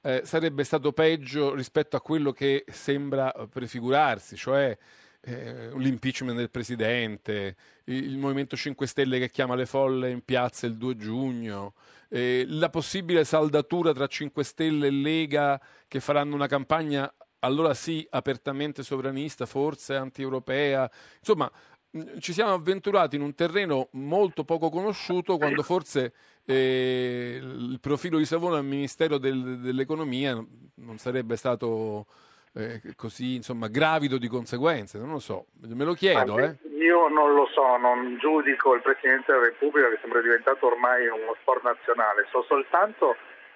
eh, 0.01 0.21
sarebbe 0.25 0.63
stato 0.63 0.91
peggio 0.91 1.53
rispetto 1.53 1.95
a 1.95 2.01
quello 2.01 2.31
che 2.31 2.65
sembra 2.67 3.31
prefigurarsi, 3.49 4.35
cioè 4.35 4.77
eh, 5.21 5.71
l'impeachment 5.75 6.37
del 6.37 6.49
Presidente, 6.49 7.55
il, 7.85 8.03
il, 8.03 8.17
Movimento 8.17 8.57
5 8.57 8.85
Stelle 8.85 9.19
che 9.19 9.29
chiama 9.29 9.55
le 9.55 9.65
folle 9.65 10.09
in 10.09 10.21
piazza 10.21 10.65
il 10.65 10.75
2 10.75 10.97
giugno, 10.97 11.75
eh, 12.09 12.43
la 12.47 12.69
possibile 12.69 13.23
saldatura 13.23 13.93
tra 13.93 14.07
5 14.07 14.43
Stelle 14.43 14.87
e 14.87 14.91
Lega 14.91 15.61
che 15.87 16.01
faranno 16.01 16.35
una 16.35 16.47
campagna 16.47 17.11
allora 17.39 17.73
sì 17.73 18.05
apertamente 18.09 18.83
sovranista, 18.83 19.45
forse 19.45 19.95
anti-europea, 19.95 20.89
insomma 21.19 21.49
ci 22.19 22.33
siamo 22.33 22.53
avventurati 22.53 23.15
in 23.15 23.21
un 23.21 23.35
terreno 23.35 23.89
molto 23.91 24.43
poco 24.43 24.69
conosciuto 24.69 25.37
quando 25.37 25.61
forse 25.61 26.13
eh, 26.45 27.39
il 27.41 27.79
profilo 27.81 28.17
di 28.17 28.25
Savona 28.25 28.57
al 28.57 28.65
Ministero 28.65 29.17
del- 29.17 29.59
dell'Economia 29.59 30.33
non 30.75 30.97
sarebbe 30.97 31.35
stato 31.35 32.05
eh, 32.55 32.81
così 32.95 33.35
insomma, 33.35 33.67
gravido 33.67 34.17
di 34.17 34.27
conseguenze, 34.27 34.99
non 34.99 35.11
lo 35.11 35.19
so, 35.19 35.47
me 35.61 35.85
lo 35.85 35.93
chiedo. 35.93 36.37
Eh. 36.37 36.57
Io 36.77 37.07
non 37.07 37.33
lo 37.33 37.47
so, 37.51 37.77
non 37.77 38.17
giudico 38.19 38.75
il 38.75 38.81
Presidente 38.81 39.31
della 39.31 39.45
Repubblica 39.45 39.89
che 39.89 39.97
sembra 40.01 40.21
diventato 40.21 40.67
ormai 40.67 41.07
uno 41.07 41.35
sport 41.41 41.63
nazionale, 41.63 42.27
so 42.29 42.43
soltanto 42.43 43.15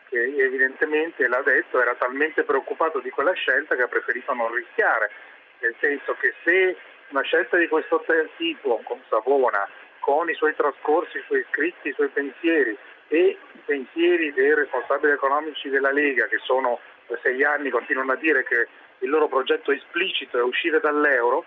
che 0.09 0.17
evidentemente 0.37 1.27
l'ha 1.27 1.41
detto, 1.43 1.81
era 1.81 1.93
talmente 1.95 2.43
preoccupato 2.43 2.99
di 2.99 3.09
quella 3.09 3.33
scelta 3.33 3.75
che 3.75 3.81
ha 3.83 3.87
preferito 3.87 4.33
non 4.33 4.53
rischiare, 4.53 5.11
nel 5.59 5.75
senso 5.79 6.15
che 6.19 6.33
se 6.43 6.77
una 7.09 7.21
scelta 7.21 7.57
di 7.57 7.67
questo 7.67 8.03
tipo 8.37 8.81
con 8.83 9.01
Savona, 9.09 9.67
con 10.07 10.29
i 10.29 10.35
suoi 10.35 10.55
trascorsi, 10.55 11.17
i 11.17 11.23
suoi 11.25 11.45
scritti, 11.49 11.89
i 11.89 11.93
suoi 11.93 12.07
pensieri 12.07 12.77
e 13.09 13.37
i 13.51 13.59
pensieri 13.65 14.31
dei 14.31 14.55
responsabili 14.55 15.11
economici 15.11 15.67
della 15.67 15.91
Lega 15.91 16.27
che 16.27 16.37
sono 16.45 16.79
da 17.07 17.19
sei 17.21 17.43
anni 17.43 17.69
continuano 17.69 18.13
a 18.13 18.15
dire 18.15 18.45
che 18.45 18.69
il 18.99 19.09
loro 19.09 19.27
progetto 19.27 19.73
esplicito 19.73 20.37
è 20.37 20.41
uscire 20.41 20.79
dall'euro, 20.79 21.43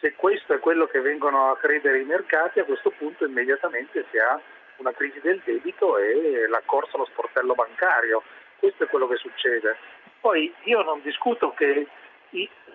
se 0.00 0.12
questo 0.12 0.52
è 0.52 0.58
quello 0.58 0.86
che 0.86 1.00
vengono 1.00 1.50
a 1.50 1.56
credere 1.56 2.00
i 2.00 2.04
mercati, 2.04 2.60
a 2.60 2.64
questo 2.64 2.90
punto 2.90 3.24
immediatamente 3.24 4.04
si 4.10 4.18
ha 4.18 4.38
una 4.76 4.92
crisi 4.92 5.18
del 5.20 5.40
debito 5.42 5.96
e 5.96 6.46
la 6.48 6.60
corsa 6.66 6.96
allo 6.96 7.06
sportello 7.06 7.54
bancario. 7.54 8.22
Questo 8.58 8.84
è 8.84 8.88
quello 8.88 9.08
che 9.08 9.16
succede. 9.16 9.74
Poi 10.20 10.52
io 10.64 10.82
non 10.82 11.00
discuto 11.00 11.54
che 11.54 11.86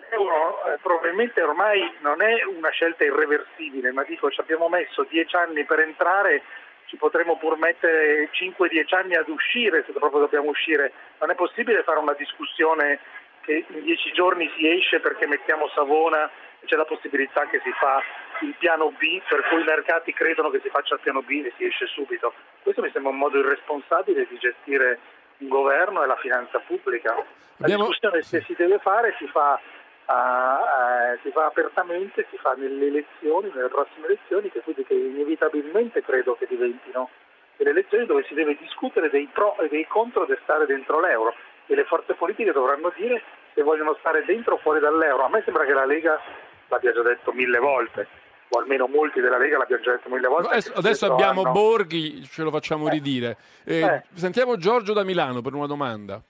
l'euro 0.09 0.65
eh, 0.65 0.77
probabilmente 0.81 1.41
ormai 1.41 1.91
non 1.99 2.21
è 2.21 2.43
una 2.43 2.69
scelta 2.69 3.03
irreversibile, 3.03 3.91
ma 3.91 4.03
dico 4.03 4.29
ci 4.29 4.39
abbiamo 4.39 4.69
messo 4.69 5.05
dieci 5.09 5.35
anni 5.35 5.63
per 5.65 5.79
entrare, 5.79 6.41
ci 6.85 6.95
potremmo 6.95 7.37
pur 7.37 7.57
mettere 7.57 8.29
5-10 8.31 8.95
anni 8.95 9.15
ad 9.15 9.27
uscire 9.27 9.83
se 9.85 9.91
proprio 9.91 10.21
dobbiamo 10.21 10.49
uscire. 10.49 10.91
Non 11.19 11.29
è 11.29 11.35
possibile 11.35 11.83
fare 11.83 11.99
una 11.99 12.13
discussione 12.13 12.99
che 13.41 13.65
in 13.67 13.83
dieci 13.83 14.11
giorni 14.11 14.51
si 14.55 14.69
esce 14.69 14.99
perché 14.99 15.27
mettiamo 15.27 15.69
Savona 15.69 16.29
e 16.59 16.65
c'è 16.65 16.75
la 16.75 16.85
possibilità 16.85 17.45
che 17.47 17.59
si 17.63 17.71
fa 17.71 18.01
il 18.41 18.53
piano 18.57 18.91
B 18.91 19.21
per 19.27 19.43
cui 19.49 19.61
i 19.61 19.65
mercati 19.65 20.13
credono 20.13 20.49
che 20.49 20.59
si 20.61 20.69
faccia 20.69 20.95
il 20.95 21.01
piano 21.01 21.21
B 21.21 21.29
e 21.45 21.53
si 21.57 21.65
esce 21.65 21.87
subito. 21.87 22.33
Questo 22.61 22.81
mi 22.81 22.91
sembra 22.91 23.11
un 23.11 23.17
modo 23.17 23.37
irresponsabile 23.39 24.27
di 24.27 24.37
gestire 24.37 24.99
un 25.39 25.47
governo 25.47 26.03
e 26.03 26.07
la 26.07 26.15
finanza 26.17 26.59
pubblica. 26.59 27.13
La 27.13 27.23
Abbiamo- 27.65 27.87
discussione 27.87 28.21
se 28.21 28.41
si 28.41 28.53
deve 28.55 28.79
fare 28.79 29.15
si 29.17 29.27
fa, 29.27 29.59
ah, 30.05 31.13
eh, 31.13 31.19
si 31.23 31.31
fa 31.31 31.45
apertamente, 31.45 32.25
si 32.29 32.37
fa 32.37 32.53
nelle 32.55 32.87
elezioni, 32.87 33.51
nelle 33.53 33.69
prossime 33.69 34.05
elezioni, 34.07 34.49
che 34.51 34.61
quindi 34.61 34.83
che 34.85 34.93
inevitabilmente 34.93 36.03
credo 36.03 36.35
che 36.35 36.45
diventino 36.47 37.09
delle 37.57 37.71
elezioni 37.71 38.05
dove 38.05 38.23
si 38.23 38.33
deve 38.35 38.55
discutere 38.55 39.09
dei 39.09 39.27
pro 39.31 39.57
e 39.59 39.67
dei 39.69 39.87
contro 39.87 40.25
del 40.25 40.39
stare 40.43 40.65
dentro 40.67 40.99
l'euro 40.99 41.33
e 41.65 41.75
le 41.75 41.85
forze 41.85 42.13
politiche 42.13 42.51
dovranno 42.51 42.91
dire 42.95 43.21
se 43.53 43.63
vogliono 43.63 43.95
stare 43.99 44.23
dentro 44.25 44.53
o 44.55 44.57
fuori 44.57 44.79
dall'euro. 44.79 45.23
A 45.25 45.29
me 45.29 45.41
sembra 45.43 45.65
che 45.65 45.73
la 45.73 45.85
Lega 45.85 46.19
l'abbia 46.67 46.93
già 46.93 47.01
detto 47.01 47.31
mille 47.33 47.57
volte, 47.57 48.07
o 48.49 48.59
almeno 48.59 48.87
molti 48.87 49.19
della 49.19 49.37
Lega 49.37 49.57
l'abbiano 49.57 49.81
già 49.83 49.91
detto 49.91 50.09
mille 50.09 50.27
volte. 50.27 50.47
Adesso, 50.49 50.73
adesso 50.75 51.11
abbiamo 51.11 51.41
hanno- 51.41 51.51
Borghi, 51.51 52.23
ce 52.23 52.43
lo 52.43 52.51
facciamo 52.51 52.87
ridire. 52.87 53.37
Eh, 53.65 53.79
Eh. 53.81 54.03
Sentiamo 54.13 54.55
Giorgio 54.57 54.93
da 54.93 55.03
Milano 55.03 55.41
per 55.41 55.53
una 55.53 55.67
domanda. 55.67 56.21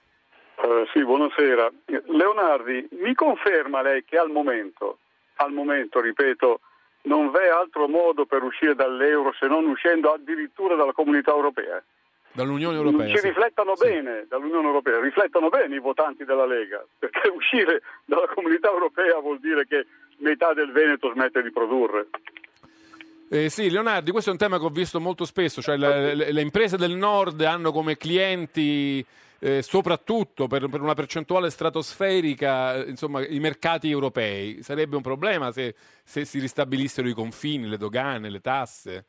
Eh, 0.60 0.88
sì, 0.92 1.04
buonasera. 1.04 1.70
Leonardi, 2.06 2.88
mi 3.02 3.14
conferma 3.14 3.82
lei 3.82 4.04
che 4.04 4.18
al 4.18 4.30
momento, 4.32 4.98
al 5.36 5.52
momento, 5.52 6.02
ripeto, 6.02 6.60
non 7.04 7.30
v'è 7.30 7.48
altro 7.50 7.88
modo 7.88 8.26
per 8.26 8.42
uscire 8.44 8.74
dall'euro 8.76 9.32
se 9.40 9.48
non 9.48 9.66
uscendo 9.68 10.12
addirittura 10.12 10.76
dalla 10.76 10.94
comunità 10.94 11.32
europea? 11.32 11.82
Dall'Unione 12.32 12.76
Europea. 12.78 13.08
Ci 13.08 13.18
sì. 13.18 13.28
riflettano 13.28 13.76
Sì. 13.76 13.88
bene 13.88 14.26
dall'Unione 14.28 14.68
Europea, 14.68 15.00
riflettono 15.00 15.50
bene 15.50 15.76
i 15.76 15.80
votanti 15.80 16.26
della 16.26 16.46
Lega, 16.46 16.84
perché 17.00 17.30
uscire 17.34 17.82
dalla 18.06 18.28
comunità 18.28 18.70
europea 18.70 19.20
vuol 19.20 19.40
dire 19.40 19.66
che 19.68 19.86
metà 20.18 20.54
del 20.54 20.72
Veneto 20.72 21.12
smette 21.12 21.42
di 21.42 21.52
produrre. 21.52 22.08
Eh, 23.30 23.50
sì, 23.50 23.70
Leonardi, 23.70 24.12
questo 24.12 24.30
è 24.30 24.34
un 24.34 24.40
tema 24.40 24.58
che 24.58 24.66
ho 24.66 24.70
visto 24.70 25.02
molto 25.02 25.26
spesso, 25.26 25.62
cioè 25.62 25.76
le, 25.76 26.16
le- 26.16 26.32
le 26.32 26.42
imprese 26.42 26.78
del 26.78 26.94
nord 26.94 27.42
hanno 27.42 27.74
come 27.74 27.98
clienti 27.98 29.06
eh, 29.40 29.62
soprattutto 29.62 30.48
per, 30.48 30.68
per 30.70 30.82
una 30.82 30.94
percentuale 30.94 31.50
stratosferica 31.50 32.76
eh, 32.76 32.90
insomma, 32.90 33.26
i 33.26 33.40
mercati 33.40 33.90
europei. 33.90 34.64
Sarebbe 34.64 34.96
un 34.96 35.02
problema 35.02 35.52
se, 35.52 35.76
se 36.04 36.26
si 36.26 36.40
ristabilissero 36.40 37.08
i 37.08 37.14
confini, 37.14 37.68
le 37.68 37.78
dogane, 37.78 38.30
le 38.30 38.40
tasse. 38.40 39.06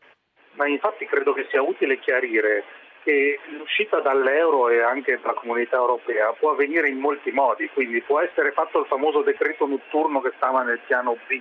Ma 0.55 0.67
infatti 0.67 1.07
credo 1.07 1.33
che 1.33 1.47
sia 1.51 1.63
utile 1.63 2.01
chiarire 2.01 2.65
che 3.09 3.41
l'uscita 3.57 4.01
dall'euro 4.01 4.69
e 4.69 4.83
anche 4.83 5.19
dalla 5.23 5.33
comunità 5.33 5.77
europea 5.77 6.31
può 6.35 6.51
avvenire 6.51 6.91
in 6.91 6.99
molti 6.99 7.31
modi, 7.31 7.67
quindi 7.73 8.03
può 8.03 8.21
essere 8.21 8.53
fatto 8.53 8.81
il 8.81 8.85
famoso 8.87 9.23
decreto 9.23 9.67
notturno 9.67 10.21
che 10.21 10.33
stava 10.37 10.63
nel 10.63 10.79
piano 10.87 11.17
B. 11.27 11.41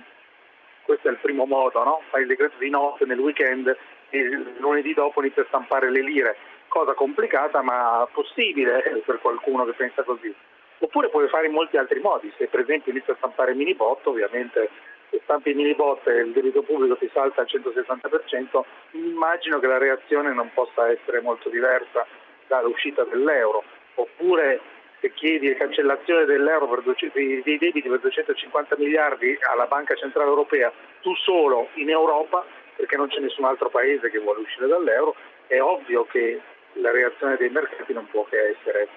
Questo 0.84 1.08
è 1.08 1.10
il 1.10 1.18
primo 1.18 1.44
modo, 1.44 1.84
no? 1.84 2.00
Fai 2.08 2.22
il 2.22 2.28
decreto 2.28 2.56
di 2.56 2.70
notte 2.70 3.04
nel 3.04 3.18
weekend 3.18 3.76
e 4.08 4.28
lunedì 4.60 4.94
dopo 4.94 5.20
inizi 5.20 5.40
a 5.40 5.44
stampare 5.48 5.90
le 5.90 6.00
lire, 6.00 6.36
cosa 6.68 6.94
complicata 6.94 7.60
ma 7.60 8.08
possibile 8.10 8.82
eh, 8.84 9.02
per 9.04 9.18
qualcuno 9.20 9.66
che 9.66 9.72
pensa 9.72 10.02
così. 10.04 10.34
Oppure 10.78 11.10
puoi 11.10 11.28
fare 11.28 11.48
in 11.48 11.52
molti 11.52 11.76
altri 11.76 12.00
modi, 12.00 12.32
se 12.38 12.46
per 12.46 12.60
esempio 12.60 12.92
inizi 12.92 13.10
a 13.10 13.16
stampare 13.16 13.52
mini 13.52 13.74
bot, 13.74 14.06
ovviamente 14.06 14.70
se 15.10 15.20
stampi 15.22 15.54
mini 15.54 15.74
bot 15.74 16.06
e 16.06 16.20
il 16.20 16.32
debito 16.32 16.62
pubblico 16.62 16.96
ti 16.96 17.10
salta 17.12 17.42
al 17.42 17.48
160%, 17.50 18.62
immagino 18.92 19.58
che 19.58 19.66
la 19.66 19.78
reazione 19.78 20.32
non 20.32 20.50
possa 20.52 20.90
essere 20.90 21.20
molto 21.20 21.48
diversa 21.48 22.06
dall'uscita 22.46 23.04
dell'euro. 23.04 23.64
Oppure 23.94 24.60
se 25.00 25.12
chiedi 25.14 25.54
cancellazione 25.54 26.24
dell'euro 26.24 26.68
per 26.68 26.82
200 26.82 27.16
dei 27.16 27.42
dei 27.42 27.58
debiti 27.58 27.88
per 27.88 28.00
250 28.00 28.76
miliardi 28.78 29.38
alla 29.48 29.66
Banca 29.66 29.94
Centrale 29.94 30.28
Europea, 30.28 30.72
tu 31.02 31.14
solo 31.14 31.68
in 31.74 31.88
Europa, 31.88 32.44
perché 32.76 32.96
non 32.96 33.08
c'è 33.08 33.20
nessun 33.20 33.44
altro 33.44 33.68
paese 33.68 34.10
che 34.10 34.18
vuole 34.18 34.40
uscire 34.40 34.66
dall'euro, 34.66 35.14
è 35.46 35.60
ovvio 35.60 36.04
che 36.04 36.40
la 36.74 36.90
reazione 36.90 37.36
dei 37.36 37.48
mercati 37.48 37.92
non 37.92 38.06
può 38.08 38.24
che 38.24 38.56
essere 38.56 38.88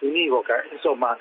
univoca. 0.00 0.64
Insomma, 0.70 1.16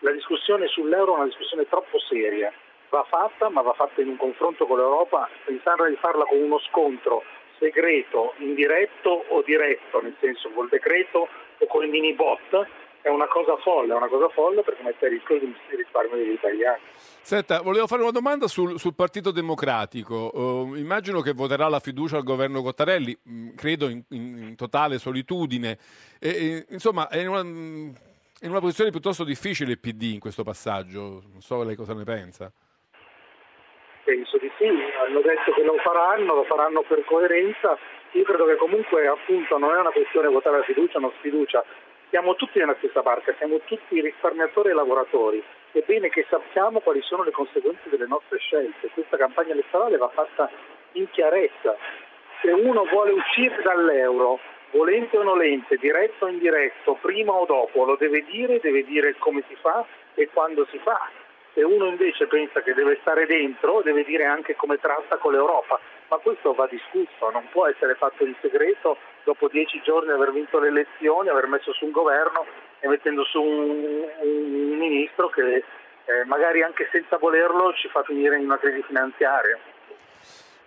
la 0.00 0.12
discussione 0.12 0.66
sull'euro 0.68 1.12
è 1.12 1.16
una 1.16 1.26
discussione 1.26 1.68
troppo 1.68 1.98
seria, 1.98 2.52
va 2.90 3.04
fatta, 3.08 3.48
ma 3.48 3.62
va 3.62 3.72
fatta 3.72 4.00
in 4.00 4.08
un 4.08 4.16
confronto 4.16 4.66
con 4.66 4.78
l'Europa, 4.78 5.28
pensando 5.44 5.86
di 5.86 5.96
farla 5.96 6.24
con 6.24 6.38
uno 6.38 6.58
scontro 6.58 7.22
segreto, 7.58 8.34
indiretto 8.38 9.24
o 9.28 9.42
diretto, 9.42 10.00
nel 10.00 10.16
senso 10.20 10.50
col 10.50 10.68
decreto 10.68 11.28
o 11.58 11.66
con 11.66 11.84
i 11.84 11.88
mini 11.88 12.14
bot, 12.14 12.66
è 13.02 13.08
una 13.08 13.28
cosa 13.28 13.56
folle, 13.56 13.92
è 13.92 13.96
una 13.96 14.08
cosa 14.08 14.28
folle 14.28 14.62
perché 14.62 14.82
mette 14.82 15.06
a 15.06 15.08
rischio 15.08 15.36
il 15.36 15.54
risparmio 15.70 16.16
degli 16.16 16.32
italiani. 16.32 16.82
Senta, 17.22 17.62
volevo 17.62 17.86
fare 17.86 18.02
una 18.02 18.10
domanda 18.10 18.46
sul, 18.46 18.78
sul 18.78 18.94
Partito 18.94 19.30
Democratico. 19.30 20.32
Eh, 20.74 20.78
immagino 20.78 21.20
che 21.20 21.32
voterà 21.32 21.68
la 21.68 21.80
fiducia 21.80 22.16
al 22.16 22.24
governo 22.24 22.62
Cottarelli, 22.62 23.16
mh, 23.22 23.54
credo 23.54 23.88
in, 23.88 24.02
in- 24.08 24.54
totale 24.56 24.98
solitudine. 24.98 25.78
E, 26.18 26.28
e, 26.28 26.66
insomma, 26.70 27.08
è 27.08 27.18
in 27.18 27.28
una, 27.28 27.42
mh, 27.42 27.94
in 28.42 28.50
una 28.50 28.60
posizione 28.60 28.90
piuttosto 28.90 29.24
difficile 29.24 29.72
il 29.72 29.78
PD 29.78 30.02
in 30.14 30.20
questo 30.20 30.42
passaggio. 30.42 31.22
Non 31.30 31.40
so 31.40 31.62
lei 31.62 31.76
cosa 31.76 31.94
ne 31.94 32.04
pensa. 32.04 32.52
Penso 34.10 34.38
di 34.38 34.50
sì, 34.58 34.66
hanno 34.66 35.20
detto 35.20 35.52
che 35.52 35.62
lo 35.62 35.76
faranno, 35.76 36.34
lo 36.34 36.42
faranno 36.42 36.82
per 36.82 37.04
coerenza. 37.04 37.78
Io 38.10 38.24
credo 38.24 38.44
che 38.44 38.56
comunque 38.56 39.06
appunto 39.06 39.56
non 39.56 39.72
è 39.72 39.78
una 39.78 39.92
questione 39.92 40.26
votare 40.26 40.56
la 40.56 40.64
fiducia 40.64 40.98
o 40.98 41.02
non 41.02 41.12
sfiducia, 41.18 41.64
siamo 42.08 42.34
tutti 42.34 42.58
nella 42.58 42.74
stessa 42.78 43.02
barca, 43.02 43.32
siamo 43.38 43.60
tutti 43.66 44.00
risparmiatori 44.00 44.70
e 44.70 44.72
lavoratori. 44.72 45.40
È 45.70 45.80
bene 45.86 46.08
che 46.08 46.26
sappiamo 46.28 46.80
quali 46.80 47.00
sono 47.02 47.22
le 47.22 47.30
conseguenze 47.30 47.88
delle 47.88 48.08
nostre 48.08 48.38
scelte. 48.38 48.88
Questa 48.92 49.16
campagna 49.16 49.52
elettorale 49.52 49.96
va 49.96 50.08
fatta 50.08 50.50
in 50.94 51.08
chiarezza. 51.10 51.76
Se 52.42 52.50
uno 52.50 52.86
vuole 52.86 53.12
uscire 53.12 53.62
dall'euro, 53.62 54.40
volente 54.72 55.18
o 55.18 55.22
nolente, 55.22 55.76
diretto 55.76 56.24
o 56.24 56.28
indiretto, 56.28 56.98
prima 57.00 57.30
o 57.30 57.46
dopo, 57.46 57.84
lo 57.84 57.94
deve 57.94 58.24
dire, 58.24 58.58
deve 58.58 58.82
dire 58.82 59.14
come 59.18 59.44
si 59.46 59.54
fa 59.54 59.86
e 60.14 60.28
quando 60.32 60.66
si 60.72 60.78
fa. 60.78 61.08
Se 61.52 61.62
uno 61.62 61.86
invece 61.86 62.26
pensa 62.26 62.60
che 62.62 62.74
deve 62.74 62.98
stare 63.00 63.26
dentro, 63.26 63.82
deve 63.82 64.04
dire 64.04 64.24
anche 64.24 64.54
come 64.54 64.78
tratta 64.78 65.16
con 65.16 65.32
l'Europa. 65.32 65.80
Ma 66.08 66.16
questo 66.18 66.52
va 66.54 66.66
discusso, 66.66 67.30
non 67.30 67.48
può 67.50 67.66
essere 67.66 67.94
fatto 67.94 68.24
in 68.24 68.34
segreto 68.40 68.96
dopo 69.24 69.48
dieci 69.48 69.80
giorni 69.82 70.10
aver 70.10 70.32
vinto 70.32 70.58
le 70.58 70.68
elezioni, 70.68 71.28
aver 71.28 71.46
messo 71.46 71.72
su 71.72 71.84
un 71.84 71.92
governo 71.92 72.46
e 72.80 72.88
mettendo 72.88 73.24
su 73.24 73.40
un, 73.40 74.04
un 74.20 74.76
ministro 74.76 75.28
che 75.28 75.62
eh, 76.10 76.24
magari 76.24 76.62
anche 76.62 76.88
senza 76.90 77.16
volerlo 77.18 77.72
ci 77.74 77.88
fa 77.88 78.02
finire 78.02 78.36
in 78.36 78.44
una 78.44 78.58
crisi 78.58 78.82
finanziaria. 78.82 79.58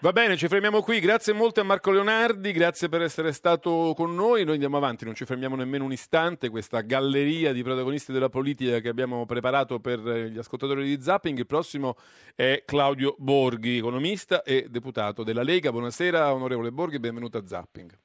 Va 0.03 0.11
bene, 0.11 0.35
ci 0.35 0.49
fermiamo 0.49 0.81
qui. 0.81 0.99
Grazie 0.99 1.31
molto 1.31 1.61
a 1.61 1.63
Marco 1.63 1.89
Leonardi, 1.89 2.51
grazie 2.51 2.89
per 2.89 3.01
essere 3.01 3.31
stato 3.31 3.93
con 3.95 4.13
noi. 4.13 4.43
Noi 4.43 4.55
andiamo 4.55 4.75
avanti, 4.75 5.05
non 5.05 5.15
ci 5.15 5.23
fermiamo 5.23 5.55
nemmeno 5.55 5.85
un 5.85 5.93
istante. 5.93 6.49
Questa 6.49 6.81
galleria 6.81 7.53
di 7.53 7.63
protagonisti 7.63 8.11
della 8.11 8.27
politica 8.27 8.81
che 8.81 8.89
abbiamo 8.89 9.25
preparato 9.25 9.79
per 9.79 10.05
eh, 10.05 10.29
gli 10.29 10.37
ascoltatori 10.37 10.83
di 10.83 11.01
Zapping. 11.01 11.37
Il 11.37 11.45
prossimo 11.45 11.95
è 12.35 12.63
Claudio 12.65 13.15
Borghi, 13.17 13.77
economista 13.77 14.43
e 14.43 14.67
deputato 14.69 15.23
della 15.23 15.41
Lega. 15.41 15.71
Buonasera, 15.71 16.33
onorevole 16.33 16.73
Borghi, 16.73 16.99
benvenuto 16.99 17.37
a 17.37 17.47
Zapping. 17.47 17.97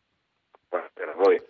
Buonasera 0.68 1.10
a 1.10 1.16
voi. 1.16 1.42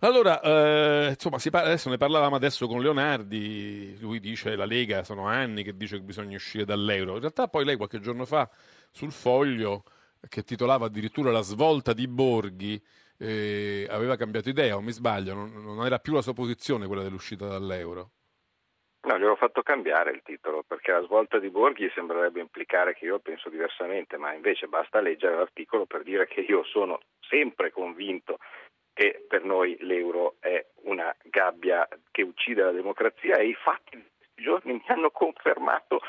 Allora, 0.00 0.40
eh, 0.40 1.10
insomma, 1.10 1.36
parla, 1.48 1.68
adesso 1.68 1.88
ne 1.88 1.96
parlavamo 1.96 2.34
adesso 2.34 2.66
con 2.66 2.82
Leonardi, 2.82 3.96
lui 4.00 4.18
dice 4.18 4.56
la 4.56 4.64
Lega 4.64 5.04
sono 5.04 5.28
anni 5.28 5.62
che 5.62 5.76
dice 5.76 5.98
che 5.98 6.02
bisogna 6.02 6.34
uscire 6.34 6.64
dall'euro. 6.64 7.14
In 7.14 7.20
realtà 7.20 7.46
poi 7.46 7.64
lei 7.64 7.76
qualche 7.76 8.00
giorno 8.00 8.24
fa 8.24 8.50
sul 8.92 9.10
foglio 9.10 9.84
che 10.28 10.42
titolava 10.42 10.86
addirittura 10.86 11.30
La 11.30 11.40
svolta 11.40 11.92
di 11.92 12.06
Borghi 12.06 12.80
eh, 13.18 13.86
aveva 13.90 14.16
cambiato 14.16 14.48
idea, 14.48 14.76
o 14.76 14.80
mi 14.80 14.92
sbaglio, 14.92 15.34
non, 15.34 15.52
non 15.52 15.84
era 15.84 15.98
più 15.98 16.12
la 16.12 16.22
sua 16.22 16.34
posizione 16.34 16.86
quella 16.86 17.02
dell'uscita 17.02 17.46
dall'euro. 17.46 18.10
No, 19.04 19.18
gli 19.18 19.24
ho 19.24 19.34
fatto 19.34 19.62
cambiare 19.62 20.12
il 20.12 20.22
titolo 20.22 20.62
perché 20.64 20.92
la 20.92 21.02
svolta 21.02 21.40
di 21.40 21.50
Borghi 21.50 21.90
sembrerebbe 21.92 22.40
implicare 22.40 22.94
che 22.94 23.06
io 23.06 23.18
penso 23.18 23.48
diversamente, 23.48 24.16
ma 24.16 24.32
invece 24.32 24.68
basta 24.68 25.00
leggere 25.00 25.34
l'articolo 25.34 25.86
per 25.86 26.04
dire 26.04 26.28
che 26.28 26.40
io 26.40 26.62
sono 26.64 27.00
sempre 27.20 27.72
convinto 27.72 28.38
che 28.92 29.24
per 29.26 29.42
noi 29.42 29.76
l'euro 29.80 30.36
è 30.38 30.64
una 30.82 31.14
gabbia 31.24 31.88
che 32.10 32.22
uccide 32.22 32.62
la 32.62 32.70
democrazia 32.70 33.36
e 33.38 33.48
i 33.48 33.54
fatti 33.54 33.96
di 33.96 34.10
questi 34.16 34.42
giorni 34.42 34.72
mi 34.74 34.84
hanno 34.86 35.10
confermato 35.10 36.00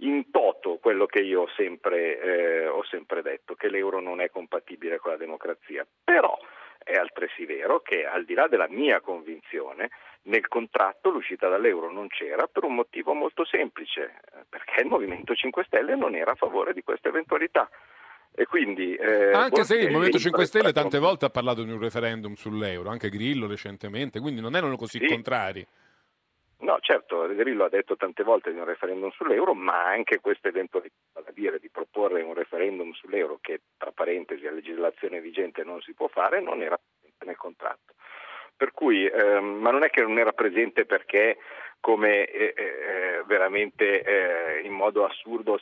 in 0.00 0.30
toto 0.30 0.78
quello 0.78 1.06
che 1.06 1.20
io 1.20 1.42
ho 1.42 1.48
sempre, 1.56 2.20
eh, 2.20 2.66
ho 2.66 2.84
sempre 2.84 3.22
detto, 3.22 3.54
che 3.54 3.68
l'euro 3.68 4.00
non 4.00 4.20
è 4.20 4.30
compatibile 4.30 4.98
con 4.98 5.12
la 5.12 5.16
democrazia. 5.16 5.86
Però 6.04 6.38
è 6.82 6.94
altresì 6.94 7.44
vero 7.44 7.80
che 7.80 8.06
al 8.06 8.24
di 8.24 8.34
là 8.34 8.48
della 8.48 8.68
mia 8.68 9.00
convinzione, 9.00 9.90
nel 10.22 10.48
contratto 10.48 11.10
l'uscita 11.10 11.48
dall'euro 11.48 11.90
non 11.90 12.08
c'era 12.08 12.46
per 12.46 12.64
un 12.64 12.74
motivo 12.74 13.12
molto 13.12 13.44
semplice, 13.44 14.20
perché 14.48 14.80
il 14.80 14.88
Movimento 14.88 15.34
5 15.34 15.64
Stelle 15.64 15.94
non 15.94 16.14
era 16.14 16.32
a 16.32 16.36
favore 16.36 16.72
di 16.72 16.82
questa 16.82 17.08
eventualità. 17.08 17.68
E 18.32 18.46
quindi, 18.46 18.94
eh, 18.94 19.32
anche 19.32 19.64
se 19.64 19.76
il 19.76 19.90
Movimento 19.90 20.18
5 20.18 20.44
Stelle 20.46 20.72
tante 20.72 20.98
volte 20.98 21.26
ha 21.26 21.30
parlato 21.30 21.62
di 21.62 21.72
un 21.72 21.80
referendum 21.80 22.34
sull'euro, 22.34 22.88
anche 22.88 23.08
Grillo 23.08 23.46
recentemente, 23.46 24.20
quindi 24.20 24.40
non 24.40 24.54
erano 24.54 24.76
così 24.76 24.98
sì. 24.98 25.06
contrari. 25.06 25.66
No, 26.60 26.78
certo, 26.80 27.26
Grillo 27.34 27.64
ha 27.64 27.68
detto 27.70 27.96
tante 27.96 28.22
volte 28.22 28.52
di 28.52 28.58
un 28.58 28.66
referendum 28.66 29.10
sull'euro, 29.10 29.54
ma 29.54 29.86
anche 29.86 30.20
questa 30.20 30.48
eventualità, 30.48 30.94
da 31.14 31.30
dire 31.32 31.58
di 31.58 31.70
proporre 31.70 32.20
un 32.20 32.34
referendum 32.34 32.92
sull'euro 32.92 33.38
che 33.40 33.60
tra 33.78 33.92
parentesi 33.92 34.46
a 34.46 34.52
legislazione 34.52 35.22
vigente 35.22 35.64
non 35.64 35.80
si 35.80 35.94
può 35.94 36.08
fare, 36.08 36.40
non 36.42 36.60
era 36.60 36.78
presente 36.78 37.24
nel 37.24 37.36
contratto. 37.36 37.94
Per 38.54 38.72
cui, 38.72 39.06
ehm, 39.06 39.44
ma 39.44 39.70
non 39.70 39.84
è 39.84 39.88
che 39.88 40.02
non 40.02 40.18
era 40.18 40.32
presente 40.32 40.84
perché 40.84 41.38
come 41.80 42.26
eh, 42.26 42.52
eh, 42.54 43.22
veramente 43.24 44.02
eh, 44.02 44.60
in 44.60 44.72
modo 44.72 45.06
assurdo 45.06 45.58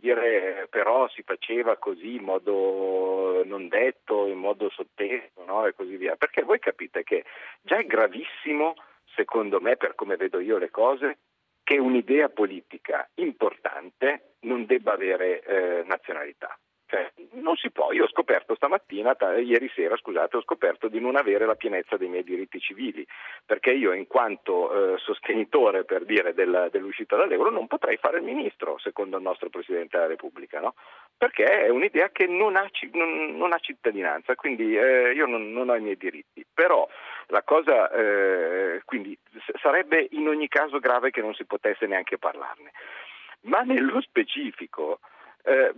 dire 0.00 0.66
però 0.68 1.06
si 1.08 1.22
faceva 1.22 1.76
così 1.76 2.16
in 2.16 2.24
modo 2.24 3.42
non 3.44 3.68
detto, 3.68 4.26
in 4.26 4.38
modo 4.38 4.68
sotteso 4.70 5.44
no? 5.46 5.66
e 5.66 5.74
così 5.74 5.96
via, 5.96 6.16
perché 6.16 6.42
voi 6.42 6.58
capite 6.58 7.04
che 7.04 7.24
già 7.60 7.76
è 7.76 7.84
gravissimo 7.84 8.74
secondo 9.20 9.60
me, 9.60 9.76
per 9.76 9.94
come 9.94 10.16
vedo 10.16 10.40
io 10.40 10.56
le 10.56 10.70
cose, 10.70 11.18
che 11.62 11.78
un'idea 11.78 12.30
politica 12.30 13.06
importante 13.16 14.36
non 14.40 14.64
debba 14.64 14.94
avere 14.94 15.42
eh, 15.42 15.84
nazionalità. 15.86 16.58
Cioè, 16.90 17.08
non 17.34 17.54
si 17.54 17.70
può, 17.70 17.92
io 17.92 18.02
ho 18.02 18.08
scoperto 18.08 18.56
stamattina, 18.56 19.14
t- 19.14 19.40
ieri 19.44 19.70
sera 19.76 19.96
scusate, 19.96 20.38
ho 20.38 20.42
scoperto 20.42 20.88
di 20.88 20.98
non 20.98 21.14
avere 21.14 21.46
la 21.46 21.54
pienezza 21.54 21.96
dei 21.96 22.08
miei 22.08 22.24
diritti 22.24 22.58
civili, 22.58 23.06
perché 23.46 23.70
io 23.70 23.92
in 23.92 24.08
quanto 24.08 24.94
eh, 24.94 24.98
sostenitore 24.98 25.84
per 25.84 26.04
dire 26.04 26.34
del, 26.34 26.66
dell'uscita 26.72 27.14
dall'euro 27.14 27.50
non 27.50 27.68
potrei 27.68 27.96
fare 27.96 28.16
il 28.16 28.24
ministro, 28.24 28.76
secondo 28.78 29.18
il 29.18 29.22
nostro 29.22 29.50
Presidente 29.50 29.96
della 29.96 30.08
Repubblica, 30.08 30.58
no? 30.58 30.74
perché 31.16 31.44
è 31.44 31.68
un'idea 31.68 32.08
che 32.10 32.26
non 32.26 32.56
ha, 32.56 32.68
non, 32.94 33.36
non 33.36 33.52
ha 33.52 33.58
cittadinanza, 33.60 34.34
quindi 34.34 34.76
eh, 34.76 35.12
io 35.12 35.26
non, 35.26 35.52
non, 35.52 35.68
ho 35.68 35.76
i 35.76 35.80
miei 35.80 35.96
diritti. 35.96 36.44
Però 36.52 36.88
la 37.28 37.44
cosa, 37.44 37.88
eh, 37.92 38.82
quindi 38.84 39.16
sarebbe 39.62 40.08
in 40.10 40.26
ogni 40.26 40.48
caso 40.48 40.80
grave 40.80 41.12
che 41.12 41.20
non 41.20 41.34
si 41.34 41.44
potesse 41.44 41.86
neanche 41.86 42.18
parlarne. 42.18 42.72
Ma 43.42 43.60
nello 43.60 44.00
specifico, 44.00 44.98
eh, 45.44 45.72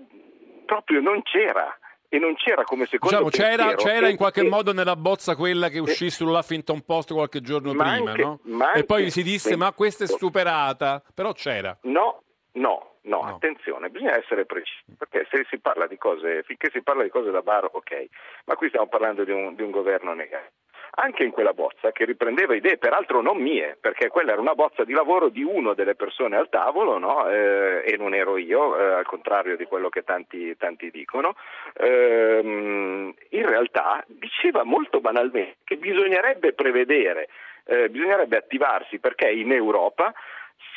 proprio 0.64 1.00
non 1.00 1.22
c'era 1.22 1.76
e 2.08 2.18
non 2.18 2.34
c'era 2.34 2.62
come 2.64 2.84
secondo 2.84 3.24
diciamo, 3.24 3.30
c'era, 3.30 3.74
c'era 3.74 4.08
in 4.08 4.16
qualche 4.16 4.42
che, 4.42 4.48
modo 4.48 4.74
nella 4.74 4.96
bozza 4.96 5.34
quella 5.34 5.70
che 5.70 5.78
uscì 5.78 6.10
sull'Huffington 6.10 6.84
Post 6.84 7.12
qualche 7.14 7.40
giorno 7.40 7.72
ma 7.72 7.94
prima, 7.94 8.10
anche, 8.10 8.22
no? 8.22 8.40
E 8.74 8.84
poi 8.84 9.10
si 9.10 9.22
disse, 9.22 9.56
ma 9.56 9.72
questa 9.72 10.04
è 10.04 10.06
superata, 10.06 11.02
però 11.14 11.32
c'era. 11.32 11.74
No, 11.82 12.22
no, 12.52 12.96
no, 13.02 13.20
No. 13.22 13.26
attenzione, 13.28 13.88
bisogna 13.88 14.18
essere 14.18 14.44
precisi, 14.44 14.82
perché 14.98 15.26
se 15.30 15.46
si 15.48 15.58
parla 15.58 15.86
di 15.86 15.96
cose, 15.96 16.42
finché 16.42 16.68
si 16.70 16.82
parla 16.82 17.02
di 17.02 17.08
cose 17.08 17.30
da 17.30 17.40
bar, 17.40 17.70
ok, 17.72 18.06
ma 18.44 18.56
qui 18.56 18.68
stiamo 18.68 18.88
parlando 18.88 19.24
di 19.24 19.32
un, 19.32 19.54
di 19.54 19.62
un 19.62 19.70
governo 19.70 20.12
negato. 20.12 20.52
Anche 20.94 21.24
in 21.24 21.30
quella 21.30 21.54
bozza, 21.54 21.90
che 21.90 22.04
riprendeva 22.04 22.54
idee, 22.54 22.76
peraltro 22.76 23.22
non 23.22 23.38
mie, 23.38 23.78
perché 23.80 24.08
quella 24.08 24.32
era 24.32 24.42
una 24.42 24.54
bozza 24.54 24.84
di 24.84 24.92
lavoro 24.92 25.30
di 25.30 25.42
uno 25.42 25.72
delle 25.72 25.94
persone 25.94 26.36
al 26.36 26.50
tavolo, 26.50 26.98
no? 26.98 27.30
Eh, 27.30 27.82
e 27.86 27.96
non 27.96 28.12
ero 28.14 28.36
io, 28.36 28.76
eh, 28.76 28.92
al 28.92 29.06
contrario 29.06 29.56
di 29.56 29.64
quello 29.64 29.88
che 29.88 30.02
tanti, 30.02 30.54
tanti 30.58 30.90
dicono, 30.90 31.34
ehm, 31.78 33.14
in 33.30 33.46
realtà 33.46 34.04
diceva 34.06 34.64
molto 34.64 35.00
banalmente 35.00 35.56
che 35.64 35.76
bisognerebbe 35.76 36.52
prevedere, 36.52 37.28
eh, 37.64 37.88
bisognerebbe 37.88 38.36
attivarsi 38.36 38.98
perché 38.98 39.30
in 39.30 39.50
Europa 39.50 40.12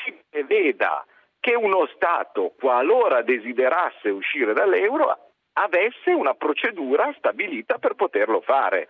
si 0.06 0.16
preveda 0.30 1.06
che 1.42 1.56
uno 1.56 1.88
Stato, 1.94 2.54
qualora 2.58 3.22
desiderasse 3.22 4.10
uscire 4.10 4.54
dall'euro, 4.54 5.26
avesse 5.58 6.12
una 6.12 6.34
procedura 6.36 7.14
stabilita 7.18 7.78
per 7.80 7.96
poterlo 7.96 8.40
fare. 8.40 8.88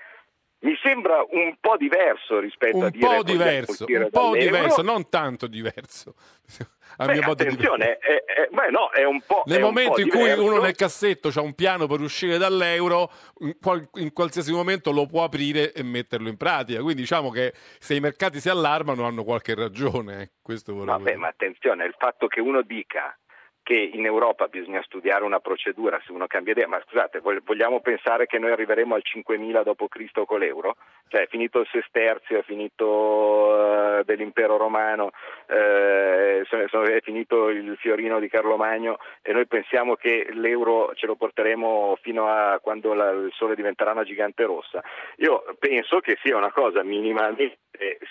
Mi 0.66 0.76
sembra 0.82 1.24
un 1.30 1.56
po' 1.60 1.78
diverso 1.78 2.40
rispetto 2.40 2.80
a 2.82 2.86
Un 2.86 2.90
dire 2.90 3.08
po' 3.18 3.24
diverso, 3.24 3.86
un 3.88 4.10
po' 4.10 4.32
diverso, 4.36 4.82
non 4.82 5.08
tanto 5.10 5.46
diverso. 5.46 6.16
A 6.98 7.08
Beh, 7.08 7.14
mio 7.20 7.32
attenzione, 7.32 7.98
è, 7.98 8.24
è- 8.24 8.48
beh, 8.50 8.70
no, 8.70 8.90
è 8.90 9.04
un 9.04 9.20
po'. 9.28 9.44
Nel 9.48 9.60
momento 9.60 9.94
po' 9.96 10.00
in 10.00 10.08
cui 10.10 10.20
diverso. 10.22 10.44
uno 10.46 10.62
nel 10.62 10.76
cassetto 10.76 11.30
ha 11.36 11.42
un 11.42 11.54
piano 11.54 11.88
per 11.88 12.00
uscire 12.00 12.38
dall'euro, 12.38 13.12
in, 13.40 13.58
qual- 13.62 13.90
in 13.96 14.14
qualsiasi 14.14 14.54
momento 14.54 14.92
lo 14.94 15.06
può 15.06 15.24
aprire 15.24 15.74
e 15.74 15.84
metterlo 15.84 16.30
in 16.30 16.38
pratica. 16.38 16.80
Quindi 16.82 17.02
diciamo 17.02 17.32
che 17.32 17.54
se 17.80 17.96
i 17.96 18.00
mercati 18.00 18.40
si 18.40 18.48
allarmano 18.50 19.04
hanno 19.06 19.24
qualche 19.26 19.56
ragione. 19.56 20.22
eh. 20.22 20.32
Questo 20.42 20.74
Vabbè, 20.74 21.04
dire. 21.04 21.16
ma 21.18 21.28
attenzione, 21.28 21.84
il 21.86 21.96
fatto 21.98 22.28
che 22.28 22.40
uno 22.40 22.62
dica 22.62 23.18
che 23.66 23.90
in 23.94 24.06
Europa 24.06 24.46
bisogna 24.46 24.84
studiare 24.84 25.24
una 25.24 25.40
procedura 25.40 26.00
se 26.06 26.12
uno 26.12 26.28
cambia 26.28 26.54
idea, 26.54 26.68
ma 26.68 26.80
scusate, 26.86 27.20
vog- 27.20 27.42
vogliamo 27.44 27.80
pensare 27.80 28.28
che 28.28 28.38
noi 28.38 28.52
arriveremo 28.52 28.94
al 28.94 29.02
5000 29.02 29.64
d.C. 29.64 30.24
con 30.24 30.38
l'euro? 30.38 30.76
Cioè 31.08 31.24
è 31.24 31.28
finito 31.28 31.62
il 31.62 31.68
sesterzio, 31.72 32.38
è 32.38 32.44
finito 32.44 33.98
eh, 33.98 34.04
dell'impero 34.04 34.58
romano, 34.58 35.10
eh, 35.48 36.42
è 36.44 37.02
finito 37.02 37.50
il 37.50 37.76
fiorino 37.80 38.20
di 38.20 38.30
Carlo 38.30 38.56
Magno 38.56 39.00
e 39.24 39.34
noi 39.34 39.48
pensiamo 39.48 39.96
che 39.96 40.28
l'euro 40.30 40.94
ce 40.94 41.08
lo 41.08 41.16
porteremo 41.16 41.98
fino 42.04 42.28
a 42.28 42.60
quando 42.62 42.94
il 42.94 43.32
sole 43.34 43.56
diventerà 43.56 43.94
una 43.94 44.04
gigante 44.04 44.44
rossa. 44.44 44.84
Io 45.18 45.44
penso 45.58 46.02
che 46.02 46.20
sia 46.22 46.38
una 46.38 46.52
cosa 46.52 46.84
minimamente 46.84 47.58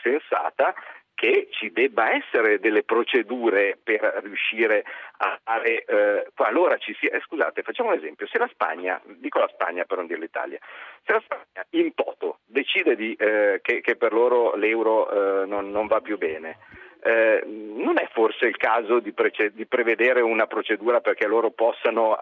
sensata 0.03 0.75
che 1.15 1.49
ci 1.51 1.71
debba 1.73 2.15
essere 2.15 2.59
delle 2.59 2.83
procedure 2.83 3.79
per 3.83 4.01
riuscire 4.23 4.85
a 5.19 5.39
fare, 5.43 5.85
eh, 5.85 6.27
qualora 6.35 6.77
ci 6.77 6.95
sia, 6.99 7.11
eh, 7.11 7.21
scusate, 7.21 7.63
facciamo 7.63 7.91
un 7.91 7.97
esempio, 7.97 8.27
se 8.27 8.39
la 8.39 8.49
Spagna, 8.53 9.01
dico 9.05 9.39
la 9.39 9.51
Spagna 9.53 9.85
per 9.85 9.99
non 9.99 10.07
dire 10.07 10.19
l'Italia, 10.19 10.59
se 11.05 11.13
la 11.13 11.23
Spagna 11.25 11.67
in 11.71 11.95
toto 11.95 12.39
decide 12.47 12.97
di, 12.97 13.15
eh, 13.15 13.61
che, 13.63 13.81
che 13.81 13.97
per 13.97 14.13
loro 14.13 14.55
l'euro 14.57 15.43
eh, 15.43 15.47
non, 15.47 15.71
non 15.71 15.87
va 15.87 16.01
più 16.01 16.19
bene, 16.19 16.59
eh, 17.07 17.43
non 17.47 17.99
è 17.99 18.09
forse 18.13 18.47
il 18.47 18.57
caso 18.57 18.99
di, 18.99 19.13
prece- 19.13 19.53
di 19.53 19.67
prevedere 19.67 20.23
una 20.23 20.47
procedura 20.47 21.01
perché 21.01 21.27
loro 21.27 21.51
possano 21.51 22.19
eh, 22.19 22.21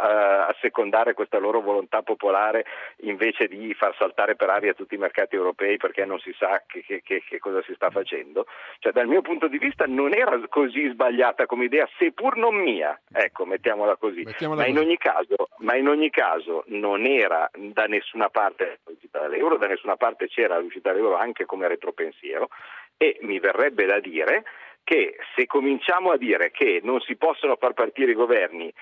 assecondare 0.49 1.15
questa 1.15 1.39
loro 1.39 1.61
volontà 1.61 2.03
popolare 2.03 2.65
invece 3.03 3.47
di 3.47 3.73
far 3.75 3.95
saltare 3.97 4.35
per 4.35 4.51
aria 4.51 4.75
tutti 4.75 4.97
i 4.97 4.99
mercati 4.99 5.37
europei 5.37 5.77
perché 5.77 6.05
non 6.05 6.19
si 6.19 6.35
sa 6.37 6.65
che, 6.67 6.83
che- 6.83 7.01
che- 7.23 7.39
cosa 7.39 7.63
si 7.63 7.75
sta 7.75 7.91
facendo? 7.91 8.47
Cioè, 8.81 8.91
dal 8.91 9.07
mio 9.07 9.21
punto 9.21 9.47
di 9.47 9.59
vista 9.59 9.85
non 9.87 10.13
era 10.15 10.37
così 10.49 10.89
sbagliata 10.89 11.47
come 11.47 11.67
idea, 11.67 11.89
seppur 11.97 12.37
non 12.37 12.57
mia, 12.57 13.01
ecco, 13.13 13.45
mettiamola 13.45 13.95
così. 13.95 14.23
Mettiamola 14.23 14.63
ma, 14.63 14.67
in 14.67 14.75
così. 14.75 14.87
ogni 14.87 14.97
caso, 14.97 15.49
ma 15.59 15.77
in 15.77 15.87
ogni 15.87 16.11
caso 16.11 16.65
non 16.69 17.07
era 17.07 17.49
da 17.57 17.85
nessuna 17.85 18.31
parte 18.31 18.81
l'uscita 18.87 19.21
dall'euro, 19.21 19.59
da 19.59 19.69
nessuna 19.69 19.95
parte 19.95 20.27
c'era 20.27 20.59
l'uscita 20.59 20.91
dall'euro 20.91 21.17
anche 21.17 21.45
come 21.45 21.69
retropensiero 21.69 22.49
e 22.97 23.19
mi 23.23 23.39
verrebbe 23.41 23.85
da 23.85 23.99
dire 24.01 24.45
che 24.85 25.17
se 25.37 25.47
cominciamo 25.47 26.11
a 26.11 26.17
dire 26.17 26.51
che 26.51 26.81
non 26.83 27.01
si 27.01 27.17
possono 27.17 27.57
far 27.57 27.73
partire 27.73 28.13
i 28.13 28.15
governi 28.15 28.73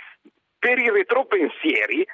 per 0.58 0.78
i 0.78 0.90
retropensieri, 0.90 2.06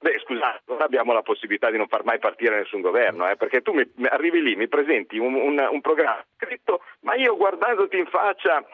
beh 0.00 0.18
scusate, 0.24 0.62
non 0.66 0.80
abbiamo 0.82 1.12
la 1.12 1.22
possibilità 1.22 1.70
di 1.70 1.76
non 1.76 1.88
far 1.88 2.04
mai 2.04 2.18
partire 2.18 2.56
nessun 2.56 2.80
governo, 2.80 3.28
eh, 3.28 3.36
perché 3.36 3.62
tu 3.62 3.72
mi, 3.72 3.84
arrivi 4.08 4.42
lì, 4.42 4.56
mi 4.56 4.68
presenti 4.68 5.18
un, 5.18 5.34
un- 5.34 5.68
un 5.70 5.80
programma 5.80 6.24
scritto, 6.36 6.80
ma 7.00 7.14
io 7.14 7.36
guardandoti 7.36 7.96
in 7.98 8.06
faccia... 8.06 8.64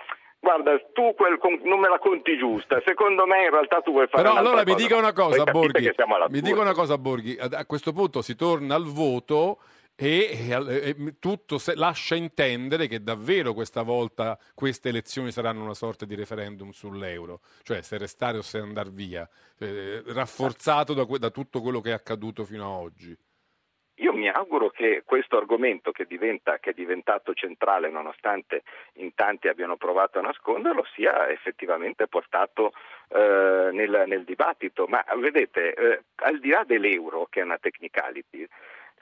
Guarda, 0.44 0.78
tu 0.92 1.14
quel 1.14 1.38
non 1.62 1.80
me 1.80 1.88
la 1.88 1.98
conti 1.98 2.36
giusta, 2.36 2.78
secondo 2.84 3.24
me 3.24 3.44
in 3.44 3.50
realtà 3.50 3.80
tu 3.80 3.92
vuoi 3.92 4.06
fare 4.08 4.24
Però 4.24 4.34
allora 4.34 4.58
mi 4.58 4.72
cosa. 4.72 4.76
dica 4.76 4.96
una 4.98 5.12
cosa, 5.14 5.44
Borghi. 5.44 5.90
Mi 6.28 6.40
dica 6.42 6.60
una 6.60 6.74
cosa, 6.74 6.98
Borghi. 6.98 7.38
A 7.40 7.64
questo 7.64 7.94
punto 7.94 8.20
si 8.20 8.36
torna 8.36 8.74
al 8.74 8.84
voto 8.84 9.60
e, 9.96 10.48
e, 10.48 10.88
e 10.88 11.18
tutto 11.18 11.58
se, 11.58 11.74
lascia 11.74 12.14
intendere 12.14 12.86
che 12.86 13.02
davvero 13.02 13.54
questa 13.54 13.82
volta 13.82 14.38
queste 14.54 14.88
elezioni 14.88 15.30
saranno 15.30 15.62
una 15.62 15.74
sorta 15.74 16.04
di 16.04 16.14
referendum 16.14 16.70
sull'euro, 16.70 17.40
cioè 17.62 17.82
se 17.82 17.98
restare 17.98 18.38
o 18.38 18.42
se 18.42 18.58
andare 18.58 18.90
via, 18.90 19.28
eh, 19.58 20.02
rafforzato 20.06 20.94
da, 20.94 21.04
da 21.18 21.30
tutto 21.30 21.60
quello 21.60 21.80
che 21.80 21.90
è 21.90 21.94
accaduto 21.94 22.44
fino 22.44 22.64
ad 22.64 22.82
oggi. 22.82 23.16
Io 23.98 24.12
mi 24.12 24.28
auguro 24.28 24.70
che 24.70 25.02
questo 25.04 25.36
argomento 25.36 25.92
che, 25.92 26.04
diventa, 26.04 26.58
che, 26.58 26.70
è 26.70 26.72
diventato 26.72 27.32
centrale 27.32 27.90
nonostante 27.90 28.64
in 28.94 29.14
tanti 29.14 29.46
abbiano 29.46 29.76
provato 29.76 30.18
a 30.18 30.22
nasconderlo 30.22 30.84
sia 30.96 31.28
effettivamente 31.28 32.08
portato 32.08 32.72
eh, 33.08 33.70
nel, 33.72 34.02
nel, 34.08 34.24
dibattito. 34.24 34.86
Ma 34.88 35.04
vedete, 35.16 35.74
eh, 35.74 36.02
al 36.16 36.40
di 36.40 36.48
là 36.48 36.64
dell'euro 36.66 37.28
che 37.30 37.38
è 37.38 37.44
una 37.44 37.58
technicality, 37.58 38.48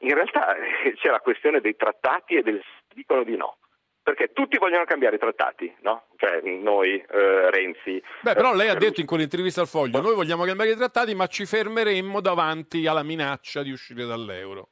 in 0.03 0.15
realtà 0.15 0.55
eh, 0.57 0.95
c'è 0.95 1.11
la 1.11 1.21
questione 1.21 1.61
dei 1.61 1.77
trattati 1.77 2.37
e 2.37 2.43
del 2.43 2.63
dicono 2.95 3.25
di 3.25 3.37
no 3.37 3.57
perché 4.03 4.33
tutti 4.33 4.59
vogliono 4.59 4.85
cambiare 4.85 5.17
i 5.17 5.19
trattati, 5.19 5.73
no? 5.83 6.07
Cioè 6.17 6.41
noi, 6.43 6.95
eh, 6.97 7.51
Renzi. 7.51 8.03
Beh, 8.23 8.35
però 8.35 8.53
lei 8.53 8.69
ha 8.69 8.75
detto 8.75 9.01
in 9.01 9.07
quell'intervista 9.07 9.61
al 9.61 9.69
Foglio: 9.69 10.01
noi 10.01 10.17
vogliamo 10.17 10.45
cambiare 10.45 10.73
i 10.73 10.77
trattati, 10.77 11.15
ma 11.15 11.29
ci 11.29 11.47
fermeremmo 11.47 12.21
davanti 12.21 12.87
alla 12.87 13.05
minaccia 13.05 13.63
di 13.63 13.71
uscire 13.71 14.05
dall'euro. 14.05 14.71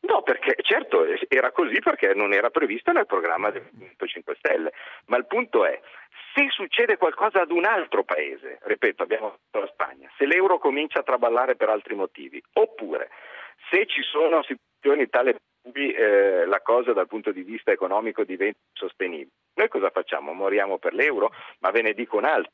No, 0.00 0.22
perché 0.22 0.56
certo 0.62 1.04
era 1.28 1.52
così 1.52 1.78
perché 1.80 2.14
non 2.14 2.32
era 2.32 2.50
previsto 2.50 2.92
nel 2.92 3.06
programma 3.06 3.50
del 3.50 3.68
Movimento 3.70 4.06
5 4.06 4.34
Stelle, 4.38 4.72
ma 5.06 5.16
il 5.16 5.26
punto 5.26 5.64
è 5.64 5.80
se 6.34 6.46
succede 6.50 6.96
qualcosa 6.96 7.40
ad 7.40 7.50
un 7.50 7.64
altro 7.64 8.04
paese, 8.04 8.58
ripeto, 8.62 9.02
abbiamo 9.02 9.38
la 9.50 9.66
Spagna, 9.66 10.08
se 10.16 10.24
l'euro 10.24 10.58
comincia 10.58 11.00
a 11.00 11.02
traballare 11.02 11.56
per 11.56 11.68
altri 11.68 11.94
motivi, 11.94 12.40
oppure 12.54 13.10
se 13.70 13.86
ci 13.86 14.02
sono 14.02 14.42
situazioni 14.42 15.08
tali 15.08 15.32
per 15.32 15.72
cui 15.72 15.92
eh, 15.92 16.46
la 16.46 16.60
cosa 16.60 16.92
dal 16.92 17.06
punto 17.06 17.32
di 17.32 17.42
vista 17.42 17.72
economico 17.72 18.24
diventa 18.24 18.58
sostenibile, 18.72 19.30
noi 19.54 19.68
cosa 19.68 19.90
facciamo? 19.90 20.32
Moriamo 20.32 20.78
per 20.78 20.94
l'euro? 20.94 21.32
Ma 21.60 21.70
ve 21.70 21.82
ne 21.82 21.92
dico 21.92 22.16
un'altra 22.16 22.52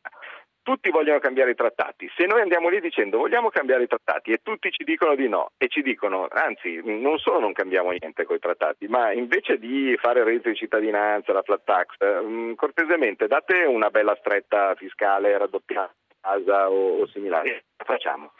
tutti 0.64 0.90
vogliono 0.90 1.18
cambiare 1.18 1.50
i 1.50 1.54
trattati. 1.54 2.10
Se 2.16 2.24
noi 2.24 2.40
andiamo 2.40 2.70
lì 2.70 2.80
dicendo 2.80 3.18
vogliamo 3.18 3.50
cambiare 3.50 3.84
i 3.84 3.86
trattati 3.86 4.32
e 4.32 4.40
tutti 4.42 4.72
ci 4.72 4.82
dicono 4.82 5.14
di 5.14 5.28
no 5.28 5.50
e 5.58 5.68
ci 5.68 5.82
dicono, 5.82 6.26
anzi, 6.30 6.80
non 6.82 7.18
solo 7.18 7.38
non 7.38 7.52
cambiamo 7.52 7.90
niente 7.90 8.24
con 8.24 8.36
i 8.36 8.40
trattati, 8.40 8.88
ma 8.88 9.12
invece 9.12 9.58
di 9.58 9.94
fare 10.00 10.20
il 10.20 10.24
reddito 10.24 10.48
di 10.48 10.56
cittadinanza, 10.56 11.34
la 11.34 11.42
flat 11.42 11.64
tax, 11.64 11.94
eh, 11.98 12.54
cortesemente 12.56 13.26
date 13.26 13.64
una 13.64 13.90
bella 13.90 14.16
stretta 14.18 14.74
fiscale 14.74 15.36
raddoppiata 15.36 15.94
casa 16.20 16.70
o, 16.70 17.02
o 17.02 17.06
similare. 17.08 17.64
Facciamo. 17.76 18.32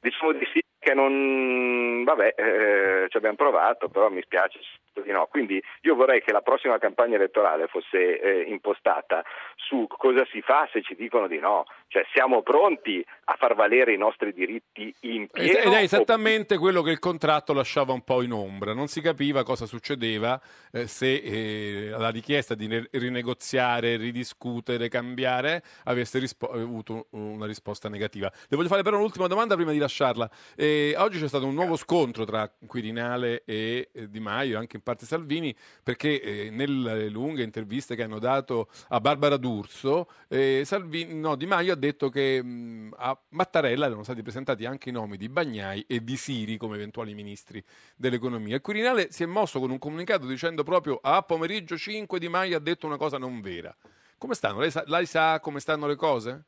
Diciamo 0.00 0.32
di 0.32 0.46
sì 0.52 0.62
che 0.86 0.94
non, 0.94 2.04
vabbè, 2.04 2.34
eh, 2.36 3.06
ci 3.08 3.16
abbiamo 3.16 3.34
provato, 3.34 3.88
però 3.88 4.08
mi 4.08 4.22
spiace 4.22 4.60
di 5.02 5.10
no. 5.10 5.26
Quindi 5.26 5.60
io 5.82 5.96
vorrei 5.96 6.22
che 6.22 6.30
la 6.30 6.42
prossima 6.42 6.78
campagna 6.78 7.16
elettorale 7.16 7.66
fosse 7.66 8.20
eh, 8.20 8.42
impostata 8.42 9.24
su 9.56 9.86
cosa 9.88 10.24
si 10.30 10.40
fa 10.42 10.68
se 10.72 10.82
ci 10.82 10.94
dicono 10.94 11.26
di 11.26 11.38
no, 11.38 11.64
cioè 11.88 12.06
siamo 12.12 12.42
pronti 12.42 13.04
a 13.24 13.34
far 13.36 13.56
valere 13.56 13.92
i 13.92 13.98
nostri 13.98 14.32
diritti 14.32 14.94
in 15.00 15.26
pieno. 15.26 15.58
Ed 15.58 15.72
è 15.72 15.82
esattamente 15.82 16.54
o... 16.54 16.58
quello 16.60 16.82
che 16.82 16.92
il 16.92 17.00
contratto 17.00 17.52
lasciava 17.52 17.92
un 17.92 18.02
po' 18.02 18.22
in 18.22 18.32
ombra, 18.32 18.72
non 18.72 18.86
si 18.86 19.00
capiva 19.00 19.42
cosa 19.42 19.66
succedeva 19.66 20.40
eh, 20.72 20.86
se 20.86 21.14
eh, 21.16 21.88
la 21.90 22.10
richiesta 22.10 22.54
di 22.54 22.88
rinegoziare, 22.92 23.96
ridiscutere, 23.96 24.88
cambiare 24.88 25.62
avesse 25.84 26.20
rispo- 26.20 26.48
avuto 26.48 27.08
una 27.10 27.46
risposta 27.46 27.88
negativa. 27.88 28.30
Le 28.48 28.56
voglio 28.56 28.68
fare 28.68 28.82
però 28.82 28.96
un'ultima 28.96 29.26
domanda 29.26 29.56
prima 29.56 29.72
di 29.72 29.78
lasciarla. 29.78 30.30
Eh, 30.56 30.75
oggi 30.96 31.18
c'è 31.18 31.28
stato 31.28 31.46
un 31.46 31.54
nuovo 31.54 31.76
scontro 31.76 32.24
tra 32.24 32.50
Quirinale 32.66 33.42
e 33.44 33.90
eh, 33.92 34.10
Di 34.10 34.20
Maio, 34.20 34.58
anche 34.58 34.76
in 34.76 34.82
parte 34.82 35.06
Salvini, 35.06 35.54
perché 35.82 36.20
eh, 36.20 36.50
nelle 36.50 37.08
lunghe 37.08 37.42
interviste 37.42 37.94
che 37.94 38.02
hanno 38.02 38.18
dato 38.18 38.68
a 38.88 39.00
Barbara 39.00 39.36
D'Urso, 39.36 40.08
eh, 40.28 40.62
Salvini, 40.64 41.14
no, 41.14 41.36
Di 41.36 41.46
Maio 41.46 41.72
ha 41.72 41.76
detto 41.76 42.08
che 42.08 42.42
mh, 42.42 42.94
a 42.96 43.18
Mattarella 43.30 43.86
erano 43.86 44.02
stati 44.02 44.22
presentati 44.22 44.64
anche 44.64 44.88
i 44.88 44.92
nomi 44.92 45.16
di 45.16 45.28
Bagnai 45.28 45.84
e 45.86 46.02
di 46.02 46.16
Siri 46.16 46.56
come 46.56 46.76
eventuali 46.76 47.14
ministri 47.14 47.62
dell'economia. 47.94 48.60
Quirinale 48.60 49.10
si 49.10 49.22
è 49.22 49.26
mosso 49.26 49.60
con 49.60 49.70
un 49.70 49.78
comunicato 49.78 50.26
dicendo 50.26 50.62
proprio 50.62 50.98
a 51.02 51.22
pomeriggio 51.22 51.76
5 51.76 52.18
Di 52.18 52.28
Maio 52.28 52.56
ha 52.56 52.60
detto 52.60 52.86
una 52.86 52.96
cosa 52.96 53.18
non 53.18 53.40
vera. 53.40 53.74
Come 54.18 54.34
stanno? 54.34 54.60
Lei 54.60 54.70
sa, 54.70 54.82
lei 54.86 55.06
sa 55.06 55.40
come 55.40 55.60
stanno 55.60 55.86
le 55.86 55.96
cose? 55.96 56.44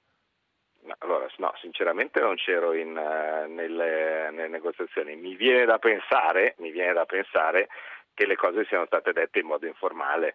allora, 0.98 1.27
no, 1.38 1.52
sinceramente 1.60 2.20
non 2.20 2.36
c'ero 2.36 2.72
in, 2.72 2.96
uh, 2.96 3.52
nelle, 3.52 4.30
nelle, 4.30 4.48
negoziazioni. 4.48 5.16
Mi 5.16 5.34
viene 5.34 5.64
da 5.64 5.78
pensare, 5.78 6.54
mi 6.58 6.70
viene 6.70 6.92
da 6.92 7.04
pensare 7.04 7.68
che 8.14 8.26
le 8.26 8.36
cose 8.36 8.64
siano 8.66 8.86
state 8.86 9.12
dette 9.12 9.38
in 9.40 9.46
modo 9.46 9.66
informale. 9.66 10.34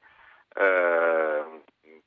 Uh, 0.56 1.62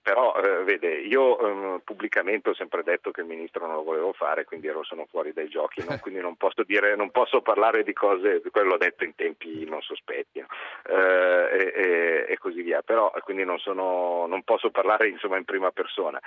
però 0.07 0.37
eh, 0.37 0.63
vede, 0.63 1.01
io 1.01 1.37
eh, 1.75 1.81
pubblicamente 1.83 2.51
ho 2.51 2.55
sempre 2.55 2.85
detto 2.85 3.11
che 3.11 3.23
il 3.23 3.27
ministro 3.27 3.67
non 3.67 3.75
lo 3.75 3.83
volevo 3.83 4.13
fare, 4.13 4.45
quindi 4.45 4.69
ero, 4.69 4.85
sono 4.85 5.05
fuori 5.11 5.33
dai 5.33 5.49
giochi, 5.49 5.85
no? 5.85 5.99
quindi 5.99 6.21
non 6.21 6.37
posso, 6.37 6.63
dire, 6.63 6.95
non 6.95 7.11
posso 7.11 7.41
parlare 7.41 7.83
di 7.83 7.93
cose, 7.93 8.41
quello 8.53 8.69
l'ho 8.69 8.77
detto 8.77 9.03
in 9.03 9.17
tempi 9.17 9.65
non 9.65 9.83
sospetti 9.83 10.39
no? 10.39 10.47
eh, 10.95 11.73
e, 11.75 12.27
e, 12.29 12.39
così 12.39 12.63
via, 12.63 12.83
però 12.83 13.13
quindi 13.25 13.43
non, 13.43 13.59
sono, 13.59 14.27
non 14.29 14.45
posso 14.45 14.71
parlare 14.71 15.09
insomma, 15.09 15.39
in 15.39 15.45
prima 15.45 15.73
persona, 15.73 16.21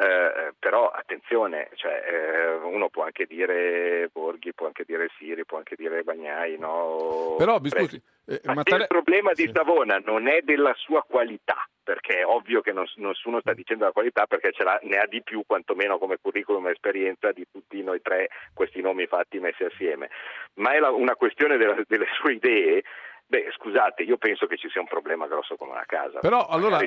eh, 0.00 0.54
però 0.58 0.88
attenzione, 0.88 1.68
cioè, 1.74 2.04
eh, 2.08 2.54
uno 2.64 2.88
può 2.88 3.04
anche 3.04 3.26
dire 3.26 4.08
Borghi, 4.14 4.54
può 4.54 4.64
anche 4.64 4.84
dire 4.86 5.10
Siri, 5.18 5.44
può 5.44 5.58
anche 5.58 5.76
dire 5.76 6.02
Bagnai, 6.02 6.56
no? 6.56 7.34
Però 7.36 7.60
mi 7.60 7.68
scusi, 7.68 8.00
eh, 8.26 8.40
Ma 8.44 8.54
Mattare... 8.54 8.82
il 8.82 8.88
problema 8.88 9.32
di 9.32 9.50
Savona 9.52 9.98
non 10.04 10.26
è 10.26 10.40
della 10.42 10.74
sua 10.74 11.02
qualità, 11.02 11.68
perché 11.82 12.18
è 12.18 12.26
ovvio 12.26 12.60
che 12.60 12.72
non, 12.72 12.84
nessuno 12.96 13.40
sta 13.40 13.54
dicendo 13.54 13.84
la 13.84 13.92
qualità 13.92 14.26
perché 14.26 14.50
ne 14.82 14.96
ha 14.96 15.06
di 15.06 15.22
più 15.22 15.44
quantomeno 15.46 15.98
come 15.98 16.18
curriculum 16.20 16.66
e 16.66 16.72
esperienza 16.72 17.30
di 17.30 17.46
tutti 17.50 17.82
noi 17.82 18.02
tre 18.02 18.28
questi 18.52 18.80
nomi 18.80 19.06
fatti 19.06 19.38
messi 19.38 19.62
assieme, 19.62 20.10
ma 20.54 20.72
è 20.72 20.80
la, 20.80 20.90
una 20.90 21.14
questione 21.14 21.56
della, 21.56 21.76
delle 21.86 22.06
sue 22.20 22.32
idee 22.32 22.82
Beh, 23.28 23.48
scusate, 23.56 24.02
io 24.02 24.18
penso 24.18 24.46
che 24.46 24.56
ci 24.56 24.68
sia 24.70 24.80
un 24.80 24.86
problema 24.86 25.26
grosso 25.26 25.56
come 25.56 25.72
una 25.72 25.84
casa. 25.86 26.20
Però, 26.20 26.46
allora, 26.46 26.78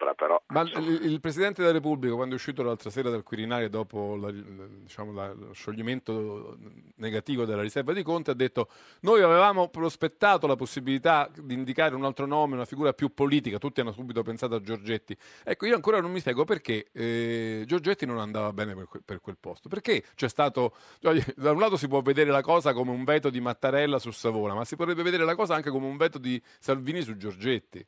sopra, 0.00 0.14
però, 0.14 0.42
ma 0.48 0.62
il, 0.62 1.00
il, 1.04 1.20
Presidente 1.20 1.60
della 1.60 1.74
Repubblica, 1.74 2.14
quando 2.14 2.34
è 2.34 2.36
uscito 2.36 2.62
l'altra 2.62 2.90
sera 2.90 3.10
dal 3.10 3.22
Quirinale 3.22 3.68
dopo 3.68 4.16
la, 4.16 4.30
diciamo, 4.30 5.12
la, 5.12 5.32
lo 5.32 5.52
scioglimento 5.52 6.56
negativo 6.96 7.44
della 7.44 7.62
riserva 7.62 7.92
di 7.92 8.02
Conte, 8.02 8.30
ha 8.30 8.34
detto 8.34 8.68
noi 9.00 9.22
avevamo 9.22 9.68
prospettato 9.68 10.46
la 10.46 10.56
possibilità 10.56 11.30
di 11.34 11.54
indicare 11.54 11.94
un 11.94 12.04
altro 12.04 12.26
nome, 12.26 12.54
una 12.54 12.64
figura 12.64 12.92
più 12.92 13.12
politica, 13.12 13.58
tutti 13.58 13.80
hanno 13.80 13.92
subito 13.92 14.22
pensato 14.22 14.54
a 14.54 14.60
Giorgetti. 14.60 15.16
Ecco, 15.44 15.66
io 15.66 15.74
ancora 15.74 16.00
non 16.00 16.10
mi 16.10 16.20
spiego 16.20 16.44
perché 16.44 16.88
eh, 16.92 17.64
Giorgetti 17.66 18.06
non 18.06 18.18
andava 18.18 18.52
bene 18.52 18.74
per, 18.74 18.86
per 19.04 19.20
quel 19.20 19.36
posto. 19.38 19.68
Perché 19.68 20.04
c'è 20.14 20.28
stato, 20.28 20.74
cioè, 21.00 21.22
da 21.36 21.52
un 21.52 21.58
lato 21.58 21.76
si 21.76 21.88
può 21.88 22.00
vedere 22.00 22.30
la 22.30 22.42
cosa 22.42 22.72
come 22.72 22.90
un 22.90 23.04
veto 23.04 23.30
di 23.30 23.40
Mattarella 23.40 23.98
su 23.98 24.10
Savona, 24.10 24.54
ma 24.54 24.64
si 24.64 24.76
potrebbe 24.76 25.02
vedere 25.02 25.24
la 25.24 25.34
cosa 25.34 25.49
cosa 25.50 25.54
anche 25.54 25.70
come 25.70 25.86
un 25.86 25.96
veto 25.96 26.18
di 26.18 26.40
Salvini 26.58 27.02
su 27.02 27.16
Giorgetti. 27.16 27.84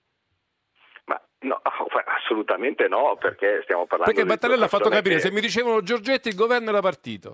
Ma 1.07 1.21
no, 1.41 1.61
assolutamente 2.19 2.89
no, 2.89 3.17
perché 3.19 3.61
stiamo 3.63 3.87
parlando 3.87 4.13
Perché 4.13 4.29
Mattarella 4.29 4.65
ha 4.65 4.69
fatto 4.69 4.89
capire, 4.89 5.17
che... 5.17 5.21
se 5.21 5.31
mi 5.31 5.41
dicevano 5.41 5.83
Giorgetti 5.83 6.29
il 6.29 6.35
governo 6.35 6.71
era 6.71 6.81
partito. 6.81 7.33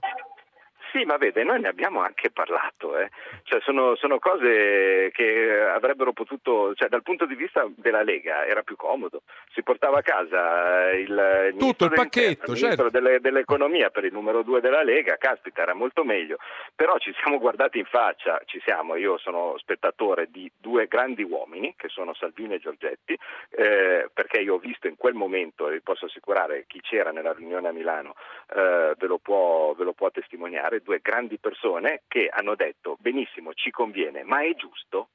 Sì, 0.92 1.05
ma 1.05 1.16
vede, 1.16 1.44
noi 1.44 1.61
ne 1.61 1.68
abbiamo 1.68 2.01
anche 2.01 2.31
parlato, 2.31 2.96
eh. 2.96 3.11
cioè, 3.42 3.61
sono, 3.61 3.94
sono, 3.96 4.18
cose 4.18 5.11
che 5.12 5.61
avrebbero 5.61 6.12
potuto, 6.12 6.74
cioè, 6.74 6.88
dal 6.88 7.03
punto 7.03 7.27
di 7.27 7.35
vista 7.35 7.66
della 7.77 8.03
Lega 8.03 8.46
era 8.46 8.62
più 8.62 8.77
comodo, 8.77 9.22
si 9.53 9.62
portava 9.62 9.98
a 9.98 10.03
casa 10.03 10.90
il, 10.92 11.51
il 11.53 11.59
tutto 11.59 11.85
il 11.85 11.92
pacchetto, 11.92 12.53
il 12.53 12.57
certo. 12.57 12.88
delle, 12.88 13.20
dell'economia 13.20 13.90
per 13.90 14.05
il 14.05 14.12
numero 14.12 14.42
due 14.42 14.61
della 14.61 14.83
Lega, 14.83 15.16
caspita, 15.16 15.62
era 15.62 15.74
molto 15.74 16.05
meglio, 16.05 16.38
però 16.74 16.96
ci 16.98 17.14
siamo 17.20 17.38
guardati 17.38 17.79
in 17.79 17.87
faccia, 17.87 18.40
ci 18.46 18.61
siamo, 18.64 18.96
io 18.96 19.18
sono 19.18 19.57
spettatore 19.59 20.29
di 20.31 20.51
due 20.59 20.87
grandi 20.87 21.22
uomini 21.22 21.74
che 21.77 21.88
sono 21.88 22.14
Salvini 22.14 22.55
e 22.55 22.61
Giorgetti, 22.61 23.18
eh, 23.51 24.09
perché 24.12 24.40
io 24.40 24.55
ho 24.55 24.59
visto 24.59 24.87
in 24.88 24.96
quel 24.96 25.14
momento, 25.14 25.68
e 25.68 25.72
vi 25.74 25.81
posso 25.81 26.07
assicurare 26.07 26.64
chi 26.66 26.81
c'era 26.81 27.11
nella 27.11 27.33
riunione 27.33 27.68
a 27.68 27.72
Milano 27.72 28.14
eh, 28.55 28.94
ve, 28.96 29.07
lo 29.07 29.18
può, 29.18 29.74
ve 29.74 29.85
lo 29.85 29.92
può 29.92 30.11
testimoniare, 30.11 30.77
due 30.80 31.00
grandi 31.00 31.38
persone 31.38 32.02
che 32.08 32.28
hanno 32.30 32.54
detto 32.54 32.96
benissimo, 33.00 33.54
ci 33.54 33.70
conviene, 33.70 34.22
ma 34.24 34.42
è 34.42 34.54
giusto? 34.54 35.08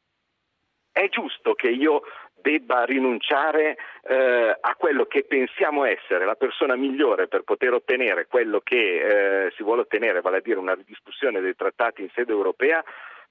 È 0.91 1.07
giusto 1.09 1.53
che 1.53 1.69
io 1.69 2.03
debba 2.35 2.83
rinunciare 2.83 3.77
eh, 4.03 4.57
a 4.59 4.75
quello 4.75 5.05
che 5.05 5.23
pensiamo 5.23 5.85
essere 5.85 6.25
la 6.25 6.35
persona 6.35 6.75
migliore 6.75 7.27
per 7.27 7.41
poter 7.43 7.73
ottenere 7.73 8.27
quello 8.27 8.59
che 8.59 9.45
eh, 9.45 9.51
si 9.55 9.63
vuole 9.63 9.81
ottenere, 9.81 10.21
vale 10.21 10.37
a 10.37 10.41
dire 10.41 10.59
una 10.59 10.75
ridiscussione 10.75 11.39
dei 11.39 11.55
trattati 11.55 12.01
in 12.01 12.09
sede 12.13 12.31
europea, 12.31 12.83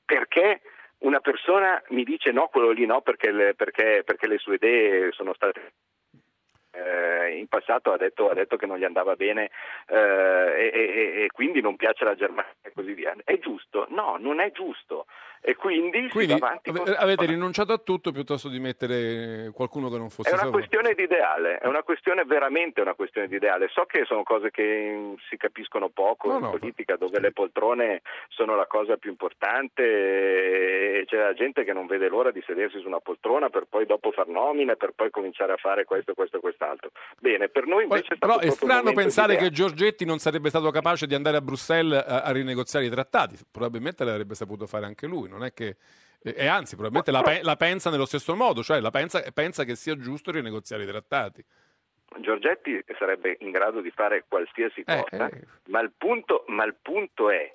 perché 0.05 0.63
una 1.01 1.21
persona 1.21 1.81
mi 1.89 2.05
dice 2.05 2.33
no, 2.33 2.49
quello 2.49 2.71
lì 2.71 2.87
no, 2.87 3.01
perché 3.03 3.31
le, 3.31 3.55
perché, 3.55 4.03
perché 4.05 4.27
le 4.27 4.39
sue 4.39 4.55
idee 4.55 5.13
sono 5.13 5.35
state 5.35 5.73
eh, 6.73 7.37
in 7.37 7.47
passato 7.49 7.93
ha 7.93 7.97
detto, 7.97 8.29
ha 8.29 8.35
detto, 8.35 8.57
che 8.57 8.67
non 8.67 8.79
gli 8.79 8.85
andava 8.85 9.15
bene 9.15 9.51
eh, 9.89 9.97
e, 9.97 10.71
e, 10.75 11.23
e, 11.25 11.29
quindi 11.33 11.61
non 11.61 11.77
piace 11.77 12.05
la 12.05 12.15
Germania 12.15 12.55
e 12.63 12.73
così 12.75 12.93
via. 12.95 13.15
È 13.25 13.39
giusto? 13.39 13.87
No, 13.91 14.17
non 14.19 14.41
è 14.41 14.51
giusto. 14.53 15.07
E 15.45 15.57
quindi, 15.57 16.09
Quindi 16.09 16.39
con- 16.39 16.95
avete 16.97 17.27
rinunciato 17.27 17.73
a 17.73 17.79
tutto 17.79 18.13
piuttosto 18.13 18.49
di 18.49 18.61
mettere 18.61 19.51
qualcuno 19.53 19.91
che 19.91 19.99
non 19.99 20.09
fosse 20.09 20.29
È 20.29 20.33
una 20.35 20.43
stato- 20.43 20.57
questione 20.57 20.95
di 20.95 21.03
ideale, 21.03 21.59
è 21.59 21.67
una 21.67 21.83
questione 21.83 22.23
veramente 22.25 22.81
una 22.81 22.95
questione 22.95 23.27
di 23.27 23.35
ideale. 23.35 23.67
So 23.69 23.85
che 23.87 24.05
sono 24.05 24.23
cose 24.23 24.53
che 24.53 25.17
si 25.29 25.37
capiscono 25.37 25.89
poco 25.89 26.29
No, 26.29 26.35
in 26.37 26.43
no, 26.43 26.51
politica, 26.51 26.95
dove 26.95 27.19
le 27.19 27.33
poltrone 27.33 28.03
sono 28.29 28.55
la 28.55 28.67
cosa 28.67 28.97
più 28.99 29.11
importante 29.11 29.83
e 31.01 31.05
c'è 31.07 31.17
la 31.17 31.35
gente 31.35 31.65
che 31.65 31.73
non 31.73 31.87
vede 31.87 32.07
l'ora 32.07 32.31
di 32.31 32.41
sedersi 32.47 32.79
su 32.79 32.87
una 32.87 33.01
poltrona 33.01 33.51
per 33.51 33.65
poi 33.69 33.85
dopo 33.85 34.13
far 34.13 34.29
nomine, 34.29 34.77
per 34.77 34.93
poi 34.95 35.11
cominciare 35.11 35.55
a 35.55 35.57
fare 35.57 35.85
questo, 35.85 36.15
questo 36.15 36.37
e 36.37 36.41
quest'altro. 36.63 36.91
Bene, 37.19 37.49
per 37.49 37.67
noi 37.67 37.87
Poi, 37.87 37.99
invece 37.99 38.15
è 38.15 38.17
stato 38.17 38.39
però 38.39 38.39
è 38.39 38.51
strano 38.51 38.93
pensare 38.93 39.37
che. 39.37 39.51
Giorgetti 39.51 40.05
non 40.05 40.19
sarebbe 40.19 40.49
stato 40.49 40.71
capace 40.71 41.07
di 41.07 41.15
andare 41.15 41.37
a 41.37 41.41
Bruxelles 41.41 42.03
a, 42.07 42.23
a 42.23 42.33
rinegoziare 42.33 42.87
i 42.87 42.91
trattati. 42.91 43.37
Probabilmente 43.51 44.05
l'avrebbe 44.05 44.35
saputo 44.35 44.67
fare 44.67 44.87
anche 44.87 45.07
lui. 45.07 45.29
Non 45.29 45.45
è 45.45 45.53
che, 45.53 45.77
e, 46.23 46.35
e 46.37 46.47
anzi, 46.47 46.77
probabilmente 46.77 47.11
la, 47.11 47.23
pe- 47.23 47.43
la 47.43 47.57
pensa 47.57 47.91
nello 47.91 48.07
stesso 48.07 48.35
modo, 48.35 48.63
cioè 48.63 48.81
la 48.81 48.91
pensa, 48.91 49.23
pensa 49.33 49.65
che 49.65 49.75
sia 49.75 49.97
giusto 49.97 50.31
rinegoziare 50.31 50.85
i 50.85 50.87
trattati. 50.87 51.45
Giorgetti 52.21 52.83
sarebbe 52.99 53.39
in 53.41 53.51
grado 53.51 53.81
di 53.81 53.91
fare 53.91 54.25
qualsiasi 54.29 54.83
Eh, 54.87 55.05
cosa, 55.09 55.29
eh. 55.29 55.47
Ma, 55.69 55.81
il 55.81 55.93
punto, 55.97 56.45
ma 56.49 56.65
il 56.65 56.77
punto 56.81 57.31
è, 57.31 57.53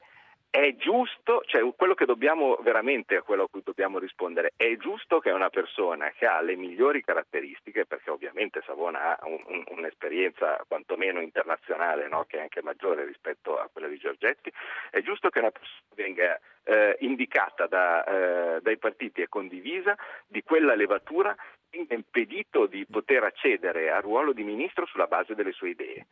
è 0.50 0.76
giusto, 0.76 1.44
cioè 1.46 1.62
quello 1.76 1.94
che 1.94 2.06
dobbiamo 2.06 2.56
veramente 2.62 3.18
a 3.18 3.22
quello 3.22 3.44
a 3.44 3.48
cui 3.50 3.62
dobbiamo 3.64 4.00
rispondere, 4.00 4.54
è 4.56 4.76
giusto 4.78 5.20
che 5.20 5.32
una 5.32 5.50
persona 5.50 6.10
che 6.12 6.26
ha 6.26 6.42
le 6.42 6.56
migliori 6.56 7.04
caratteristiche, 7.04 7.86
perché 7.86 8.10
ovviamente 8.10 8.64
Savona 8.66 9.18
ha 9.18 9.28
un- 9.28 9.44
un- 9.46 9.64
un'esperienza 9.70 10.64
quantomeno 10.68 11.22
internazionale, 11.22 12.08
no? 12.08 12.26
che 12.28 12.38
è 12.38 12.42
anche 12.42 12.62
maggiore 12.62 13.06
rispetto 13.06 13.58
a 13.60 13.70
quella 13.72 13.88
di 13.88 13.98
Giorgetti, 13.98 14.52
è 14.90 15.02
giusto 15.02 15.30
che 15.30 15.40
una 15.40 15.52
persona 15.52 15.82
venga 15.96 16.40
eh, 16.70 16.98
indicata 17.00 17.66
da, 17.66 18.04
eh, 18.04 18.62
dai 18.62 18.78
partiti 18.78 19.22
e 19.22 19.30
condivisa 19.30 19.96
di 20.28 20.44
quella 20.44 20.76
levatura 20.76 21.34
impedito 21.72 22.66
di 22.66 22.86
poter 22.90 23.24
accedere 23.24 23.92
al 23.92 24.02
ruolo 24.02 24.34
di 24.34 24.44
ministro 24.44 24.86
sulla 24.86 25.08
base 25.08 25.36
delle 25.36 25.52
sue 25.52 25.70
idee. 25.70 26.08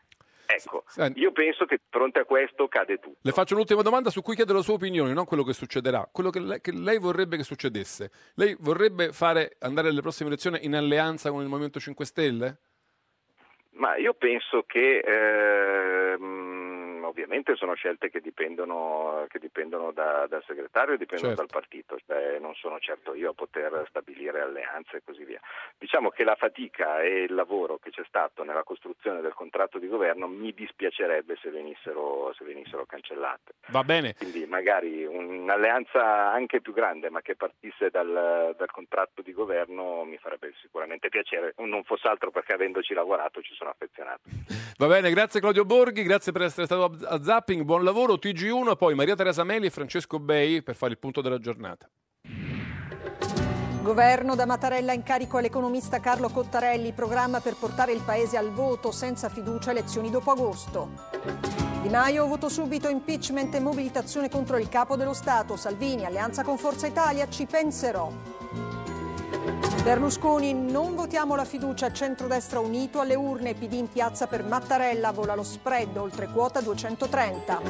Ecco, 0.45 0.83
io 1.15 1.31
penso 1.31 1.65
che 1.65 1.77
di 1.77 1.83
fronte 1.89 2.19
a 2.19 2.25
questo 2.25 2.67
cade 2.67 2.97
tutto. 2.97 3.17
Le 3.21 3.31
faccio 3.31 3.55
un'ultima 3.55 3.81
domanda 3.81 4.09
su 4.09 4.21
cui 4.21 4.35
chiedo 4.35 4.53
la 4.53 4.61
sua 4.61 4.75
opinione, 4.75 5.13
non 5.13 5.25
quello 5.25 5.43
che 5.43 5.53
succederà, 5.53 6.07
quello 6.11 6.29
che 6.29 6.39
lei, 6.39 6.61
che 6.61 6.71
lei 6.71 6.99
vorrebbe 6.99 7.37
che 7.37 7.43
succedesse. 7.43 8.11
Lei 8.35 8.55
vorrebbe 8.59 9.11
fare 9.11 9.55
andare 9.59 9.89
alle 9.89 10.01
prossime 10.01 10.29
elezioni 10.29 10.59
in 10.65 10.75
alleanza 10.75 11.31
con 11.31 11.41
il 11.41 11.47
Movimento 11.47 11.79
5 11.79 12.05
Stelle? 12.05 12.57
Ma 13.71 13.97
io 13.97 14.13
penso 14.13 14.63
che 14.65 14.99
ehm, 14.99 16.44
ovviamente 17.15 17.55
sono 17.55 17.75
scelte 17.75 18.09
che 18.09 18.19
dipendono, 18.19 19.25
che 19.29 19.39
dipendono 19.39 19.91
da- 19.93 20.27
dal 20.27 20.43
segretario 20.45 20.95
e 20.95 20.97
dipendono 20.97 21.33
Certo. 21.33 21.45
dal 21.45 21.61
partito, 21.61 21.97
cioè, 22.05 22.39
non 22.39 22.53
sono 22.55 22.77
certo 22.79 23.15
io 23.15 23.29
a 23.29 23.33
poter 23.33 23.85
stabilire 23.87 24.41
alleanze 24.41 24.97
e 24.97 25.01
così 25.03 25.23
via. 25.23 25.39
Diciamo 25.77 26.09
che 26.09 26.25
la 26.25 26.35
fatica 26.35 27.01
e 27.01 27.23
il 27.23 27.33
lavoro 27.33 27.77
che 27.77 27.89
c'è 27.91 28.03
stato 28.05 28.43
nella 28.43 28.63
costruzione 28.63 29.21
del 29.21 29.33
contratto 29.33 29.79
di 29.79 29.87
governo 29.87 30.27
mi 30.27 30.53
dispiacerebbe 30.53 31.37
se 31.41 31.49
venissero, 31.51 32.33
se 32.37 32.43
venissero 32.43 32.85
cancellate. 32.85 33.53
Va 33.67 33.83
bene. 33.85 34.13
Quindi 34.15 34.45
magari 34.45 35.05
un'alleanza 35.05 36.31
anche 36.31 36.59
più 36.59 36.73
grande 36.73 37.09
ma 37.09 37.21
che 37.21 37.35
partisse 37.37 37.89
dal, 37.89 38.53
dal 38.57 38.71
contratto 38.71 39.21
di 39.21 39.31
governo 39.31 40.03
mi 40.03 40.17
farebbe 40.17 40.53
sicuramente 40.61 41.07
piacere, 41.07 41.53
non 41.59 41.83
fosse 41.85 42.07
altro 42.09 42.29
perché 42.31 42.51
avendoci 42.53 42.93
lavorato 42.93 43.41
ci 43.41 43.53
sono 43.53 43.69
affezionato. 43.69 44.23
Va 44.77 44.87
bene, 44.87 45.09
grazie 45.11 45.39
Claudio 45.39 45.63
Borghi, 45.63 46.03
grazie 46.03 46.33
per 46.33 46.41
essere 46.41 46.65
stato 46.65 46.91
a 47.07 47.21
Zapping, 47.21 47.63
buon 47.63 47.83
lavoro, 47.83 48.15
TG1, 48.15 48.75
poi 48.75 48.95
Maria 48.95 49.15
Teresa 49.15 49.43
Meli 49.43 49.67
e 49.67 49.69
Francesco 49.69 50.19
Bei 50.19 50.61
per 50.63 50.75
fare 50.75 50.91
il 50.91 50.97
punto 50.97 51.21
della 51.21 51.39
giornata. 51.39 51.89
Governo 53.81 54.33
da 54.33 54.47
Mattarella 54.47 54.93
incarico 54.93 55.37
all'economista 55.37 55.99
Carlo 55.99 56.29
Cottarelli, 56.29 56.91
programma 56.91 57.39
per 57.39 57.55
portare 57.55 57.91
il 57.91 58.01
paese 58.03 58.35
al 58.35 58.51
voto 58.51 58.91
senza 58.91 59.29
fiducia 59.29 59.71
elezioni 59.71 60.09
dopo 60.09 60.31
agosto. 60.31 60.89
Di 61.83 61.89
Maio, 61.89 62.25
voto 62.25 62.49
subito, 62.49 62.89
impeachment 62.89 63.53
e 63.53 63.59
mobilitazione 63.59 64.27
contro 64.27 64.57
il 64.57 64.69
capo 64.69 64.95
dello 64.95 65.13
Stato. 65.13 65.55
Salvini, 65.55 66.03
alleanza 66.03 66.43
con 66.43 66.57
Forza 66.57 66.87
Italia, 66.87 67.29
ci 67.29 67.45
penserò. 67.45 68.11
Berlusconi, 69.85 70.51
non 70.51 70.95
votiamo 70.95 71.35
la 71.35 71.45
fiducia, 71.45 71.91
centrodestra 71.91 72.59
unito 72.59 73.01
alle 73.01 73.13
urne, 73.13 73.53
PD 73.53 73.73
in 73.73 73.87
piazza 73.87 74.25
per 74.25 74.43
Mattarella, 74.43 75.11
vola 75.11 75.35
lo 75.35 75.43
spread, 75.43 75.95
oltre 75.97 76.27
quota 76.27 76.59
230. 76.59 77.61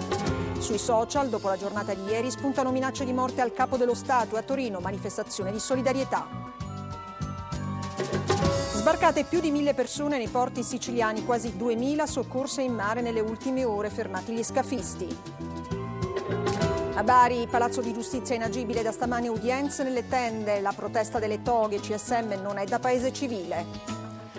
Sui 0.59 0.77
social, 0.77 1.27
dopo 1.27 1.49
la 1.49 1.57
giornata 1.57 1.93
di 1.93 2.05
ieri, 2.05 2.31
spuntano 2.31 2.71
minacce 2.71 3.03
di 3.03 3.11
morte 3.11 3.41
al 3.41 3.51
capo 3.51 3.75
dello 3.75 3.93
Stato 3.93 4.37
a 4.37 4.43
Torino, 4.43 4.79
manifestazione 4.79 5.51
di 5.51 5.59
solidarietà. 5.59 6.25
Sbarcate 8.71 9.25
più 9.25 9.41
di 9.41 9.51
mille 9.51 9.73
persone 9.73 10.17
nei 10.17 10.29
porti 10.29 10.63
siciliani, 10.63 11.25
quasi 11.25 11.57
2000 11.57 12.07
soccorse 12.07 12.61
in 12.61 12.75
mare 12.75 13.01
nelle 13.01 13.19
ultime 13.19 13.65
ore, 13.65 13.89
fermati 13.89 14.31
gli 14.31 14.43
scafisti. 14.43 15.64
A 16.97 17.03
Bari, 17.03 17.45
Palazzo 17.51 17.81
di 17.81 17.91
Giustizia 17.91 18.35
inagibile 18.35 18.81
da 18.81 18.93
stamane 18.93 19.27
udienze 19.27 19.83
nelle 19.83 20.07
tende, 20.07 20.61
la 20.61 20.71
protesta 20.71 21.19
delle 21.19 21.41
toghe 21.41 21.81
CSM 21.81 22.41
non 22.41 22.57
è 22.57 22.63
da 22.63 22.79
paese 22.79 23.11
civile. 23.11 23.65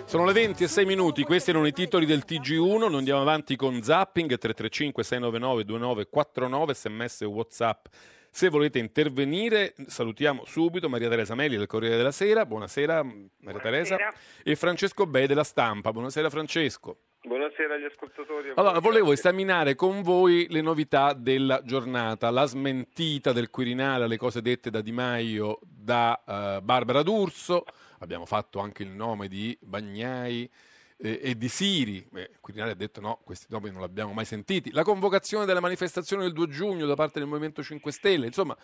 Sono 0.05 0.25
le 0.25 0.33
20 0.33 0.63
e 0.63 0.67
6 0.67 0.83
minuti, 0.83 1.21
questi 1.23 1.51
erano 1.51 1.67
i 1.67 1.71
titoli 1.71 2.07
del 2.07 2.23
TG1, 2.27 2.77
noi 2.79 2.95
andiamo 2.95 3.21
avanti 3.21 3.55
con 3.55 3.79
Zapping 3.83 4.39
335 4.39 5.03
699 5.03 5.65
2949, 5.65 6.73
sms 6.73 7.21
e 7.21 7.25
whatsapp. 7.25 7.85
Se 8.31 8.49
volete 8.49 8.79
intervenire, 8.79 9.75
salutiamo 9.85 10.43
subito 10.45 10.89
Maria 10.89 11.09
Teresa 11.09 11.35
Meli 11.35 11.57
del 11.57 11.67
Corriere 11.67 11.95
della 11.95 12.11
Sera, 12.11 12.43
buonasera 12.47 13.03
Maria 13.03 13.61
Teresa, 13.61 13.97
e 14.43 14.55
Francesco 14.55 15.05
Bei 15.05 15.27
della 15.27 15.43
Stampa, 15.43 15.91
buonasera 15.91 16.31
Francesco. 16.31 16.97
Buonasera 17.27 17.73
agli 17.73 17.83
ascoltatori. 17.83 18.53
Allora, 18.55 18.79
volevo 18.79 19.11
esaminare 19.11 19.75
con 19.75 20.01
voi 20.01 20.47
le 20.49 20.61
novità 20.61 21.11
della 21.11 21.61
giornata, 21.61 22.29
la 22.29 22.45
smentita 22.45 23.33
del 23.33 23.49
Quirinale 23.49 24.05
alle 24.05 24.15
cose 24.15 24.41
dette 24.41 24.69
da 24.69 24.79
Di 24.79 24.93
Maio 24.93 25.59
da 25.61 26.23
eh, 26.25 26.61
Barbara 26.61 27.03
D'Urso, 27.03 27.65
abbiamo 27.99 28.25
fatto 28.25 28.59
anche 28.59 28.83
il 28.83 28.91
nome 28.91 29.27
di 29.27 29.57
Bagnai 29.59 30.49
eh, 30.95 31.19
e 31.21 31.37
di 31.37 31.49
Siri, 31.49 32.07
Beh, 32.09 32.29
il 32.31 32.39
Quirinale 32.39 32.71
ha 32.71 32.75
detto 32.75 33.01
no, 33.01 33.19
questi 33.25 33.47
nomi 33.49 33.71
non 33.71 33.79
li 33.79 33.85
abbiamo 33.85 34.13
mai 34.13 34.23
sentiti, 34.23 34.71
la 34.71 34.83
convocazione 34.83 35.43
della 35.43 35.59
manifestazione 35.59 36.23
del 36.23 36.31
2 36.31 36.47
giugno 36.47 36.85
da 36.85 36.95
parte 36.95 37.19
del 37.19 37.27
Movimento 37.27 37.61
5 37.61 37.91
Stelle, 37.91 38.27
insomma 38.27 38.55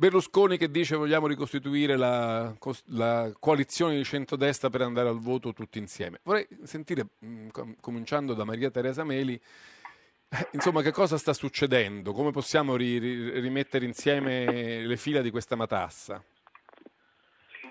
Berlusconi 0.00 0.56
che 0.56 0.70
dice 0.70 0.96
vogliamo 0.96 1.26
ricostituire 1.26 1.94
la, 1.94 2.54
la 2.86 3.30
coalizione 3.38 3.96
di 3.96 4.04
centrodestra 4.04 4.70
per 4.70 4.80
andare 4.80 5.10
al 5.10 5.20
voto 5.20 5.52
tutti 5.52 5.76
insieme. 5.76 6.20
Vorrei 6.22 6.48
sentire, 6.62 7.04
com- 7.52 7.76
cominciando 7.82 8.32
da 8.32 8.44
Maria 8.44 8.70
Teresa 8.70 9.04
Meli, 9.04 9.34
eh, 9.34 10.48
insomma 10.52 10.80
che 10.80 10.90
cosa 10.90 11.18
sta 11.18 11.34
succedendo, 11.34 12.14
come 12.14 12.30
possiamo 12.30 12.76
ri- 12.76 12.96
ri- 12.96 13.40
rimettere 13.40 13.84
insieme 13.84 14.86
le 14.86 14.96
fila 14.96 15.20
di 15.20 15.30
questa 15.30 15.54
matassa. 15.54 16.14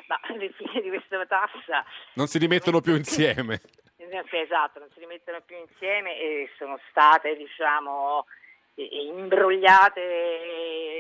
Ma 0.06 0.20
le 0.38 0.52
figlie 0.52 0.84
di 0.84 0.90
questa 0.90 1.26
tassa 1.26 1.84
Non 2.14 2.28
si 2.28 2.38
rimettono 2.38 2.80
più 2.80 2.96
insieme. 2.96 3.60
esatto, 3.98 4.78
non 4.78 4.90
si 4.94 5.00
rimettono 5.00 5.42
più 5.42 5.58
insieme 5.58 6.16
e 6.20 6.48
sono 6.60 6.80
state, 6.92 7.36
diciamo, 7.36 8.24
imbrogliate 8.84 10.99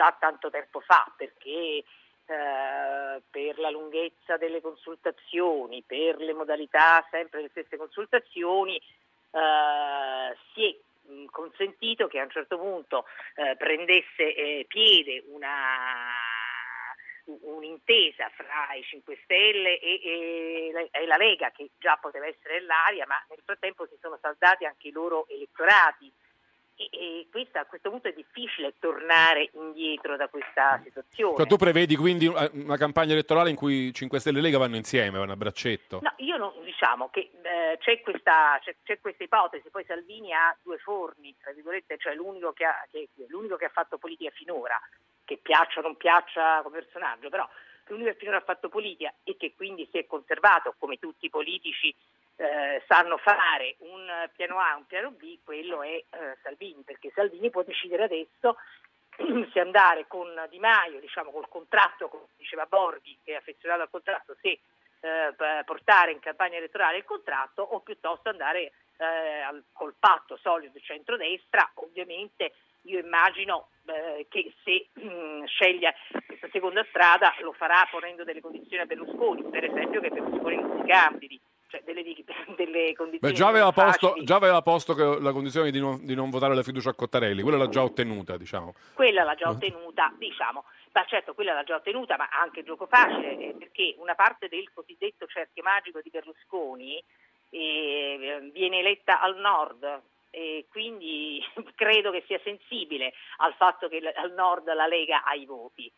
già 0.00 0.16
tanto 0.18 0.48
tempo 0.48 0.80
fa 0.80 1.12
perché 1.14 1.84
eh, 2.24 3.22
per 3.30 3.58
la 3.58 3.68
lunghezza 3.68 4.38
delle 4.38 4.62
consultazioni, 4.62 5.84
per 5.86 6.16
le 6.16 6.32
modalità 6.32 7.06
sempre 7.10 7.42
le 7.42 7.48
stesse 7.50 7.76
consultazioni, 7.76 8.76
eh, 8.78 10.36
si 10.54 10.64
è 10.64 11.10
mh, 11.10 11.26
consentito 11.26 12.06
che 12.06 12.18
a 12.18 12.22
un 12.24 12.30
certo 12.30 12.56
punto 12.56 13.04
eh, 13.34 13.56
prendesse 13.56 14.34
eh, 14.34 14.64
piede 14.66 15.22
una 15.28 15.68
un'intesa 17.42 18.28
fra 18.30 18.74
i 18.74 18.82
5 18.82 19.20
Stelle 19.22 19.78
e, 19.78 20.00
e- 20.02 20.88
e 20.90 21.06
la 21.06 21.16
Lega 21.16 21.52
che 21.52 21.70
già 21.78 21.96
poteva 22.00 22.26
essere 22.26 22.58
nell'aria, 22.58 23.06
ma 23.06 23.22
nel 23.28 23.38
frattempo 23.44 23.86
si 23.86 23.96
sono 24.00 24.18
saldati 24.20 24.64
anche 24.64 24.88
i 24.88 24.92
loro 24.92 25.28
elettorati. 25.28 26.10
E, 26.80 26.88
e 26.92 27.26
questa- 27.30 27.60
a 27.60 27.66
questo 27.66 27.90
punto 27.90 28.08
è 28.08 28.12
difficile 28.14 28.72
tornare 28.78 29.50
indietro 29.52 30.16
da 30.16 30.28
questa 30.28 30.80
situazione. 30.82 31.36
Cioè, 31.36 31.46
tu 31.46 31.56
prevedi 31.56 31.94
quindi 31.94 32.26
una 32.26 32.48
una 32.52 32.76
campagna 32.78 33.12
elettorale 33.12 33.50
in 33.50 33.56
cui 33.56 33.92
5 33.92 34.18
Stelle 34.18 34.38
e 34.38 34.40
Lega 34.40 34.56
vanno 34.56 34.76
insieme, 34.76 35.18
vanno 35.18 35.32
a 35.32 35.36
braccetto? 35.36 36.00
No, 36.02 36.14
io 36.16 36.38
non, 36.38 36.52
diciamo 36.64 37.10
che 37.10 37.30
eh, 37.42 37.76
c'è, 37.80 38.00
questa, 38.00 38.58
c'è, 38.62 38.76
c'è 38.82 38.98
questa 38.98 39.24
ipotesi, 39.24 39.68
poi 39.68 39.84
Salvini 39.84 40.32
ha 40.32 40.56
due 40.62 40.78
forni, 40.78 41.34
tra 41.38 41.52
virgolette, 41.52 41.98
cioè 41.98 42.14
l'unico 42.14 42.52
che 42.54 42.64
ha, 42.64 42.86
che- 42.90 43.08
l'unico 43.28 43.56
che 43.56 43.66
ha 43.66 43.70
fatto 43.70 43.98
politica 43.98 44.30
finora, 44.30 44.80
che 45.26 45.36
piaccia 45.36 45.80
o 45.80 45.82
non 45.82 45.96
piaccia 45.96 46.60
come 46.62 46.78
personaggio, 46.78 47.28
però 47.28 47.46
l'unico 47.88 48.08
che 48.10 48.16
finora 48.16 48.38
ha 48.38 48.42
fatto 48.42 48.68
politica 48.70 49.12
e 49.24 49.36
che 49.36 49.52
quindi 49.54 49.86
si 49.90 49.98
è 49.98 50.06
conservato, 50.06 50.74
come 50.78 50.96
tutti 50.98 51.26
i 51.26 51.30
politici 51.30 51.94
eh, 52.40 52.82
sanno 52.86 53.18
fare, 53.18 53.76
un 53.80 54.08
piano 54.34 54.58
A 54.58 54.72
e 54.72 54.76
un 54.76 54.86
piano 54.86 55.10
B, 55.10 55.38
quello 55.44 55.82
è 55.82 55.88
eh, 55.88 56.06
Salvini, 56.42 56.82
perché 56.82 57.10
Salvini 57.14 57.50
può 57.50 57.62
decidere 57.62 58.04
adesso 58.04 58.56
se 59.52 59.60
andare 59.60 60.06
con 60.06 60.28
Di 60.48 60.58
Maio, 60.58 61.00
diciamo 61.00 61.30
col 61.30 61.48
contratto, 61.48 62.08
come 62.08 62.24
diceva 62.38 62.64
Borghi, 62.64 63.18
che 63.22 63.32
è 63.32 63.36
affezionato 63.36 63.82
al 63.82 63.90
contratto, 63.90 64.36
se 64.40 64.58
eh, 65.00 65.34
portare 65.64 66.12
in 66.12 66.20
campagna 66.20 66.56
elettorale 66.56 66.96
il 66.96 67.04
contratto 67.04 67.62
o 67.62 67.80
piuttosto 67.80 68.30
andare 68.30 68.72
eh, 68.96 69.40
al- 69.40 69.64
col 69.72 69.94
patto 69.98 70.38
solido 70.38 70.78
centrodestra, 70.80 71.70
ovviamente 71.74 72.54
io 72.84 72.98
immagino 73.00 73.68
eh, 73.84 74.26
che 74.30 74.54
se 74.64 74.88
mh, 74.94 75.44
sceglie 75.44 75.94
questa 76.26 76.48
seconda 76.50 76.82
strada 76.88 77.34
lo 77.40 77.52
farà 77.52 77.86
ponendo 77.90 78.24
delle 78.24 78.40
condizioni 78.40 78.82
a 78.82 78.86
Berlusconi, 78.86 79.42
per 79.42 79.64
esempio 79.64 80.00
che 80.00 80.08
Berlusconi 80.08 80.56
non 80.56 80.80
si 80.80 80.86
candidi, 80.86 81.40
cioè 81.70 81.82
delle, 81.84 82.02
delle 82.56 82.92
condizioni 82.94 83.18
Beh, 83.18 83.32
già, 83.32 83.46
aveva 83.46 83.72
posto, 83.72 84.14
già 84.22 84.34
aveva 84.36 84.60
posto 84.60 84.94
che 84.94 85.20
la 85.20 85.32
condizione 85.32 85.70
di 85.70 85.78
non, 85.80 86.04
di 86.04 86.14
non 86.14 86.28
votare 86.28 86.54
la 86.54 86.62
fiducia 86.62 86.90
a 86.90 86.94
Cottarelli, 86.94 87.42
quella 87.42 87.56
l'ha 87.56 87.68
già 87.68 87.82
ottenuta, 87.82 88.36
diciamo. 88.36 88.74
quella 88.94 89.22
l'ha 89.22 89.34
già 89.34 89.46
Eh. 89.46 89.50
ottenuta, 89.50 90.12
diciamo. 90.18 90.64
Ma 90.92 91.04
certo, 91.04 91.34
quella 91.34 91.54
l'ha 91.54 91.62
già 91.62 91.76
ottenuta, 91.76 92.16
ma 92.16 92.28
anche 92.30 92.64
gioco 92.64 92.86
facile, 92.86 93.38
eh, 93.38 93.54
perché 93.56 93.94
una 93.98 94.16
parte 94.16 94.48
del 94.48 94.70
cosiddetto 94.74 95.26
cerchio 95.26 95.62
magico 95.62 96.00
di 96.02 96.10
Berlusconi 96.10 97.02
eh, 97.50 98.50
viene 98.52 98.78
eletta 98.80 99.20
al 99.20 99.36
nord 99.38 100.02
e 100.30 100.66
quindi 100.70 101.40
credo 101.76 102.10
che 102.10 102.24
sia 102.26 102.40
sensibile 102.42 103.12
al 103.38 103.54
fatto 103.54 103.88
che 103.88 104.00
al 104.14 104.32
nord 104.32 104.72
la 104.74 104.86
Lega 104.86 105.22
ha 105.24 105.34
i 105.34 105.46
voti. 105.46 105.90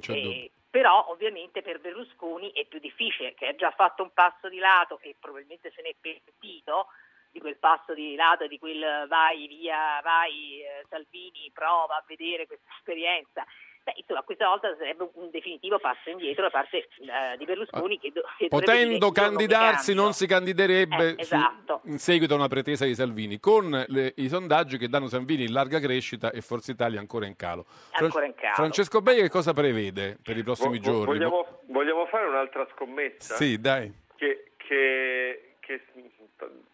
Eh, 0.00 0.50
però 0.70 1.06
ovviamente 1.08 1.60
per 1.60 1.80
Berlusconi 1.80 2.50
è 2.52 2.64
più 2.66 2.78
difficile, 2.78 3.34
che 3.34 3.46
ha 3.46 3.54
già 3.54 3.70
fatto 3.72 4.02
un 4.02 4.10
passo 4.12 4.48
di 4.48 4.58
lato 4.58 4.98
e 5.02 5.14
probabilmente 5.18 5.70
se 5.74 5.82
ne 5.82 5.90
è 5.90 5.94
pentito 6.00 6.86
di 7.30 7.40
quel 7.40 7.56
passo 7.56 7.94
di 7.94 8.14
lato, 8.14 8.46
di 8.46 8.58
quel 8.58 9.06
vai 9.08 9.46
via, 9.46 10.00
vai 10.02 10.60
eh, 10.62 10.84
Salvini, 10.88 11.50
prova 11.52 11.96
a 11.96 12.04
vedere 12.06 12.46
questa 12.46 12.70
esperienza. 12.76 13.44
Beh, 13.84 13.94
insomma, 13.96 14.22
questa 14.22 14.46
volta 14.46 14.72
sarebbe 14.78 15.08
un 15.14 15.30
definitivo 15.30 15.78
passo 15.80 16.08
indietro 16.08 16.44
da 16.44 16.50
parte 16.50 16.76
eh, 17.00 17.36
di 17.36 17.44
Berlusconi 17.44 17.98
che, 17.98 18.12
do- 18.12 18.22
che 18.38 18.46
Potendo 18.46 18.80
"Io 18.92 18.98
non 18.98 19.08
mi 19.08 19.12
candidarsi 19.12 19.86
cambio". 19.86 20.02
non 20.04 20.12
si 20.12 20.26
candiderebbe 20.28 21.08
Eh, 21.08 21.24
su- 21.24 21.34
esatto. 21.34 21.80
in 21.86 21.98
seguito 21.98 22.34
a 22.34 22.36
una 22.36 22.46
pretesa 22.46 22.84
di 22.84 22.94
Salvini, 22.94 23.40
con 23.40 23.84
le- 23.88 24.12
i 24.16 24.28
sondaggi 24.28 24.78
che 24.78 24.88
danno 24.88 25.08
Salvini 25.08 25.44
in 25.46 25.52
larga 25.52 25.80
crescita 25.80 26.30
e 26.30 26.42
Forza 26.42 26.70
Italia 26.70 27.00
ancora 27.00 27.26
in 27.26 27.34
calo. 27.34 27.66
Ancora 27.92 28.24
in 28.26 28.34
calo. 28.36 28.54
Francesco 28.54 29.00
Bei 29.02 29.16
che 29.20 29.28
cosa 29.28 29.52
prevede 29.52 30.16
per 30.22 30.36
i 30.36 30.44
prossimi 30.44 30.78
vo- 30.78 30.84
giorni? 30.84 31.04
Vogliamo, 31.06 31.60
vogliamo 31.66 32.06
fare 32.06 32.26
un'altra 32.28 32.64
scommessa? 32.74 33.34
Sì, 33.34 33.58
dai. 33.60 33.92
Che, 34.14 34.52
che- 34.58 35.54
che 35.58 35.80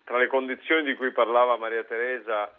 tra 0.05 0.19
le 0.19 0.27
condizioni 0.27 0.83
di 0.83 0.95
cui 0.95 1.11
parlava 1.13 1.57
Maria 1.57 1.85
Teresa 1.85 2.53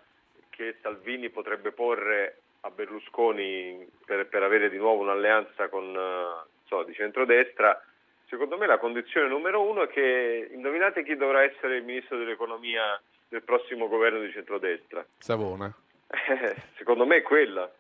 che 0.49 0.75
Salvini 0.81 1.29
potrebbe 1.29 1.71
porre 1.71 2.41
a 2.61 2.69
Berlusconi 2.71 3.87
per, 4.05 4.27
per 4.27 4.43
avere 4.43 4.69
di 4.69 4.77
nuovo 4.77 5.01
un'alleanza 5.01 5.69
con, 5.69 5.85
eh, 5.95 6.49
insomma, 6.61 6.83
di 6.83 6.93
centrodestra, 6.93 7.81
secondo 8.27 8.57
me 8.57 8.67
la 8.67 8.77
condizione 8.77 9.27
numero 9.27 9.61
uno 9.61 9.83
è 9.83 9.87
che 9.87 10.49
indovinate 10.51 11.03
chi 11.03 11.15
dovrà 11.15 11.43
essere 11.43 11.77
il 11.77 11.83
ministro 11.83 12.17
dell'economia 12.17 12.99
del 13.27 13.43
prossimo 13.43 13.87
governo 13.87 14.19
di 14.19 14.31
centrodestra. 14.31 15.05
Savona. 15.19 15.73
Eh, 16.07 16.55
Secondo 16.77 17.05
me 17.05 17.17
è 17.17 17.21
quella. 17.21 17.71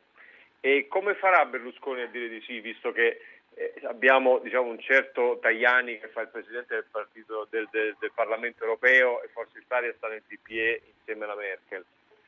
E 0.61 0.87
come 0.87 1.15
farà 1.15 1.45
Berlusconi 1.45 2.01
a 2.01 2.07
dire 2.07 2.27
di 2.27 2.41
sì, 2.41 2.59
visto 2.59 2.91
che 2.91 3.21
eh, 3.55 3.73
abbiamo 3.83 4.39
diciamo, 4.39 4.69
un 4.69 4.79
certo 4.79 5.39
Tajani 5.41 5.99
che 5.99 6.09
fa 6.09 6.21
il 6.21 6.27
presidente 6.27 6.75
del, 6.75 6.85
partito, 6.91 7.47
del, 7.49 7.67
del- 7.71 7.95
del 7.99 8.11
Parlamento 8.13 8.63
europeo 8.63 9.21
e 9.23 9.29
Forza 9.29 9.57
Italia 9.57 9.93
sta 9.97 10.07
nel 10.07 10.21
PPE 10.25 10.81
insieme 10.97 11.23
alla 11.25 11.35
Merkel. 11.35 11.83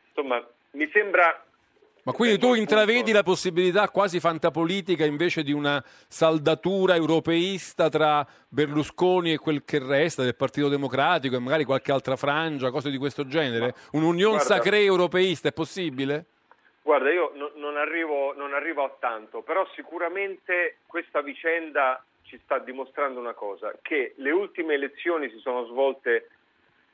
Insomma, 0.07 0.45
mi 0.71 0.89
sembra 0.91 1.43
Ma 2.03 2.13
quindi 2.13 2.39
tu 2.39 2.55
intravedi 2.55 3.11
la 3.11 3.21
possibilità 3.21 3.89
quasi 3.89 4.19
fantapolitica 4.19 5.05
invece 5.05 5.43
di 5.43 5.51
una 5.51 5.83
saldatura 6.07 6.95
europeista 6.95 7.89
tra 7.89 8.25
Berlusconi 8.47 9.33
e 9.33 9.37
quel 9.37 9.63
che 9.63 9.77
resta 9.77 10.23
del 10.23 10.35
Partito 10.35 10.67
Democratico 10.67 11.35
e 11.35 11.39
magari 11.39 11.63
qualche 11.63 11.91
altra 11.91 12.15
frangia, 12.15 12.71
cose 12.71 12.89
di 12.89 12.97
questo 12.97 13.27
genere? 13.27 13.75
Un'unione 13.91 14.39
sacrée 14.39 14.83
europeista 14.83 15.49
è 15.49 15.53
possibile? 15.53 16.25
Guarda, 16.81 17.11
io 17.11 17.31
no- 17.35 17.51
non, 17.55 17.77
arrivo, 17.77 18.33
non 18.33 18.55
arrivo 18.55 18.83
a 18.83 18.95
tanto, 18.99 19.43
però 19.43 19.67
sicuramente 19.75 20.77
questa 20.87 21.21
vicenda 21.21 22.03
ci 22.23 22.39
sta 22.43 22.57
dimostrando 22.57 23.19
una 23.19 23.33
cosa, 23.33 23.75
che 23.81 24.13
le 24.15 24.31
ultime 24.31 24.73
elezioni 24.73 25.29
si 25.29 25.37
sono 25.37 25.65
svolte 25.65 26.29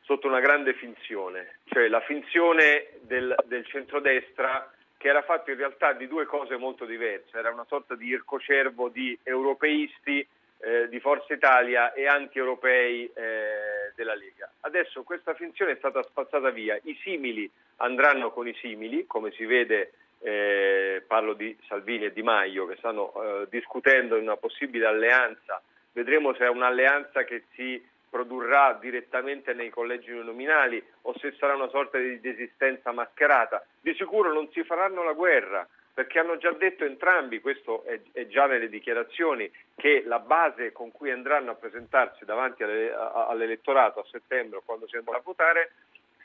sotto 0.02 0.28
una 0.28 0.42
grande 0.42 0.74
finzione, 0.74 1.60
cioè 1.66 1.88
la 1.88 2.02
finzione 2.02 2.88
del, 3.02 3.34
del 3.46 3.66
centrodestra 3.68 4.72
che 4.98 5.08
era 5.08 5.22
fatto 5.22 5.52
in 5.52 5.58
realtà 5.58 5.94
di 5.94 6.08
due 6.08 6.26
cose 6.26 6.58
molto 6.58 6.86
diverse, 6.86 7.38
era 7.38 7.52
una 7.52 7.66
sorta 7.68 7.96
di 7.96 8.08
ircocervo 8.08 8.90
di 8.90 9.18
europeisti 9.24 10.28
eh, 10.60 10.90
di 10.90 11.00
Forza 11.00 11.34
Italia 11.34 11.94
e 11.94 12.08
anti-europei 12.08 13.12
eh, 13.14 13.92
della 13.96 14.16
Lega. 14.16 14.52
Adesso 14.62 15.04
questa 15.04 15.36
finzione 15.36 15.74
è 15.74 15.76
stata 15.76 16.02
spazzata 16.04 16.50
via, 16.50 16.80
i 16.84 16.98
simili 17.04 17.50
andranno 17.78 18.32
con 18.32 18.48
i 18.48 18.56
simili, 18.56 19.06
come 19.06 19.32
si 19.32 19.46
vede 19.46 19.94
eh, 20.20 21.04
parlo 21.06 21.34
di 21.34 21.56
Salvini 21.68 22.06
e 22.06 22.14
Di 22.14 22.24
Maio 22.24 22.66
che 22.66 22.76
stanno 22.78 23.14
eh, 23.14 23.48
discutendo 23.50 24.16
in 24.16 24.24
una 24.24 24.38
possibile 24.38 24.88
alleanza, 24.88 25.62
vedremo 25.92 26.34
se 26.34 26.46
è 26.46 26.50
un'alleanza 26.50 27.24
che 27.24 27.44
si 27.54 27.80
produrrà 28.10 28.78
direttamente 28.80 29.54
nei 29.54 29.70
collegi 29.70 30.12
nominali 30.12 30.82
o 31.04 31.18
se 31.20 31.34
sarà 31.38 31.56
una 31.56 31.70
sorta 31.70 31.98
di 31.98 32.20
desistenza 32.20 32.92
mascherata. 32.92 33.66
Di 33.80 33.94
sicuro 33.96 34.32
non 34.34 34.50
si 34.52 34.64
faranno 34.64 35.04
la 35.04 35.14
guerra 35.14 35.68
perché 35.94 36.20
hanno 36.20 36.38
già 36.38 36.52
detto 36.52 36.86
entrambi, 36.86 37.42
questo 37.42 37.84
è, 37.86 38.00
è 38.12 38.28
già 38.28 38.46
nelle 38.46 38.70
dichiarazioni, 38.70 39.52
che 39.76 40.04
la 40.06 40.20
base 40.20 40.72
con 40.72 40.92
cui 40.92 41.10
andranno 41.10 41.52
a 41.52 41.56
presentarsi 41.56 42.24
davanti 42.24 42.62
alle- 42.62 42.94
a- 42.94 43.26
all'elettorato 43.28 44.02
a 44.02 44.06
settembre 44.12 44.62
quando 44.64 44.88
si 44.88 44.96
andrà 44.96 45.18
a 45.18 45.22
votare 45.24 45.72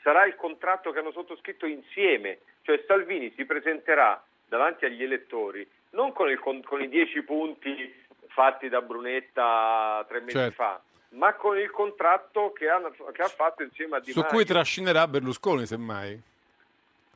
sarà 0.03 0.25
il 0.25 0.35
contratto 0.35 0.91
che 0.91 0.99
hanno 0.99 1.11
sottoscritto 1.11 1.65
insieme, 1.65 2.39
cioè 2.61 2.83
Salvini 2.85 3.31
si 3.35 3.45
presenterà 3.45 4.23
davanti 4.47 4.85
agli 4.85 5.01
elettori 5.01 5.67
non 5.91 6.13
con, 6.13 6.29
il- 6.29 6.39
con- 6.39 6.61
con 6.61 6.81
i 6.81 6.87
dieci 6.89 7.23
punti 7.23 8.01
fatti 8.27 8.69
da 8.69 8.81
Brunetta 8.81 10.05
tre 10.07 10.19
mesi 10.19 10.37
Certo. 10.37 10.53
fa, 10.53 10.81
ma 11.13 11.33
con 11.33 11.57
il 11.57 11.69
contratto 11.71 12.51
che, 12.53 12.69
hanno- 12.69 12.91
che 13.11 13.21
ha 13.21 13.27
fatto 13.27 13.63
insieme 13.63 13.97
a 13.97 13.99
Di 13.99 14.11
Su 14.11 14.19
Maio. 14.19 14.31
cui 14.31 14.45
trascinerà 14.45 15.07
Berlusconi, 15.07 15.65
semmai. 15.65 16.21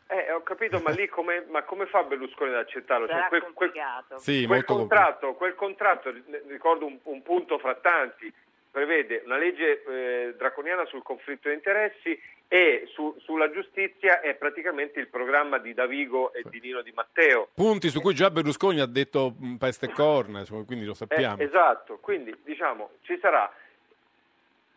Eh, 0.09 0.31
ho 0.31 0.41
capito, 0.41 0.79
ma 0.79 0.91
lì 0.91 1.07
come, 1.07 1.45
ma 1.49 1.63
come 1.63 1.85
fa 1.85 2.03
Berlusconi 2.03 2.51
ad 2.51 2.59
accettarlo? 2.59 3.07
Cioè, 3.07 3.15
Sarà 3.15 3.27
quel, 3.27 3.41
quel- 3.41 3.53
complicato. 3.71 4.19
Sì, 4.19 4.45
quel 4.45 4.47
molto 4.59 4.75
contratto, 4.75 5.33
quel 5.33 5.55
contratto, 5.55 6.13
ricordo 6.47 6.85
un, 6.85 6.97
un 7.03 7.21
punto 7.23 7.57
fra 7.59 7.75
tanti, 7.75 8.31
prevede 8.71 9.23
una 9.25 9.37
legge 9.37 9.83
eh, 9.83 10.33
draconiana 10.37 10.85
sul 10.85 11.03
conflitto 11.03 11.49
di 11.49 11.55
interessi 11.55 12.17
e 12.47 12.87
su- 12.93 13.17
sulla 13.19 13.49
giustizia 13.51 14.21
è 14.21 14.35
praticamente 14.35 15.01
il 15.01 15.07
programma 15.09 15.57
di 15.57 15.73
Davigo 15.73 16.31
e 16.31 16.43
di 16.45 16.61
Nino 16.61 16.81
Di 16.81 16.93
Matteo. 16.93 17.49
Punti 17.53 17.89
su 17.89 17.99
cui 17.99 18.13
già 18.13 18.29
Berlusconi 18.31 18.79
ha 18.79 18.85
detto 18.85 19.33
mh, 19.37 19.55
peste 19.55 19.87
e 19.87 19.91
corna, 19.91 20.45
quindi 20.65 20.85
lo 20.85 20.91
Eh, 20.93 20.95
sappiamo. 20.95 21.41
esatto, 21.41 21.97
quindi 21.97 22.33
diciamo 22.45 22.91
ci 23.01 23.17
sarà, 23.19 23.51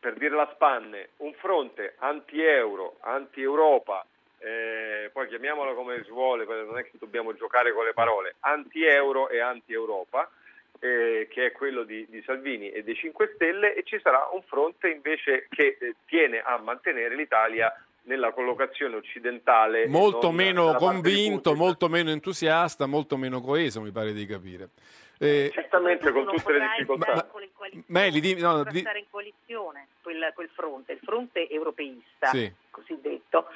per 0.00 0.14
dire 0.14 0.34
la 0.34 0.50
spanne, 0.54 1.10
un 1.18 1.34
fronte 1.34 1.94
anti-euro, 1.98 2.96
anti-Europa, 3.00 4.04
eh, 4.38 5.10
poi 5.12 5.28
chiamiamolo 5.28 5.74
come 5.74 6.02
si 6.02 6.10
vuole, 6.10 6.46
perché 6.46 6.64
non 6.64 6.78
è 6.78 6.84
che 6.84 6.92
dobbiamo 6.98 7.34
giocare 7.34 7.72
con 7.72 7.84
le 7.84 7.92
parole, 7.92 8.36
anti-euro 8.40 9.28
e 9.28 9.40
anti-Europa, 9.40 10.30
eh, 10.80 11.28
che 11.30 11.46
è 11.46 11.52
quello 11.52 11.82
di, 11.82 12.06
di 12.08 12.22
Salvini 12.22 12.70
e 12.70 12.82
dei 12.82 12.94
5 12.94 13.32
Stelle, 13.34 13.74
e 13.74 13.82
ci 13.84 14.00
sarà 14.02 14.30
un 14.32 14.40
fronte 14.42 14.88
invece 14.88 15.46
che 15.50 15.76
eh, 15.78 15.94
tiene 16.06 16.40
a 16.40 16.56
mantenere 16.56 17.14
l'Italia 17.14 17.70
nella 18.04 18.32
collocazione 18.32 18.96
occidentale. 18.96 19.86
molto 19.86 20.30
meno 20.30 20.74
convinto, 20.74 21.54
molto 21.54 21.88
meno 21.90 22.10
entusiasta, 22.10 22.86
molto 22.86 23.18
meno 23.18 23.42
coeso, 23.42 23.82
mi 23.82 23.92
pare 23.92 24.14
di 24.14 24.24
capire. 24.24 24.70
Eh, 25.22 25.50
Certamente 25.52 26.10
con 26.12 26.24
tutte 26.24 26.50
le 26.52 26.66
difficoltà. 26.76 27.26
coalizioni, 27.26 27.84
Meli, 27.88 28.20
di- 28.20 28.40
no, 28.40 28.54
potrà 28.54 28.70
di- 28.70 28.78
stare 28.80 28.98
in 29.00 29.04
coalizione 29.10 29.88
quel, 30.02 30.32
quel 30.34 30.48
fronte, 30.48 30.92
il 30.92 31.00
fronte 31.02 31.46
europeista 31.50 32.28
Sì. 32.28 32.50
cosiddetto, 32.70 33.48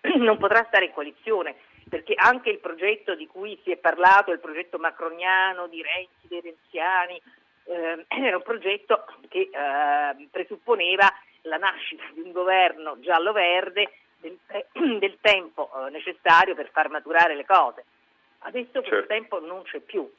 non 0.16 0.38
potrà 0.38 0.64
stare 0.68 0.86
in 0.86 0.92
coalizione 0.92 1.56
perché 1.90 2.14
anche 2.16 2.48
il 2.48 2.58
progetto 2.58 3.14
di 3.14 3.26
cui 3.26 3.58
si 3.64 3.70
è 3.70 3.76
parlato, 3.76 4.32
il 4.32 4.38
progetto 4.38 4.78
macroniano 4.78 5.66
di 5.66 5.82
Renzi, 5.82 6.26
dei 6.28 6.40
renziani, 6.40 7.20
ehm, 7.64 8.04
era 8.24 8.36
un 8.36 8.42
progetto 8.42 9.04
che 9.28 9.50
eh, 9.52 10.28
presupponeva 10.30 11.06
la 11.42 11.58
nascita 11.58 12.04
di 12.14 12.20
un 12.20 12.32
governo 12.32 12.98
giallo-verde 13.00 13.92
del, 14.20 14.38
te- 14.46 14.66
del 14.98 15.18
tempo 15.20 15.70
eh, 15.86 15.90
necessario 15.90 16.54
per 16.54 16.70
far 16.72 16.88
maturare 16.88 17.34
le 17.34 17.44
cose. 17.44 17.84
Adesso 18.38 18.70
quel 18.80 18.84
Certo. 18.84 19.06
tempo 19.08 19.38
non 19.38 19.62
c'è 19.64 19.80
più. 19.80 20.10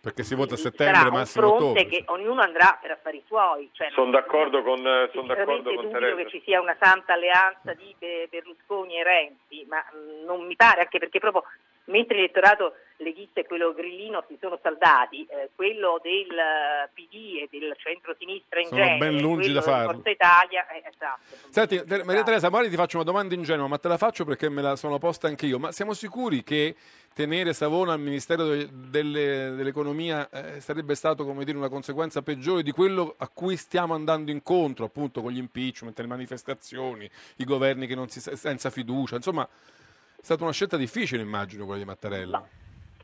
Perché 0.00 0.22
si 0.22 0.34
vota 0.34 0.54
a 0.54 0.56
settembre, 0.56 1.08
un 1.08 1.14
massimo 1.14 1.46
fronte 1.58 1.64
ottobre. 1.64 1.86
che 1.86 2.02
ognuno 2.06 2.40
andrà 2.40 2.78
per 2.80 2.92
affari 2.92 3.22
suoi. 3.26 3.68
Cioè, 3.72 3.90
Sono 3.90 4.10
d'accordo 4.10 4.62
con, 4.62 4.78
eh, 4.86 5.10
son 5.12 5.26
d'accordo 5.26 5.74
con 5.74 5.74
dubito 5.84 5.92
Teresa. 5.98 6.16
che 6.16 6.28
ci 6.30 6.40
sia 6.42 6.58
una 6.60 6.76
santa 6.80 7.12
alleanza 7.12 7.74
di 7.74 7.94
Be- 7.98 8.26
Berlusconi 8.30 8.96
e 8.98 9.02
Renzi, 9.04 9.66
ma 9.68 9.76
mh, 9.92 10.24
non 10.24 10.46
mi 10.46 10.56
pare, 10.56 10.80
anche 10.80 10.98
perché 10.98 11.18
proprio 11.18 11.44
mentre 11.84 12.16
l'elettorato 12.16 12.74
leghista 13.02 13.40
e 13.40 13.46
quello 13.46 13.72
grillino 13.72 14.24
si 14.28 14.36
sono 14.40 14.58
saldati, 14.62 15.24
eh, 15.26 15.50
quello 15.54 15.98
del 16.02 16.30
eh, 16.30 16.90
PD 16.94 17.42
e 17.42 17.48
del 17.50 17.74
centro-sinistra 17.76 18.60
in 18.60 18.66
Sono 18.66 18.80
genere, 18.80 18.98
ben 18.98 19.20
lungi 19.20 19.52
da 19.52 19.62
farlo. 19.62 19.92
Forza 19.94 20.10
Italia, 20.10 20.66
eh, 20.68 20.82
esatto. 20.86 21.20
Senti, 21.50 21.82
Ter- 21.84 22.04
Maria 22.04 22.22
Teresa, 22.22 22.50
magari 22.50 22.70
ti 22.70 22.76
faccio 22.76 22.96
una 22.96 23.04
domanda 23.04 23.34
ingenua, 23.34 23.66
ma 23.66 23.78
te 23.78 23.88
la 23.88 23.96
faccio 23.98 24.24
perché 24.24 24.48
me 24.48 24.62
la 24.62 24.76
sono 24.76 24.98
posta 24.98 25.26
anche 25.26 25.46
io. 25.46 25.58
Ma 25.58 25.72
siamo 25.72 25.92
sicuri 25.94 26.42
che 26.42 26.74
tenere 27.14 27.52
Savona 27.52 27.92
al 27.92 28.00
Ministero 28.00 28.44
de- 28.46 28.68
delle- 28.70 29.50
dell'Economia 29.56 30.28
eh, 30.30 30.60
sarebbe 30.60 30.94
stato, 30.94 31.24
come 31.24 31.44
dire, 31.44 31.56
una 31.56 31.68
conseguenza 31.68 32.22
peggiore 32.22 32.62
di 32.62 32.70
quello 32.70 33.14
a 33.18 33.28
cui 33.28 33.56
stiamo 33.56 33.94
andando 33.94 34.30
incontro, 34.30 34.84
appunto, 34.84 35.20
con 35.22 35.32
gli 35.32 35.38
impeachment, 35.38 35.98
le 35.98 36.06
manifestazioni, 36.06 37.10
i 37.36 37.44
governi 37.44 37.86
che 37.86 37.94
non 37.94 38.08
si 38.08 38.20
senza 38.20 38.70
fiducia, 38.70 39.16
insomma, 39.16 39.44
è 39.44 40.22
stata 40.22 40.42
una 40.42 40.52
scelta 40.52 40.76
difficile, 40.76 41.22
immagino, 41.22 41.64
quella 41.64 41.80
di 41.80 41.86
Mattarella. 41.86 42.46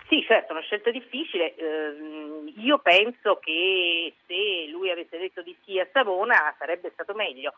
Sì, 0.08 0.22
certo, 0.22 0.52
una 0.52 0.62
scelta 0.62 0.90
difficile. 0.90 1.54
Ehm, 1.56 2.52
io 2.58 2.78
penso 2.78 3.38
che 3.38 4.14
se 4.26 4.66
lui 4.70 4.90
avesse 4.90 5.18
detto 5.18 5.42
di 5.42 5.56
sì 5.64 5.80
a 5.80 5.88
Savona 5.92 6.54
sarebbe 6.58 6.90
stato 6.92 7.12
meglio, 7.14 7.54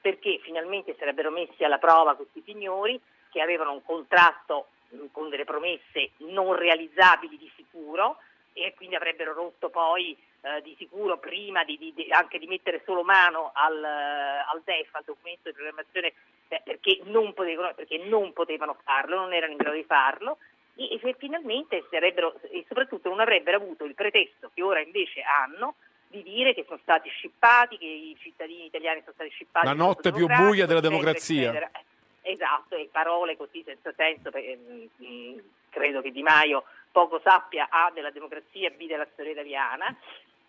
perché 0.00 0.38
finalmente 0.42 0.94
sarebbero 0.98 1.30
messi 1.30 1.64
alla 1.64 1.78
prova 1.78 2.14
questi 2.14 2.42
signori 2.44 3.00
che 3.30 3.40
avevano 3.40 3.72
un 3.72 3.82
contratto 3.82 4.68
mh, 4.90 5.06
con 5.10 5.30
delle 5.30 5.44
promesse 5.44 6.10
non 6.18 6.54
realizzabili 6.54 7.38
di 7.38 7.50
sicuro 7.56 8.18
e 8.52 8.74
quindi 8.76 8.94
avrebbero 8.94 9.32
rotto 9.32 9.70
poi 9.70 10.16
eh, 10.42 10.62
di 10.62 10.74
sicuro 10.78 11.18
prima 11.18 11.64
di- 11.64 11.78
di- 11.78 12.06
anche 12.10 12.38
di 12.38 12.46
mettere 12.46 12.82
solo 12.84 13.02
mano 13.04 13.50
al, 13.54 13.82
eh, 13.82 14.44
al 14.52 14.60
DEF, 14.64 14.94
al 14.94 15.02
documento 15.04 15.48
di 15.48 15.54
programmazione, 15.54 16.12
eh, 16.48 16.60
perché, 16.62 17.00
non 17.04 17.32
potevano, 17.32 17.72
perché 17.74 17.98
non 17.98 18.32
potevano 18.32 18.76
farlo, 18.84 19.16
non 19.16 19.32
erano 19.32 19.52
in 19.52 19.58
grado 19.58 19.76
di 19.76 19.84
farlo 19.84 20.38
e, 20.76 21.16
finalmente 21.18 21.84
sarebbero, 21.90 22.38
e 22.42 22.64
soprattutto 22.68 23.08
non 23.08 23.20
avrebbero 23.20 23.56
avuto 23.56 23.84
il 23.84 23.94
pretesto 23.94 24.50
che 24.52 24.62
ora 24.62 24.80
invece 24.80 25.22
hanno 25.22 25.76
di 26.08 26.22
dire 26.22 26.54
che 26.54 26.64
sono 26.66 26.78
stati 26.82 27.08
scippati, 27.08 27.78
che 27.78 27.84
i 27.86 28.16
cittadini 28.20 28.66
italiani 28.66 29.00
sono 29.00 29.12
stati 29.14 29.30
scippati. 29.30 29.66
La 29.66 29.72
notte 29.72 30.12
più 30.12 30.26
buia 30.26 30.66
della 30.66 30.80
democrazia. 30.80 31.50
eccetera. 31.50 31.70
Eh, 31.72 31.84
Esatto, 32.28 32.74
e 32.74 32.88
parole 32.90 33.36
così 33.36 33.62
senza 33.64 33.92
senso, 33.96 34.30
perché, 34.30 34.58
mm, 34.58 34.84
mm, 35.00 35.38
credo 35.70 36.02
che 36.02 36.10
Di 36.10 36.22
Maio 36.22 36.64
poco 36.90 37.20
sappia 37.22 37.68
A 37.70 37.92
della 37.94 38.10
democrazia, 38.10 38.68
B 38.70 38.86
della 38.86 39.06
storia 39.12 39.30
italiana. 39.30 39.94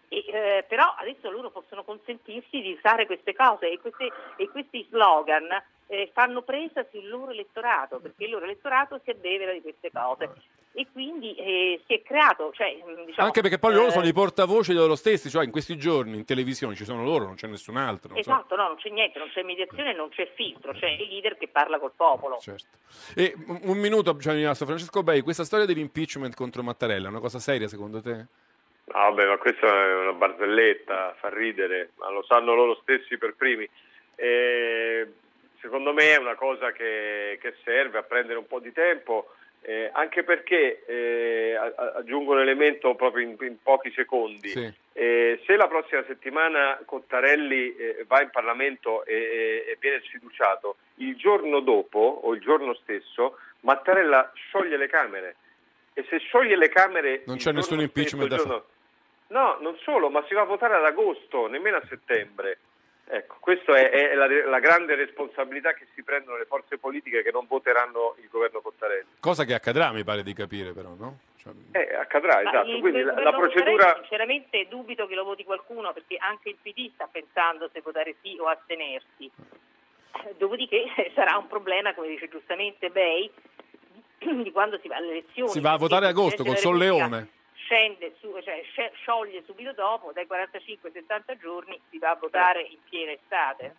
E, 0.08 0.26
eh, 0.28 0.66
però 0.68 0.96
adesso 0.98 1.30
loro 1.30 1.52
possono 1.52 1.84
consentirsi 1.84 2.62
di 2.62 2.72
usare 2.72 3.06
queste 3.06 3.36
cose 3.36 3.70
e, 3.70 3.80
queste- 3.80 4.12
e 4.38 4.50
questi 4.50 4.88
slogan 4.90 5.48
eh, 5.88 6.10
fanno 6.14 6.42
presa 6.42 6.86
sul 6.92 7.08
loro 7.08 7.32
elettorato, 7.32 8.00
perché 8.00 8.26
il 8.26 8.32
loro 8.32 8.46
elettorato 8.46 9.00
si 9.04 9.10
abbevera 9.10 9.52
di 9.52 9.62
queste 9.62 9.92
cose. 9.92 10.30
E 10.74 10.86
quindi 10.92 11.34
eh, 11.34 11.82
si 11.88 11.96
è 11.96 12.04
creato, 12.04 12.52
cioè, 12.54 12.76
mm, 12.76 13.06
diciamo, 13.06 13.26
Anche 13.26 13.42
perché 13.42 13.58
poi 13.58 13.74
loro 13.74 13.88
eh, 13.88 13.92
sono 13.92 14.06
i 14.06 14.14
portavoce 14.14 14.74
di 14.74 14.78
loro 14.78 14.96
stessi, 14.96 15.28
cioè 15.28 15.44
in 15.44 15.50
questi 15.50 15.76
giorni 15.76 16.18
in 16.18 16.26
televisione 16.26 16.76
ci 16.76 16.86
sono 16.86 17.04
loro, 17.04 17.26
non 17.26 17.34
c'è 17.34 17.48
nessun 17.48 17.78
altro. 17.78 18.14
non 18.14 18.22
so. 18.22 18.30
Esatto, 18.30 18.56
no, 18.56 18.68
non 18.68 18.76
c'è 18.76 18.90
niente, 18.90 19.18
non 19.18 19.30
c'è 19.30 19.42
mediazione, 19.42 19.96
non 19.96 20.10
c'è 20.10 20.32
filtro, 20.36 20.74
c'è 20.74 20.90
il 20.90 21.08
leader 21.08 21.36
che 21.36 21.48
parla 21.48 21.80
col 21.80 21.94
popolo. 21.96 22.38
Certo. 22.38 22.78
E 23.16 23.34
un 23.48 23.78
un 23.78 23.78
minuto, 23.80 24.20
cioè, 24.20 24.54
Francesco 24.54 25.04
Bei, 25.04 25.22
questa 25.22 25.44
storia 25.44 25.66
dell'impeachment 25.66 26.36
contro 26.36 26.62
Mattarella 26.62 27.08
è 27.08 27.10
una 27.10 27.20
cosa 27.20 27.40
seria 27.40 27.68
secondo 27.68 28.02
te? 28.02 28.14
No, 28.14 29.00
vabbè, 29.00 29.26
ma 29.28 29.38
questa 29.38 29.68
è 29.68 29.96
una 29.96 30.14
barzelletta, 30.14 31.16
fa 31.20 31.30
ridere, 31.30 31.92
ma 31.96 32.10
lo 32.10 32.24
sanno 32.24 32.54
loro 32.54 32.78
stessi 32.82 33.18
per 33.18 33.36
primi. 33.36 33.68
E 34.16 35.08
secondo 35.68 35.92
me 35.92 36.14
è 36.14 36.18
una 36.18 36.36
cosa 36.36 36.72
che, 36.72 37.38
che 37.42 37.56
serve 37.66 37.98
a 37.98 38.04
prendere 38.04 38.40
un 38.40 38.48
po' 38.48 38.60
di 38.60 38.72
tempo, 38.72 39.34
eh, 39.62 39.90
anche 39.92 40.24
perché, 40.24 40.84
eh, 40.86 41.56
aggiungo 41.98 42.32
un 42.32 42.40
elemento 42.40 42.96
proprio 42.96 43.28
in, 43.28 43.36
in 43.42 43.62
pochi 43.62 43.92
secondi, 43.92 44.48
Sì. 44.50 44.74
Eh, 44.94 45.42
se 45.46 45.56
la 45.58 45.68
prossima 45.68 46.04
settimana 46.08 46.80
Cottarelli 46.84 47.76
eh, 47.76 48.06
va 48.08 48.22
in 48.24 48.30
Parlamento 48.32 49.06
e, 49.06 49.66
e- 49.68 49.78
viene 49.80 50.02
sfiduciato, 50.06 50.78
il 50.96 51.16
giorno 51.18 51.60
dopo 51.60 52.00
o 52.24 52.34
il 52.34 52.42
giorno 52.42 52.74
stesso 52.74 53.38
Mattarella 53.60 54.32
scioglie 54.34 54.76
le 54.78 54.88
Camere 54.88 55.36
e 55.94 56.04
se 56.10 56.18
scioglie 56.18 56.56
le 56.56 56.70
Camere... 56.70 57.22
Non 57.28 57.38
c'è 57.38 57.52
nessun 57.52 57.82
impeachment 57.82 58.28
da 58.30 58.38
giorno- 58.38 58.66
No, 59.28 59.58
non 59.60 59.78
solo, 59.84 60.10
ma 60.10 60.24
si 60.28 60.34
va 60.34 60.42
a 60.42 60.46
votare 60.46 60.76
ad 60.76 60.86
agosto, 60.86 61.46
nemmeno 61.48 61.76
a 61.78 61.84
settembre. 61.88 62.58
Ecco, 63.10 63.38
questa 63.40 63.74
è, 63.78 63.90
è 63.90 64.14
la, 64.16 64.28
la 64.50 64.60
grande 64.60 64.96
responsabilità 64.96 65.74
che 65.74 65.88
si 65.96 66.04
prendono 66.04 66.38
le 66.38 66.44
forze 66.46 66.78
politiche 66.78 67.24
che 67.24 67.32
non 67.32 67.46
voteranno 67.48 68.16
il 68.22 68.28
governo 68.30 68.60
Cottarelli. 68.60 69.06
Cosa 69.22 69.46
che 69.46 69.54
accadrà, 69.54 69.92
mi 69.94 70.04
pare 70.04 70.24
di 70.24 70.34
capire 70.34 70.74
però, 70.74 70.90
no? 70.98 71.20
Cioè, 71.42 71.54
Eh, 71.72 71.96
accadrà, 71.96 72.42
Ma 72.42 72.50
esatto. 72.50 72.68
il- 72.70 72.80
Quindi 72.82 73.00
il 73.00 73.06
la, 73.06 73.22
la 73.22 73.32
procedura... 73.32 73.96
Sinceramente 74.00 74.68
dubito 74.68 75.08
che 75.08 75.16
lo 75.16 75.24
voti 75.24 75.46
qualcuno 75.46 75.94
perché 75.94 76.18
anche 76.20 76.50
il 76.50 76.58
PD 76.62 76.92
sta 76.96 77.08
pensando 77.10 77.70
se 77.72 77.80
votare 77.80 78.16
sì 78.22 78.36
o 78.40 78.48
astenersi. 78.48 79.32
Eh, 80.26 80.34
Dopodiché 80.38 80.84
sarà 81.16 81.38
un 81.38 81.48
problema, 81.48 81.94
come 81.94 82.10
dice 82.10 82.28
giustamente 82.28 82.90
Bei, 82.90 83.32
di 84.20 84.52
quando 84.52 84.80
si 84.80 84.90
va 84.90 84.98
alle 84.98 85.12
elezioni. 85.12 85.50
Si 85.50 85.62
va 85.62 85.72
a 85.72 85.78
votare 85.78 86.06
il 86.06 86.12
agosto 86.12 86.44
col 86.44 86.58
solleone. 86.58 87.30
Scende 87.68 88.16
su, 88.22 88.32
cioè, 88.44 88.64
scioglie 88.94 89.44
subito 89.46 89.74
dopo, 89.74 90.12
dai 90.14 90.26
45 90.26 90.88
ai 90.88 90.96
70 90.96 91.38
giorni 91.38 91.78
si 91.90 91.98
va 91.98 92.12
a 92.12 92.16
votare 92.16 92.62
in 92.62 92.78
piena 92.90 93.12
estate. 93.12 93.76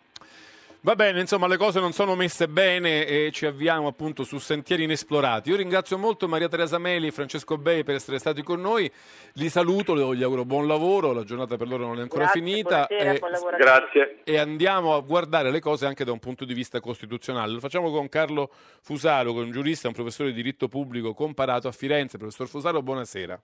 Va 0.81 0.95
bene, 0.95 1.19
insomma, 1.19 1.47
le 1.47 1.57
cose 1.57 1.79
non 1.79 1.91
sono 1.91 2.15
messe 2.15 2.47
bene 2.47 3.05
e 3.05 3.31
ci 3.33 3.47
avviamo 3.47 3.87
appunto 3.87 4.23
su 4.23 4.37
sentieri 4.37 4.83
inesplorati. 4.83 5.49
Io 5.49 5.55
ringrazio 5.57 5.97
molto 5.97 6.27
Maria 6.27 6.47
Teresa 6.47 6.77
Meli 6.77 7.07
e 7.07 7.11
Francesco 7.11 7.57
Bei 7.57 7.83
per 7.83 7.95
essere 7.95 8.19
stati 8.19 8.43
con 8.43 8.61
noi. 8.61 8.89
Li 9.33 9.49
saluto, 9.49 9.93
le- 9.95 10.15
gli 10.15 10.23
auguro 10.23 10.45
buon 10.45 10.67
lavoro, 10.67 11.11
la 11.11 11.23
giornata 11.23 11.57
per 11.57 11.67
loro 11.67 11.85
non 11.87 11.97
è 11.97 12.01
ancora 12.01 12.25
Grazie, 12.25 12.41
finita. 12.41 12.85
buonasera, 12.87 13.55
e-. 13.55 13.57
Grazie. 13.57 14.19
e 14.23 14.37
andiamo 14.37 14.93
a 14.95 15.01
guardare 15.01 15.49
le 15.51 15.59
cose 15.59 15.85
anche 15.87 16.05
da 16.05 16.11
un 16.11 16.19
punto 16.19 16.45
di 16.45 16.53
vista 16.53 16.79
costituzionale. 16.79 17.51
Lo 17.51 17.59
facciamo 17.59 17.91
con 17.91 18.07
Carlo 18.07 18.49
Fusaro, 18.81 19.33
che 19.33 19.39
è 19.39 19.43
un 19.43 19.51
giurista, 19.51 19.87
un 19.87 19.95
professore 19.95 20.29
di 20.29 20.35
diritto 20.35 20.67
pubblico 20.69 21.13
comparato 21.15 21.67
a 21.67 21.71
Firenze. 21.71 22.17
Professor 22.17 22.47
Fusaro, 22.47 22.81
buonasera. 22.81 23.41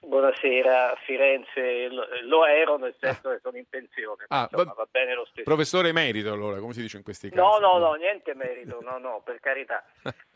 Buonasera, 0.00 0.96
Firenze 1.04 1.88
lo, 2.24 2.44
ero 2.46 2.78
nel 2.78 2.94
senso 2.98 3.30
che 3.30 3.38
sono 3.42 3.58
in 3.58 3.66
pensione, 3.68 4.24
Ah, 4.28 4.48
insomma, 4.50 4.64
va- 4.64 4.74
va 4.78 4.88
bene 4.90 5.14
lo 5.14 5.24
stesso. 5.26 5.42
Professore 5.44 5.88
emerito, 5.90 6.32
allora, 6.32 6.58
come 6.58 6.72
si 6.72 6.80
dice 6.80 6.96
in 6.96 7.02
questi 7.02 7.28
casi? 7.28 7.40
No, 7.40 7.58
no, 7.58 7.78
no, 7.78 7.92
niente 7.94 8.34
merito, 8.34 8.80
no, 8.80 8.98
no, 8.98 9.20
per 9.24 9.40
carità. 9.40 9.84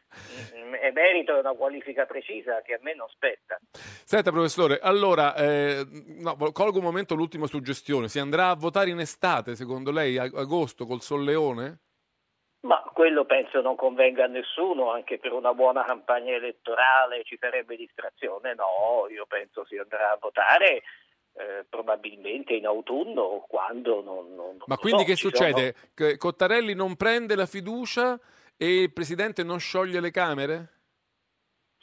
E 0.80 0.92
merito 0.92 1.34
è 1.34 1.40
una 1.40 1.54
qualifica 1.54 2.06
precisa 2.06 2.62
che 2.62 2.74
a 2.74 2.78
me 2.82 2.94
non 2.94 3.08
spetta. 3.08 3.58
Senta, 3.72 4.30
professore, 4.30 4.78
allora, 4.80 5.34
eh, 5.34 5.84
no, 5.90 6.36
colgo 6.52 6.78
un 6.78 6.84
momento 6.84 7.16
l'ultima 7.16 7.48
suggestione. 7.48 8.06
Si 8.06 8.20
andrà 8.20 8.50
a 8.50 8.54
votare 8.54 8.90
in 8.90 9.00
estate, 9.00 9.56
secondo 9.56 9.90
lei, 9.90 10.16
a- 10.16 10.30
agosto 10.32 10.86
col 10.86 11.00
solleone? 11.00 11.80
Ma 12.64 12.80
quello 12.94 13.26
penso 13.26 13.60
non 13.60 13.76
convenga 13.76 14.24
a 14.24 14.28
nessuno, 14.28 14.90
anche 14.90 15.18
per 15.18 15.32
una 15.32 15.52
buona 15.52 15.84
campagna 15.84 16.32
elettorale 16.32 17.22
ci 17.24 17.36
sarebbe 17.38 17.76
distrazione. 17.76 18.54
No, 18.54 19.06
io 19.10 19.26
penso 19.26 19.66
si 19.66 19.76
andrà 19.76 20.12
a 20.12 20.18
votare 20.18 20.82
eh, 21.34 21.66
probabilmente 21.68 22.54
in 22.54 22.64
autunno, 22.64 23.44
quando 23.48 24.02
non, 24.02 24.34
non- 24.34 24.62
Ma 24.64 24.78
quindi 24.78 25.02
so, 25.02 25.08
che 25.08 25.16
succede? 25.16 25.74
Che 25.94 26.16
Cottarelli 26.16 26.74
non 26.74 26.96
prende 26.96 27.34
la 27.34 27.44
fiducia 27.46 28.18
e 28.56 28.82
il 28.82 28.92
Presidente 28.92 29.42
non 29.42 29.58
scioglie 29.58 30.00
le 30.00 30.10
Camere? 30.10 30.68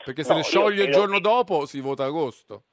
Perché 0.04 0.24
se 0.24 0.30
No, 0.30 0.36
le 0.38 0.42
io 0.42 0.48
scioglie 0.48 0.84
il 0.86 0.92
giorno 0.92 1.16
che- 1.16 1.22
dopo 1.22 1.66
si 1.68 1.80
vota 1.80 2.06
agosto. 2.06 2.64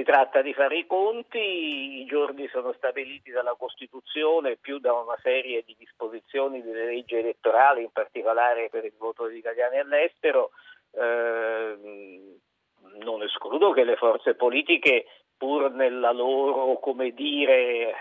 Si 0.00 0.06
tratta 0.06 0.40
di 0.40 0.54
fare 0.54 0.78
i 0.78 0.86
conti, 0.86 2.00
i 2.00 2.06
giorni 2.06 2.48
sono 2.48 2.72
stabiliti 2.72 3.30
dalla 3.30 3.54
Costituzione 3.54 4.56
più 4.56 4.78
da 4.78 4.94
una 4.94 5.18
serie 5.22 5.62
di 5.62 5.76
disposizioni 5.78 6.62
delle 6.62 6.86
leggi 6.86 7.16
elettorali, 7.16 7.82
in 7.82 7.90
particolare 7.92 8.70
per 8.70 8.86
il 8.86 8.94
voto 8.96 9.26
degli 9.26 9.36
italiani 9.36 9.78
all'estero. 9.78 10.52
Ehm, 10.92 12.34
non 13.02 13.22
escludo 13.24 13.72
che 13.72 13.84
le 13.84 13.96
forze 13.96 14.36
politiche, 14.36 15.04
pur 15.36 15.70
nella 15.70 16.12
loro, 16.12 16.78
come 16.78 17.10
dire, 17.10 17.90
eh, 17.90 17.94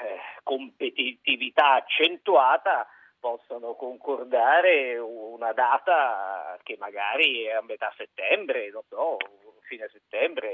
competitività 0.44 1.74
accentuata, 1.74 2.88
possano 3.20 3.76
concordare 3.76 4.98
una 4.98 5.52
data 5.54 6.58
che 6.64 6.78
magari 6.80 7.44
è 7.44 7.52
a 7.52 7.62
metà 7.62 7.94
settembre, 7.98 8.70
non 8.72 8.82
so, 8.88 9.18
fine 9.68 9.88
settembre, 9.92 10.50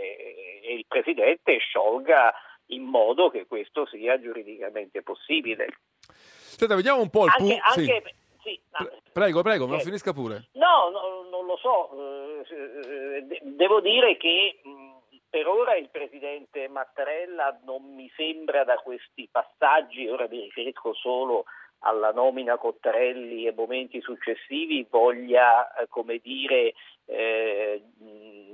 e 0.62 0.74
il 0.74 0.86
Presidente 0.88 1.58
sciolga 1.60 2.34
in 2.70 2.84
modo 2.84 3.30
che 3.30 3.46
questo 3.46 3.86
sia 3.86 4.20
giuridicamente 4.20 5.02
possibile. 5.04 5.68
Senta, 6.10 6.76
vediamo 6.76 7.02
un 7.02 7.10
po' 7.10 7.26
il 7.26 7.34
Anche, 7.38 7.54
punto. 7.62 7.72
Sì. 7.72 7.92
anche- 7.92 8.16
sì, 8.42 8.62
no, 8.80 8.90
Prego, 9.12 9.42
prego, 9.42 9.68
ma 9.68 9.80
Sì. 9.80 9.86
finisca 9.86 10.14
pure. 10.14 10.50
No, 10.54 10.90
no, 10.90 11.24
non 11.30 11.46
lo 11.46 11.58
so. 11.58 11.90
eh, 12.44 13.16
eh, 13.18 13.22
de- 13.24 13.40
devo 13.44 13.80
dire 13.80 14.18
che 14.18 14.60
per 15.30 15.48
ora 15.48 15.76
il 15.76 15.90
Presidente 15.90 16.68
Mattarella 16.68 17.60
non 17.66 17.94
mi 17.96 18.10
sembra 18.16 18.64
da 18.64 18.76
questi 18.78 19.28
passaggi, 19.32 20.08
ora 20.08 20.28
mi 20.30 20.42
riferisco 20.42 20.94
solo 20.94 21.46
alla 21.80 22.12
nomina 22.12 22.58
Cottarelli 22.58 23.46
e 23.46 23.54
momenti 23.54 24.02
successivi, 24.02 24.86
voglia, 24.90 25.74
eh, 25.76 25.88
come 25.88 26.20
dire, 26.22 26.74
eh, 27.08 27.84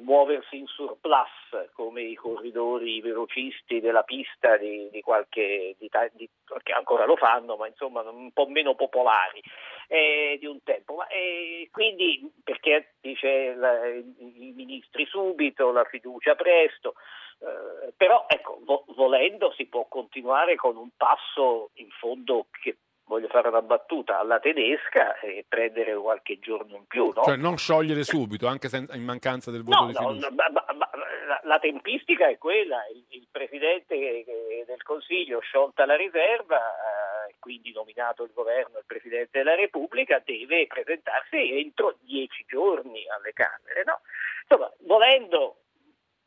muoversi 0.02 0.58
in 0.58 0.68
surplus 0.68 1.30
come 1.74 2.02
i 2.02 2.16
corridori 2.16 3.00
velocisti 3.02 3.80
della 3.80 4.04
pista 4.04 4.58
di, 4.58 4.90
di 4.92 5.02
qualche, 5.02 5.76
di, 5.78 5.90
di, 6.14 6.30
che 6.64 6.72
ancora 6.74 7.06
lo 7.06 7.16
fanno, 7.16 7.56
ma 7.56 7.68
insomma 7.68 8.02
un 8.02 8.32
po' 8.32 8.48
meno 8.48 8.76
popolari 8.76 9.42
eh, 9.88 10.38
di 10.40 10.46
un 10.46 10.62
tempo. 10.64 10.96
Ma, 10.96 11.08
eh, 11.08 11.70
quindi 11.72 12.30
perché 12.44 12.96
dice 13.00 13.54
la, 13.56 13.88
i 13.88 14.52
ministri 14.56 15.06
subito, 15.06 15.72
la 15.72 15.86
fiducia 15.86 16.36
presto, 16.36 16.96
eh, 17.40 17.94
però 17.96 18.26
ecco, 18.28 18.60
vo- 18.64 18.86
volendo 18.96 19.52
si 19.54 19.66
può 19.68 19.86
continuare 19.88 20.56
con 20.56 20.76
un 20.76 20.90
passo 20.98 21.70
in 21.76 21.90
fondo 21.90 22.48
che 22.62 22.78
voglio 23.12 23.28
fare 23.28 23.50
una 23.50 23.62
battuta 23.62 24.20
alla 24.20 24.40
tedesca 24.40 25.20
e 25.20 25.44
prendere 25.46 25.94
qualche 25.96 26.40
giorno 26.40 26.78
in 26.78 26.86
più. 26.88 27.12
No? 27.14 27.24
Cioè 27.24 27.36
non 27.36 27.58
sciogliere 27.58 28.04
subito, 28.06 28.48
anche 28.48 28.70
senza, 28.70 28.96
in 28.96 29.04
mancanza 29.04 29.52
del 29.52 29.64
voto 29.64 29.82
no, 29.82 29.88
di 29.88 29.94
no, 29.94 30.08
fiducia. 30.08 30.32
ma, 30.32 30.50
ma, 30.50 30.66
ma, 30.74 30.90
la, 31.28 31.42
la, 31.44 31.60
tempistica 31.60 32.30
è 32.30 32.38
quella, 32.38 32.78
il, 32.88 33.04
il 33.10 33.28
Presidente 33.30 34.24
del 34.66 34.82
Consiglio 34.84 35.42
sciolta 35.42 35.86
la 35.86 35.98
riserva, 35.98 36.58
eh, 36.58 37.36
quindi 37.40 37.74
nominato 37.74 38.24
il 38.24 38.32
governo 38.34 38.78
e 38.78 38.80
il 38.80 38.86
Presidente 38.86 39.40
della 39.40 39.56
Repubblica, 39.56 40.22
deve 40.24 40.68
presentarsi 40.68 41.60
entro 41.60 41.98
dieci 42.00 42.46
giorni 42.48 43.04
alle 43.10 43.34
Camere. 43.34 43.84
No? 43.84 44.00
Insomma, 44.48 44.72
volendo... 44.88 45.58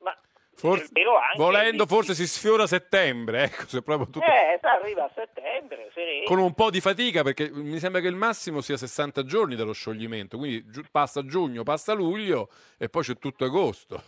Ma 0.01 0.14
Forse, 0.57 0.89
volendo, 1.37 1.87
forse 1.87 2.15
si 2.15 2.27
sfiora 2.27 2.67
settembre, 2.67 3.45
ecco, 3.51 3.67
se 3.67 3.83
proprio 3.83 4.07
tutto... 4.09 4.25
Eh, 4.25 4.59
arriva 4.63 5.05
a 5.05 5.11
settembre, 5.15 5.91
sereno. 5.93 6.25
Con 6.25 6.39
un 6.39 6.55
po' 6.55 6.71
di 6.71 6.81
fatica, 6.81 7.23
perché 7.23 7.51
mi 7.51 7.79
sembra 7.79 8.01
che 8.01 8.09
il 8.09 8.17
massimo 8.17 8.61
sia 8.61 8.77
60 8.77 9.25
giorni 9.25 9.57
dallo 9.57 9.73
scioglimento, 9.73 10.39
quindi 10.39 10.65
gi- 10.69 10.85
passa 10.91 11.25
giugno, 11.25 11.63
passa 11.63 11.93
luglio 11.93 12.49
e 12.79 12.89
poi 12.89 13.03
c'è 13.03 13.17
tutto 13.17 13.45
agosto. 13.45 14.03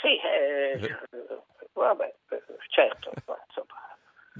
Sì, 0.00 0.18
eh, 0.22 0.98
vabbè, 1.72 2.14
certo, 2.68 3.10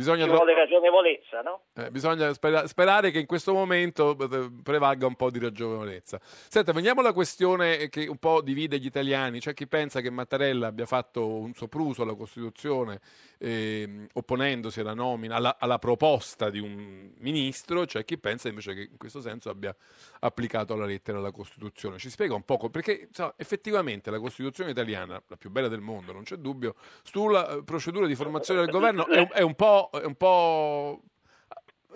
Bisogna, 0.01 0.25
ci 0.25 0.31
vuole 0.31 0.55
ragionevolezza, 0.55 1.43
no? 1.43 1.61
eh, 1.75 1.91
bisogna 1.91 2.33
spera- 2.33 2.67
sperare 2.67 3.11
che 3.11 3.19
in 3.19 3.27
questo 3.27 3.53
momento 3.53 4.17
eh, 4.19 4.51
prevalga 4.63 5.07
un 5.07 5.15
po' 5.15 5.31
di 5.31 5.39
ragionevolezza. 5.39 6.19
Senta, 6.23 6.73
veniamo 6.73 7.01
alla 7.01 7.13
questione 7.13 7.91
che 7.91 8.07
un 8.07 8.17
po' 8.17 8.41
divide 8.41 8.79
gli 8.79 8.87
italiani. 8.87 9.41
C'è 9.41 9.53
chi 9.53 9.67
pensa 9.67 10.01
che 10.01 10.09
Mattarella 10.09 10.69
abbia 10.69 10.87
fatto 10.87 11.27
un 11.27 11.53
sopruso 11.53 12.03
alla 12.03 12.15
Costituzione 12.15 12.99
eh, 13.43 14.07
opponendosi 14.15 14.81
alla 14.81 14.95
nomina, 14.95 15.37
alla, 15.37 15.57
alla, 15.59 15.79
proposta 15.79 16.49
di 16.49 16.61
un 16.61 17.13
ministro, 17.19 17.85
c'è 17.85 18.05
chi 18.05 18.17
pensa 18.19 18.49
invece 18.49 18.75
che 18.75 18.89
in 18.91 18.99
questo 18.99 19.21
senso 19.21 19.51
abbia 19.51 19.75
applicato 20.21 20.73
alla 20.73 20.87
lettera 20.87 21.21
la 21.21 21.31
Costituzione. 21.31 21.99
Ci 21.99 22.09
spiega 22.09 22.35
un 22.35 22.45
po' 22.45 22.57
perché 22.71 23.09
so, 23.13 23.35
effettivamente 23.37 24.11
la 24.11 24.19
Costituzione 24.19 24.71
italiana, 24.71 25.23
la 25.27 25.37
più 25.37 25.51
bella 25.51 25.69
del 25.69 25.81
mondo, 25.81 26.13
non 26.13 26.23
c'è 26.23 26.37
dubbio, 26.37 26.75
sulla 27.03 27.49
eh, 27.49 27.65
procedura 27.65 28.07
di 28.07 28.15
formazione 28.15 28.61
del 28.61 28.71
governo 28.71 29.07
è, 29.07 29.29
è 29.29 29.43
un 29.43 29.55
po' 29.55 29.90
è 29.91 30.05
un 30.05 30.15
po' 30.15 31.01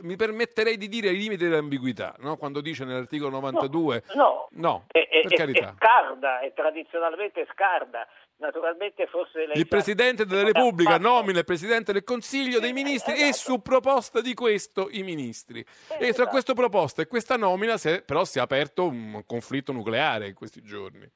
mi 0.00 0.16
permetterei 0.16 0.76
di 0.76 0.88
dire 0.88 1.08
ai 1.08 1.16
limiti 1.16 1.44
dell'ambiguità, 1.44 2.14
no? 2.18 2.36
quando 2.36 2.60
dice 2.60 2.84
nell'articolo 2.84 3.30
92 3.30 4.02
no, 4.14 4.48
no 4.52 4.84
è, 4.88 5.06
per 5.22 5.32
è, 5.32 5.36
carità. 5.36 5.70
È 5.70 5.74
scarda, 5.76 6.40
è 6.40 6.52
tradizionalmente 6.52 7.46
scarda. 7.52 8.06
Naturalmente 8.36 9.06
forse 9.06 9.46
il 9.54 9.68
Presidente 9.68 10.26
della 10.26 10.42
Repubblica 10.42 10.98
nomina 10.98 11.38
il 11.38 11.44
Presidente 11.44 11.92
del 11.92 12.02
Consiglio 12.02 12.58
dei 12.58 12.72
Ministri 12.72 13.12
esatto. 13.12 13.28
e 13.28 13.32
su 13.32 13.62
proposta 13.62 14.20
di 14.20 14.34
questo 14.34 14.88
i 14.90 15.04
ministri. 15.04 15.60
Eh, 15.60 15.94
e 15.94 15.96
tra 15.98 16.08
esatto. 16.08 16.28
questa 16.30 16.52
proposta 16.52 17.00
e 17.00 17.06
questa 17.06 17.36
nomina 17.36 17.76
però 18.04 18.24
si 18.24 18.38
è 18.38 18.40
aperto 18.40 18.86
un 18.86 19.22
conflitto 19.24 19.70
nucleare 19.70 20.26
in 20.26 20.34
questi 20.34 20.62
giorni. 20.62 21.08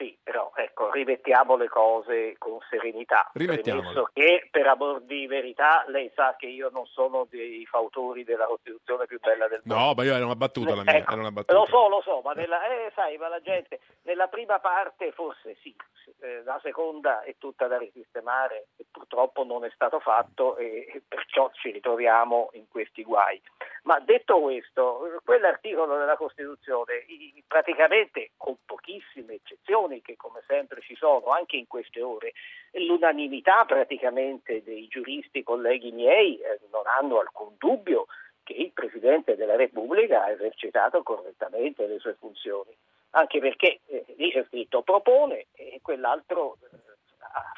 Sì, 0.00 0.16
però 0.22 0.50
ecco, 0.54 0.90
rimettiamo 0.90 1.56
le 1.56 1.68
cose 1.68 2.36
con 2.38 2.56
serenità. 2.70 3.28
Premesso 3.34 4.08
che 4.14 4.48
per 4.50 4.66
amor 4.66 5.02
di 5.02 5.26
verità 5.26 5.84
lei 5.88 6.10
sa 6.14 6.36
che 6.38 6.46
io 6.46 6.70
non 6.70 6.86
sono 6.86 7.26
dei 7.28 7.66
fautori 7.66 8.24
della 8.24 8.46
Costituzione 8.46 9.04
più 9.04 9.20
bella 9.20 9.46
del 9.46 9.60
mondo. 9.62 9.84
No, 9.84 9.92
ma 9.92 10.02
io 10.04 10.14
era 10.14 10.24
una 10.24 10.36
battuta 10.36 10.74
la 10.74 10.84
mia, 10.84 10.96
Ecco, 10.96 11.16
una 11.16 11.30
battuta. 11.30 11.52
Lo 11.52 11.66
so, 11.66 11.88
lo 11.88 12.00
so, 12.00 12.22
ma 12.24 12.32
nella, 12.32 12.64
eh, 12.64 12.90
sai, 12.94 13.18
ma 13.18 13.28
la 13.28 13.42
gente 13.42 13.80
nella 14.04 14.28
prima 14.28 14.58
parte 14.58 15.12
forse 15.12 15.58
sì, 15.60 15.76
eh, 16.20 16.42
la 16.44 16.58
seconda 16.62 17.20
è 17.20 17.34
tutta 17.36 17.66
da 17.66 17.76
risistemare 17.76 18.68
e 18.78 18.86
purtroppo 18.90 19.44
non 19.44 19.64
è 19.64 19.70
stato 19.74 20.00
fatto 20.00 20.56
e, 20.56 20.90
e 20.94 21.02
perciò 21.06 21.50
ci 21.52 21.72
ritroviamo 21.72 22.48
in 22.52 22.68
questi 22.68 23.02
guai. 23.02 23.38
Ma 23.82 23.98
detto 24.00 24.40
questo, 24.40 25.20
quell'articolo 25.24 25.98
della 25.98 26.16
Costituzione 26.16 27.04
praticamente 27.46 28.30
con 28.36 28.56
pochissime 28.64 29.34
eccezioni 29.34 29.89
che 29.98 30.16
come 30.16 30.42
sempre 30.46 30.80
ci 30.80 30.94
sono 30.94 31.26
anche 31.26 31.56
in 31.56 31.66
queste 31.66 32.00
ore, 32.00 32.32
l'unanimità 32.72 33.64
praticamente 33.64 34.62
dei 34.62 34.86
giuristi 34.88 35.42
colleghi 35.42 35.90
miei 35.90 36.36
eh, 36.36 36.60
non 36.70 36.82
hanno 36.86 37.18
alcun 37.18 37.54
dubbio 37.58 38.06
che 38.44 38.54
il 38.54 38.70
Presidente 38.72 39.36
della 39.36 39.56
Repubblica 39.56 40.24
ha 40.24 40.30
esercitato 40.30 41.02
correttamente 41.02 41.86
le 41.86 41.98
sue 41.98 42.16
funzioni, 42.18 42.74
anche 43.10 43.38
perché 43.40 43.80
eh, 43.86 44.04
lì 44.16 44.30
c'è 44.30 44.44
scritto 44.48 44.82
propone 44.82 45.46
e 45.52 45.80
quell'altro 45.82 46.56
eh, 46.62 46.78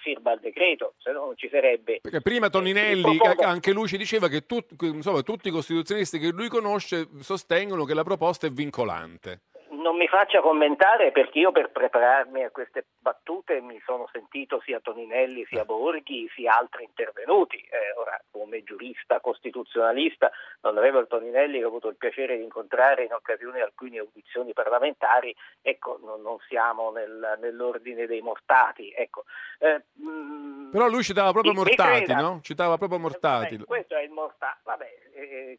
firma 0.03 0.33
il 0.33 0.41
decreto, 0.41 0.95
se 0.99 1.13
no 1.13 1.27
non 1.27 1.37
ci 1.37 1.49
sarebbe. 1.49 2.01
Perché 2.03 2.21
prima 2.21 2.49
Toninelli, 2.51 3.11
Il 3.11 3.17
propongo- 3.19 3.43
anche 3.43 3.73
lui 3.73 3.87
ci 3.87 3.97
diceva 3.97 4.29
che 4.29 4.45
tut- 4.45 4.81
insomma, 4.83 5.23
tutti 5.23 5.49
i 5.49 5.53
costituzionalisti 5.53 6.19
che 6.19 6.31
lui 6.31 6.49
conosce 6.49 7.09
sostengono 7.21 7.85
che 7.85 7.95
la 7.95 8.05
proposta 8.05 8.47
è 8.47 8.51
vincolante. 8.51 9.41
Non 9.73 9.97
mi 9.97 10.07
faccia 10.07 10.41
commentare 10.43 11.13
perché 11.13 11.39
io 11.39 11.51
per 11.51 11.71
prepararmi 11.71 12.45
a 12.45 12.51
queste 12.51 12.85
battute 12.99 13.63
mi 13.63 13.81
sono 13.87 14.07
sentito 14.13 14.61
sia 14.61 14.81
Toninelli 14.81 15.47
sia 15.47 15.65
Borghi 15.65 16.29
sia 16.35 16.59
altri 16.59 16.85
intervenuti. 16.85 17.57
Eh, 17.57 17.99
ora, 17.99 18.21
come 18.31 18.63
giurista 18.65 19.21
costituzionalista, 19.21 20.31
non 20.61 20.77
avevo 20.77 20.99
il 20.99 21.07
Toninelli 21.07 21.59
che 21.59 21.65
ho 21.65 21.69
avuto 21.69 21.89
il 21.89 21.97
piacere 21.97 22.37
di 22.37 22.43
incontrare 22.43 23.05
in 23.05 23.15
occasione 23.15 23.55
di 23.55 23.61
alcune 23.63 23.99
audizioni 23.99 24.53
parlamentari, 24.53 25.35
ecco, 25.63 25.99
non, 26.03 26.21
non 26.21 26.37
siamo 26.49 26.91
nel- 26.91 27.39
nell'ordine 27.41 28.07
dei 28.07 28.21
mortati. 28.21 28.93
Ecco. 28.95 29.25
Eh, 29.59 29.85
mm, 30.03 30.71
Però 30.71 30.87
lui 30.89 31.03
citava 31.03 31.33
proprio 31.33 31.55
Mortati, 31.55 32.05
creda. 32.05 32.21
no? 32.21 32.41
Citava 32.43 32.77
proprio 32.77 32.99
Mortati. 32.99 33.55
Eh, 33.55 33.65
questo 33.65 33.97
è 33.97 34.03
il 34.03 34.11
mortale. 34.11 34.59
Vabbè, 34.65 34.99
eh, 35.15 35.59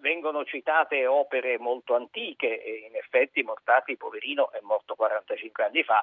vengono 0.00 0.44
citate 0.44 1.06
opere 1.06 1.58
molto 1.58 1.94
antiche 1.94 2.62
e 2.62 2.86
in 2.88 2.96
effetti 2.96 3.42
Mortati, 3.50 3.96
poverino, 3.96 4.50
è 4.52 4.60
morto 4.62 4.94
45 4.94 5.64
anni 5.64 5.82
fa. 5.82 6.02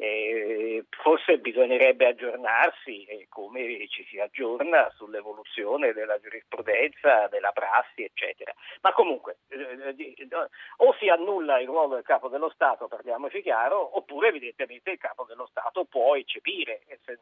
eh, 0.00 0.84
forse 0.90 1.38
bisognerebbe 1.38 2.06
aggiornarsi 2.06 3.04
eh, 3.06 3.26
come 3.28 3.88
ci 3.88 4.04
si 4.04 4.20
aggiorna 4.20 4.88
sull'evoluzione 4.96 5.92
della 5.92 6.20
giurisprudenza, 6.20 7.26
della 7.28 7.50
prassi, 7.50 8.04
eccetera. 8.04 8.52
Ma 8.82 8.92
comunque, 8.92 9.38
eh, 9.48 9.94
o 10.78 10.94
si 11.00 11.08
annulla 11.08 11.58
il 11.60 11.66
ruolo 11.66 11.94
del 11.94 12.04
capo 12.04 12.28
dello 12.28 12.48
Stato, 12.50 12.86
parliamoci 12.86 13.42
chiaro, 13.42 13.96
oppure 13.96 14.28
evidentemente 14.28 14.90
il 14.92 14.98
capo 14.98 15.24
dello 15.24 15.46
Stato 15.46 15.84
può 15.84 16.14
eccepire. 16.14 16.82
Se- 17.04 17.18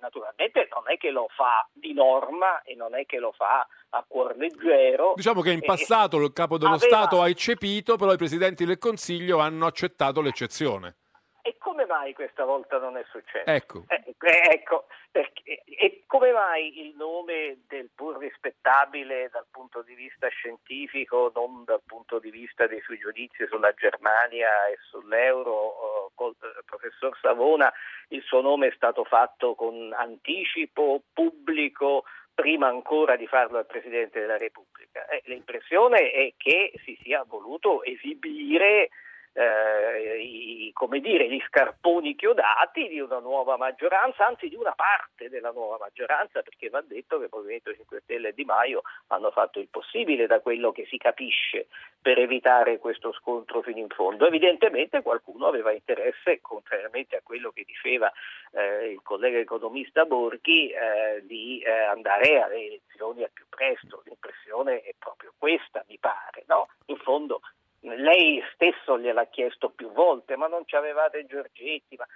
naturalmente 0.00 0.68
non 0.74 0.84
è 0.86 0.96
che 0.96 1.10
lo 1.10 1.26
fa 1.34 1.66
di 1.72 1.92
norma 1.92 2.62
e 2.62 2.74
non 2.74 2.94
è 2.94 3.06
che 3.06 3.18
lo 3.18 3.32
fa 3.32 3.66
a 3.90 4.04
cuor 4.06 4.36
leggero. 4.36 5.12
Diciamo 5.16 5.40
che 5.42 5.50
in 5.52 5.60
passato 5.60 6.16
il 6.18 6.32
capo 6.32 6.58
dello 6.58 6.74
aveva- 6.74 6.96
Stato 6.96 7.22
ha 7.22 7.28
eccepito, 7.28 7.96
però 7.96 8.12
i 8.12 8.16
presidenti 8.16 8.64
del 8.64 8.78
Consiglio 8.78 9.38
hanno 9.38 9.66
accettato 9.66 10.20
l'eccezione. 10.20 10.96
E 11.42 11.56
come 11.58 11.86
mai 11.86 12.12
questa 12.12 12.44
volta 12.44 12.78
non 12.78 12.96
è 12.96 13.04
successo? 13.10 13.48
Ecco. 13.50 13.84
Eh, 13.88 14.02
eh, 14.06 14.50
ecco, 14.52 14.86
perché- 15.10 15.62
e 15.64 16.04
come 16.06 16.32
mai 16.32 16.86
il 16.86 16.94
nome 16.96 17.60
del 17.66 17.90
pur 17.94 18.18
rispettabile 18.18 19.28
dal 19.32 19.46
punto 19.50 19.82
di 19.82 19.94
vista 19.94 20.28
scientifico, 20.28 21.32
non 21.34 21.64
dal 21.64 21.82
punto 21.86 22.18
di 22.18 22.30
vista 22.30 22.66
dei 22.66 22.80
suoi 22.82 22.98
giudizi 22.98 23.46
sulla 23.46 23.72
Germania 23.72 24.66
e 24.68 24.76
sull'euro, 24.90 26.12
col 26.14 26.34
eh, 26.42 26.62
professor 26.64 27.16
Savona, 27.20 27.72
il 28.08 28.22
suo 28.22 28.40
nome 28.40 28.68
è 28.68 28.72
stato 28.74 29.04
fatto 29.04 29.54
con 29.54 29.92
anticipo 29.96 31.02
pubblico 31.12 32.04
prima 32.34 32.68
ancora 32.68 33.16
di 33.16 33.26
farlo 33.26 33.58
al 33.58 33.66
Presidente 33.66 34.20
della 34.20 34.36
Repubblica. 34.36 35.06
Eh, 35.06 35.22
l'impressione 35.24 36.10
è 36.10 36.32
che 36.36 36.72
si 36.84 36.98
sia 37.02 37.24
voluto 37.26 37.82
esibire 37.82 38.90
eh, 39.32 40.20
i, 40.20 40.70
come 40.72 41.00
dire, 41.00 41.28
gli 41.28 41.40
scarponi 41.46 42.16
chiodati 42.16 42.88
di 42.88 43.00
una 43.00 43.18
nuova 43.18 43.56
maggioranza, 43.56 44.26
anzi 44.26 44.48
di 44.48 44.56
una 44.56 44.72
parte 44.72 45.28
della 45.28 45.50
nuova 45.50 45.78
maggioranza, 45.78 46.42
perché 46.42 46.68
va 46.68 46.80
detto 46.80 47.18
che 47.18 47.24
il 47.24 47.30
Movimento 47.32 47.74
5 47.74 48.00
Stelle 48.02 48.28
e 48.28 48.34
Di 48.34 48.44
Maio 48.44 48.82
hanno 49.08 49.30
fatto 49.30 49.60
il 49.60 49.68
possibile 49.68 50.26
da 50.26 50.40
quello 50.40 50.72
che 50.72 50.86
si 50.86 50.96
capisce 50.96 51.68
per 52.00 52.18
evitare 52.18 52.78
questo 52.78 53.12
scontro 53.12 53.62
fino 53.62 53.78
in 53.78 53.88
fondo. 53.88 54.26
Evidentemente 54.26 55.02
qualcuno 55.02 55.46
aveva 55.46 55.72
interesse, 55.72 56.40
contrariamente 56.40 57.16
a 57.16 57.22
quello 57.22 57.50
che 57.50 57.64
diceva 57.64 58.10
eh, 58.52 58.92
il 58.92 59.00
collega 59.02 59.38
economista 59.38 60.04
Borghi, 60.04 60.70
eh, 60.70 61.24
di 61.24 61.60
eh, 61.60 61.70
andare 61.70 62.40
alle 62.40 62.66
elezioni 62.66 63.22
al 63.22 63.30
più 63.32 63.46
presto. 63.48 64.02
L'impressione 64.04 64.80
è 64.80 64.94
proprio 64.98 65.32
questa, 65.38 65.84
mi 65.88 65.98
pare. 65.98 66.44
No? 66.46 66.68
In 66.86 66.96
fondo 66.96 67.40
lei 67.80 68.42
stesso 68.54 68.98
gliel'ha 68.98 69.26
chiesto 69.26 69.70
più 69.70 69.90
volte, 69.92 70.36
ma 70.36 70.46
non 70.46 70.66
ci 70.66 70.76
avevate 70.76 71.26
Giorgetti, 71.26 71.96
ma 71.96 72.06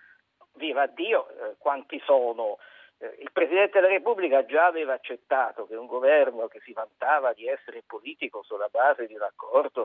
viva 0.55 0.87
Dio, 0.87 1.29
eh, 1.29 1.55
quanti 1.59 2.01
sono? 2.05 2.59
Eh, 2.99 3.17
il 3.21 3.31
Presidente 3.33 3.81
della 3.81 3.93
Repubblica 3.93 4.45
già 4.45 4.67
aveva 4.67 4.93
accettato 4.93 5.67
che 5.67 5.75
un 5.75 5.87
governo 5.87 6.47
che 6.49 6.61
si 6.61 6.73
vantava 6.73 7.33
di 7.33 7.49
essere 7.49 7.83
politico 7.87 8.43
sulla 8.43 8.69
base 8.71 9.07
di 9.07 9.15
un 9.15 9.23
accordo, 9.23 9.83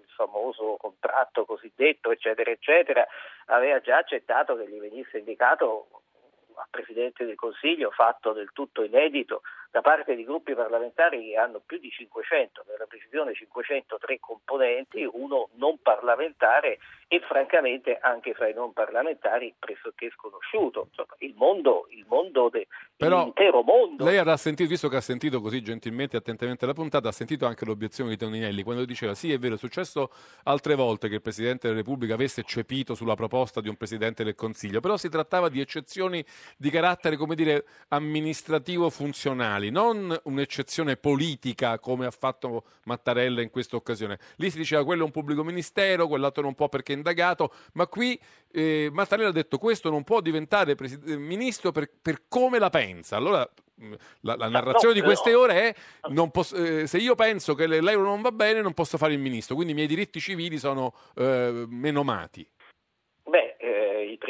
il 0.00 0.10
famoso 0.14 0.76
contratto 0.78 1.44
cosiddetto, 1.44 2.10
eccetera, 2.10 2.50
eccetera, 2.50 3.06
aveva 3.46 3.80
già 3.80 3.98
accettato 3.98 4.56
che 4.56 4.68
gli 4.68 4.78
venisse 4.78 5.18
indicato 5.18 5.88
a 6.54 6.66
Presidente 6.70 7.24
del 7.24 7.34
Consiglio 7.34 7.90
fatto 7.90 8.32
del 8.32 8.52
tutto 8.52 8.82
inedito 8.82 9.42
da 9.72 9.80
parte 9.80 10.14
di 10.14 10.24
gruppi 10.24 10.54
parlamentari 10.54 11.30
che 11.30 11.36
hanno 11.36 11.62
più 11.64 11.78
di 11.78 11.88
500, 11.88 12.64
nella 12.68 12.84
precisione 12.84 13.32
503 13.32 14.20
componenti, 14.20 15.08
uno 15.10 15.48
non 15.54 15.78
parlamentare 15.80 16.78
e 17.08 17.20
francamente 17.20 17.96
anche 17.98 18.34
fra 18.34 18.48
i 18.48 18.54
non 18.54 18.74
parlamentari 18.74 19.54
pressoché 19.58 20.10
sconosciuto. 20.10 20.88
Insomma, 20.90 21.14
il 21.20 21.34
mondo, 21.36 21.86
il 21.88 22.04
mondo 22.06 22.50
de, 22.50 22.66
Però 22.98 23.22
l'intero 23.22 23.62
mondo. 23.62 24.04
Lei 24.04 24.18
avrà 24.18 24.36
sentito, 24.36 24.68
visto 24.68 24.88
che 24.88 24.96
ha 24.96 25.00
sentito 25.00 25.40
così 25.40 25.62
gentilmente 25.62 26.16
e 26.16 26.18
attentamente 26.18 26.66
la 26.66 26.74
puntata, 26.74 27.08
ha 27.08 27.12
sentito 27.12 27.46
anche 27.46 27.64
l'obiezione 27.64 28.10
di 28.10 28.18
Toninelli 28.18 28.62
quando 28.62 28.84
diceva 28.84 29.14
sì 29.14 29.32
è 29.32 29.38
vero, 29.38 29.54
è 29.54 29.58
successo 29.58 30.10
altre 30.44 30.74
volte 30.74 31.08
che 31.08 31.14
il 31.14 31.22
Presidente 31.22 31.68
della 31.68 31.78
Repubblica 31.78 32.12
avesse 32.12 32.42
cepito 32.42 32.94
sulla 32.94 33.14
proposta 33.14 33.62
di 33.62 33.70
un 33.70 33.76
Presidente 33.76 34.22
del 34.22 34.34
Consiglio, 34.34 34.80
però 34.80 34.98
si 34.98 35.08
trattava 35.08 35.48
di 35.48 35.60
eccezioni 35.60 36.22
di 36.58 36.68
carattere, 36.68 37.16
come 37.16 37.34
dire, 37.34 37.64
amministrativo 37.88 38.90
funzionale 38.90 39.61
penali, 39.62 39.70
non 39.70 40.18
un'eccezione 40.24 40.96
politica 40.96 41.78
come 41.78 42.06
ha 42.06 42.10
fatto 42.10 42.64
Mattarella 42.84 43.42
in 43.42 43.50
questa 43.50 43.76
occasione. 43.76 44.18
Lì 44.36 44.50
si 44.50 44.56
diceva 44.56 44.84
quello 44.84 45.02
è 45.02 45.04
un 45.04 45.12
pubblico 45.12 45.44
ministero, 45.44 46.08
quell'altro 46.08 46.42
non 46.42 46.54
può 46.54 46.68
perché 46.68 46.92
è 46.92 46.96
indagato, 46.96 47.52
ma 47.74 47.86
qui 47.86 48.18
eh, 48.50 48.88
Mattarella 48.92 49.28
ha 49.28 49.32
detto 49.32 49.58
questo 49.58 49.90
non 49.90 50.02
può 50.02 50.20
diventare 50.20 50.74
pres- 50.74 50.98
eh, 51.06 51.16
ministro 51.16 51.70
per, 51.70 51.90
per 52.00 52.22
come 52.28 52.58
la 52.58 52.70
pensa. 52.70 53.16
Allora 53.16 53.48
la, 54.20 54.36
la, 54.36 54.48
narrazione 54.48 54.94
no, 54.94 55.00
di 55.00 55.06
queste 55.06 55.34
ore 55.34 55.74
è 55.74 55.74
posso, 56.30 56.54
eh, 56.56 56.86
se 56.86 56.98
io 56.98 57.14
penso 57.14 57.54
che 57.54 57.66
l'euro 57.66 58.04
non 58.04 58.20
va 58.20 58.30
bene 58.30 58.60
non 58.60 58.74
posso 58.74 58.96
fare 58.96 59.12
il 59.12 59.18
ministro, 59.18 59.54
quindi 59.54 59.72
i 59.72 59.76
miei 59.76 59.88
diritti 59.88 60.20
civili 60.20 60.58
sono 60.58 60.94
eh, 61.16 61.66
menomati. 61.68 62.46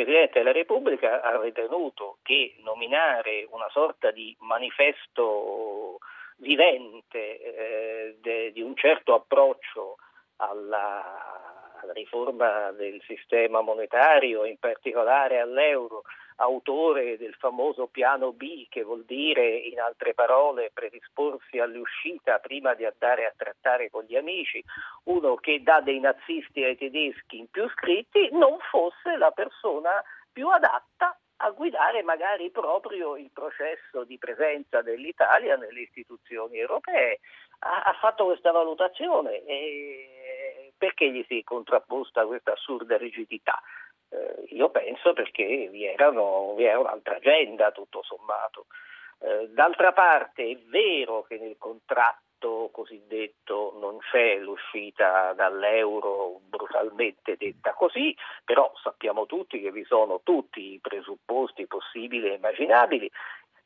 Presidente 0.05 0.39
della 0.41 0.53
Repubblica 0.53 1.23
ha 1.23 1.41
ritenuto 1.41 2.19
che 2.23 2.57
nominare 2.65 3.47
una 3.51 3.69
sorta 3.71 4.11
di 4.11 4.37
manifesto 4.41 5.99
vivente 6.39 7.39
eh, 7.39 8.17
de, 8.21 8.51
di 8.53 8.61
un 8.61 8.75
certo 8.75 9.15
approccio 9.15 9.97
alla, 10.37 11.79
alla 11.81 11.93
riforma 11.93 12.73
del 12.73 13.01
sistema 13.07 13.61
monetario, 13.61 14.45
in 14.45 14.59
particolare 14.59 15.39
all'euro, 15.39 16.03
autore 16.43 17.17
del 17.17 17.35
famoso 17.35 17.87
piano 17.87 18.33
B, 18.33 18.67
che 18.69 18.83
vuol 18.83 19.05
dire 19.05 19.47
in 19.49 19.79
altre 19.81 20.13
parole 20.13 20.71
predisporsi 20.75 21.59
all'uscita 21.59 22.39
prima 22.39 22.75
di 22.75 22.85
andare 22.85 23.27
a 23.27 23.33
trattare 23.37 23.91
con 23.91 24.05
gli 24.05 24.17
amici, 24.17 24.63
uno 25.05 25.37
che 25.37 25.63
dà 25.63 25.81
dei 25.81 26.01
nazisti 26.01 26.65
ai 26.65 26.77
tedeschi 26.77 27.39
in 27.39 27.49
più 27.49 27.69
scritti, 27.71 28.29
non 28.33 28.59
fosse 28.71 29.17
la 29.17 29.31
persona 29.31 30.03
più 30.33 30.49
adatta 30.49 31.17
a 31.45 31.51
guidare 31.51 32.03
magari 32.03 32.51
proprio 32.51 33.17
il 33.17 33.31
processo 33.33 34.05
di 34.05 34.19
presenza 34.19 34.83
dell'Italia 34.83 35.57
nelle 35.57 35.81
istituzioni 35.81 36.59
europee. 36.59 37.21
Ha, 37.61 37.83
ha 37.83 37.93
fatto 38.01 38.25
questa 38.25 38.51
valutazione 38.51 39.43
e 39.45 40.73
perché 40.77 41.11
gli 41.11 41.25
si 41.29 41.39
è 41.39 41.45
contrapposta 41.45 42.27
questa 42.27 42.53
assurda 42.53 42.97
rigidità? 42.97 43.61
Eh, 44.13 44.55
io 44.55 44.69
penso 44.69 45.15
perché 45.15 45.69
vi, 45.69 45.87
erano, 45.87 46.55
vi, 46.55 46.65
era 46.65 46.79
un'altra 46.79 47.17
agenda 47.17 47.73
tutto 47.73 48.03
sommato. 48.03 48.67
Eh, 49.21 49.49
d'altra 49.49 49.93
parte 49.93 50.45
è 50.51 50.57
vero 50.69 51.23
che 51.23 51.39
nel 51.39 51.57
contratto 51.57 52.69
cosiddetto 52.73 53.77
non 53.81 53.99
c'è 53.99 54.37
l'uscita 54.37 55.33
dall'euro 55.33 56.41
brutalmente 56.49 57.37
detta 57.39 57.73
così, 57.73 58.15
però 58.45 58.71
sappiamo 58.83 59.27
tutti 59.27 59.61
che 59.61 59.71
vi 59.71 59.85
sono 59.85 60.21
tutti 60.23 60.75
i 60.75 60.81
presupposti 60.81 61.67
possibili 61.67 62.29
e 62.29 62.35
immaginabili 62.35 63.11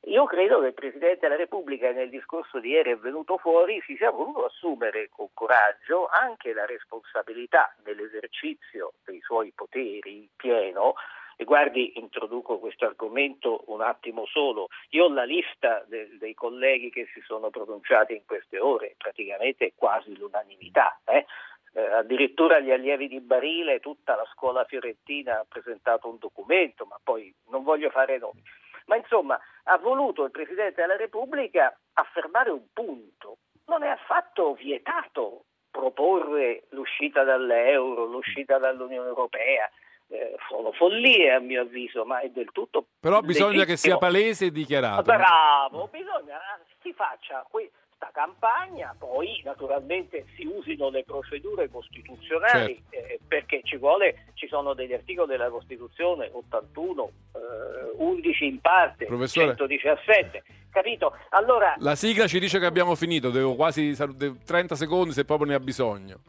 io 0.04 0.24
credo 0.26 0.60
che 0.60 0.68
il 0.68 0.74
Presidente 0.74 1.20
della 1.20 1.36
Repubblica 1.36 1.90
nel 1.90 2.10
discorso 2.10 2.60
di 2.60 2.70
ieri 2.70 2.92
è 2.92 2.96
venuto 2.96 3.38
fuori 3.38 3.82
si 3.84 3.96
sia 3.96 4.10
voluto 4.10 4.44
assumere 4.44 5.08
con 5.10 5.28
coraggio 5.34 6.08
anche 6.08 6.52
la 6.52 6.64
responsabilità 6.64 7.74
dell'esercizio 7.82 8.92
dei 9.04 9.20
suoi 9.20 9.52
poteri 9.54 10.28
pieno 10.36 10.94
e 11.38 11.44
guardi, 11.44 11.98
introduco 11.98 12.58
questo 12.58 12.86
argomento 12.86 13.64
un 13.66 13.82
attimo 13.82 14.24
solo. 14.24 14.68
Io 14.90 15.04
ho 15.04 15.12
la 15.12 15.24
lista 15.24 15.84
de- 15.86 16.16
dei 16.16 16.32
colleghi 16.32 16.88
che 16.88 17.08
si 17.12 17.20
sono 17.20 17.50
pronunciati 17.50 18.14
in 18.14 18.24
queste 18.24 18.58
ore, 18.58 18.94
praticamente 18.96 19.74
quasi 19.76 20.16
l'unanimità. 20.16 20.98
Eh? 21.04 21.26
Eh, 21.74 21.92
addirittura 21.92 22.58
gli 22.58 22.70
allievi 22.70 23.06
di 23.06 23.20
Barile, 23.20 23.80
tutta 23.80 24.16
la 24.16 24.26
scuola 24.32 24.64
fiorentina 24.64 25.40
ha 25.40 25.46
presentato 25.46 26.08
un 26.08 26.16
documento, 26.18 26.86
ma 26.86 26.98
poi 27.04 27.30
non 27.50 27.64
voglio 27.64 27.90
fare 27.90 28.16
nomi. 28.16 28.42
Ma 28.86 28.96
insomma 28.96 29.38
ha 29.64 29.78
voluto 29.78 30.24
il 30.24 30.30
Presidente 30.30 30.80
della 30.80 30.96
Repubblica 30.96 31.76
affermare 31.94 32.50
un 32.50 32.66
punto. 32.72 33.38
Non 33.66 33.82
è 33.82 33.88
affatto 33.88 34.54
vietato 34.54 35.44
proporre 35.70 36.64
l'uscita 36.70 37.24
dall'euro, 37.24 38.04
l'uscita 38.04 38.58
dall'Unione 38.58 39.08
Europea. 39.08 39.68
Eh, 40.08 40.36
sono 40.48 40.70
follie 40.72 41.32
a 41.32 41.40
mio 41.40 41.62
avviso, 41.62 42.04
ma 42.04 42.20
è 42.20 42.28
del 42.28 42.50
tutto. 42.52 42.86
Però 43.00 43.20
bisogna 43.20 43.48
legittimo. 43.48 43.72
che 43.72 43.76
sia 43.76 43.98
palese 43.98 44.46
e 44.46 44.52
dichiarato. 44.52 45.02
Bravo, 45.02 45.88
bisogna 45.88 46.38
si 46.80 46.92
faccia 46.92 47.44
qui 47.50 47.68
questa 47.96 48.10
campagna, 48.12 48.94
poi 48.96 49.40
naturalmente 49.44 50.26
si 50.36 50.44
usino 50.44 50.90
le 50.90 51.04
procedure 51.04 51.68
costituzionali 51.70 52.82
certo. 52.90 53.12
eh, 53.12 53.18
perché 53.26 53.62
ci 53.64 53.76
vuole, 53.76 54.26
ci 54.34 54.46
sono 54.48 54.74
degli 54.74 54.92
articoli 54.92 55.28
della 55.28 55.48
Costituzione 55.48 56.28
81, 56.30 57.10
eh, 57.32 57.96
11 57.96 58.44
in 58.46 58.60
parte, 58.60 59.06
Professore. 59.06 59.56
117, 59.56 60.42
capito? 60.70 61.16
Allora, 61.30 61.74
La 61.78 61.94
sigla 61.94 62.26
ci 62.26 62.38
dice 62.38 62.58
che 62.58 62.66
abbiamo 62.66 62.94
finito, 62.94 63.30
devo 63.30 63.54
quasi 63.54 63.96
30 63.96 64.74
secondi 64.74 65.12
se 65.12 65.24
proprio 65.24 65.48
ne 65.48 65.54
ha 65.54 65.60
bisogno. 65.60 66.20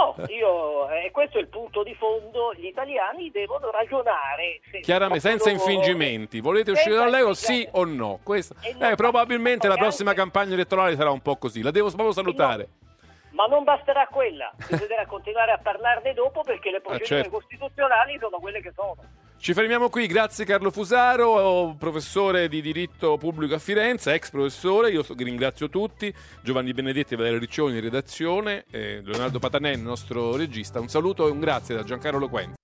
No, 0.00 0.14
io, 0.28 0.88
eh, 0.88 1.10
questo 1.10 1.36
è 1.36 1.42
il 1.42 1.48
punto 1.48 1.82
di 1.82 1.94
fondo, 1.94 2.54
gli 2.54 2.64
italiani 2.64 3.30
devono 3.30 3.70
ragionare. 3.70 4.60
Se 4.70 4.80
Chiaramente, 4.80 5.28
senza 5.28 5.50
loro... 5.50 5.62
infingimenti. 5.62 6.40
Volete 6.40 6.70
uscire 6.70 6.94
dall'euro, 6.94 7.34
sì 7.34 7.68
o 7.72 7.84
no? 7.84 8.18
Questa, 8.22 8.54
eh, 8.62 8.94
probabilmente 8.94 9.68
la 9.68 9.76
prossima 9.76 10.10
anche... 10.10 10.22
campagna 10.22 10.54
elettorale 10.54 10.96
sarà 10.96 11.10
un 11.10 11.20
po' 11.20 11.36
così. 11.36 11.60
La 11.60 11.70
devo 11.70 11.88
proprio 11.88 12.12
salutare. 12.12 12.68
No. 12.70 12.88
Ma 13.32 13.44
non 13.44 13.62
basterà 13.62 14.06
quella, 14.06 14.52
bisognerà 14.56 15.06
continuare 15.06 15.52
a 15.52 15.58
parlarne 15.58 16.14
dopo 16.14 16.42
perché 16.42 16.70
le 16.70 16.78
ah, 16.78 16.80
procedure 16.80 17.22
certo. 17.22 17.30
costituzionali 17.30 18.18
sono 18.18 18.38
quelle 18.38 18.60
che 18.60 18.72
sono. 18.74 18.96
Ci 19.40 19.54
fermiamo 19.54 19.88
qui, 19.88 20.06
grazie 20.06 20.44
Carlo 20.44 20.70
Fusaro, 20.70 21.74
professore 21.78 22.46
di 22.46 22.60
diritto 22.60 23.16
pubblico 23.16 23.54
a 23.54 23.58
Firenze, 23.58 24.12
ex 24.12 24.28
professore, 24.28 24.90
io 24.90 25.02
ringrazio 25.16 25.70
tutti, 25.70 26.12
Giovanni 26.42 26.74
Benedetti 26.74 27.14
e 27.14 27.16
Valerio 27.16 27.38
Riccioni 27.38 27.76
in 27.76 27.80
redazione, 27.80 28.66
Leonardo 28.70 29.38
Patanè, 29.38 29.70
il 29.70 29.80
nostro 29.80 30.36
regista, 30.36 30.78
un 30.78 30.88
saluto 30.88 31.26
e 31.26 31.30
un 31.30 31.40
grazie 31.40 31.74
da 31.74 31.82
Giancarlo 31.82 32.18
Loquenzi. 32.18 32.58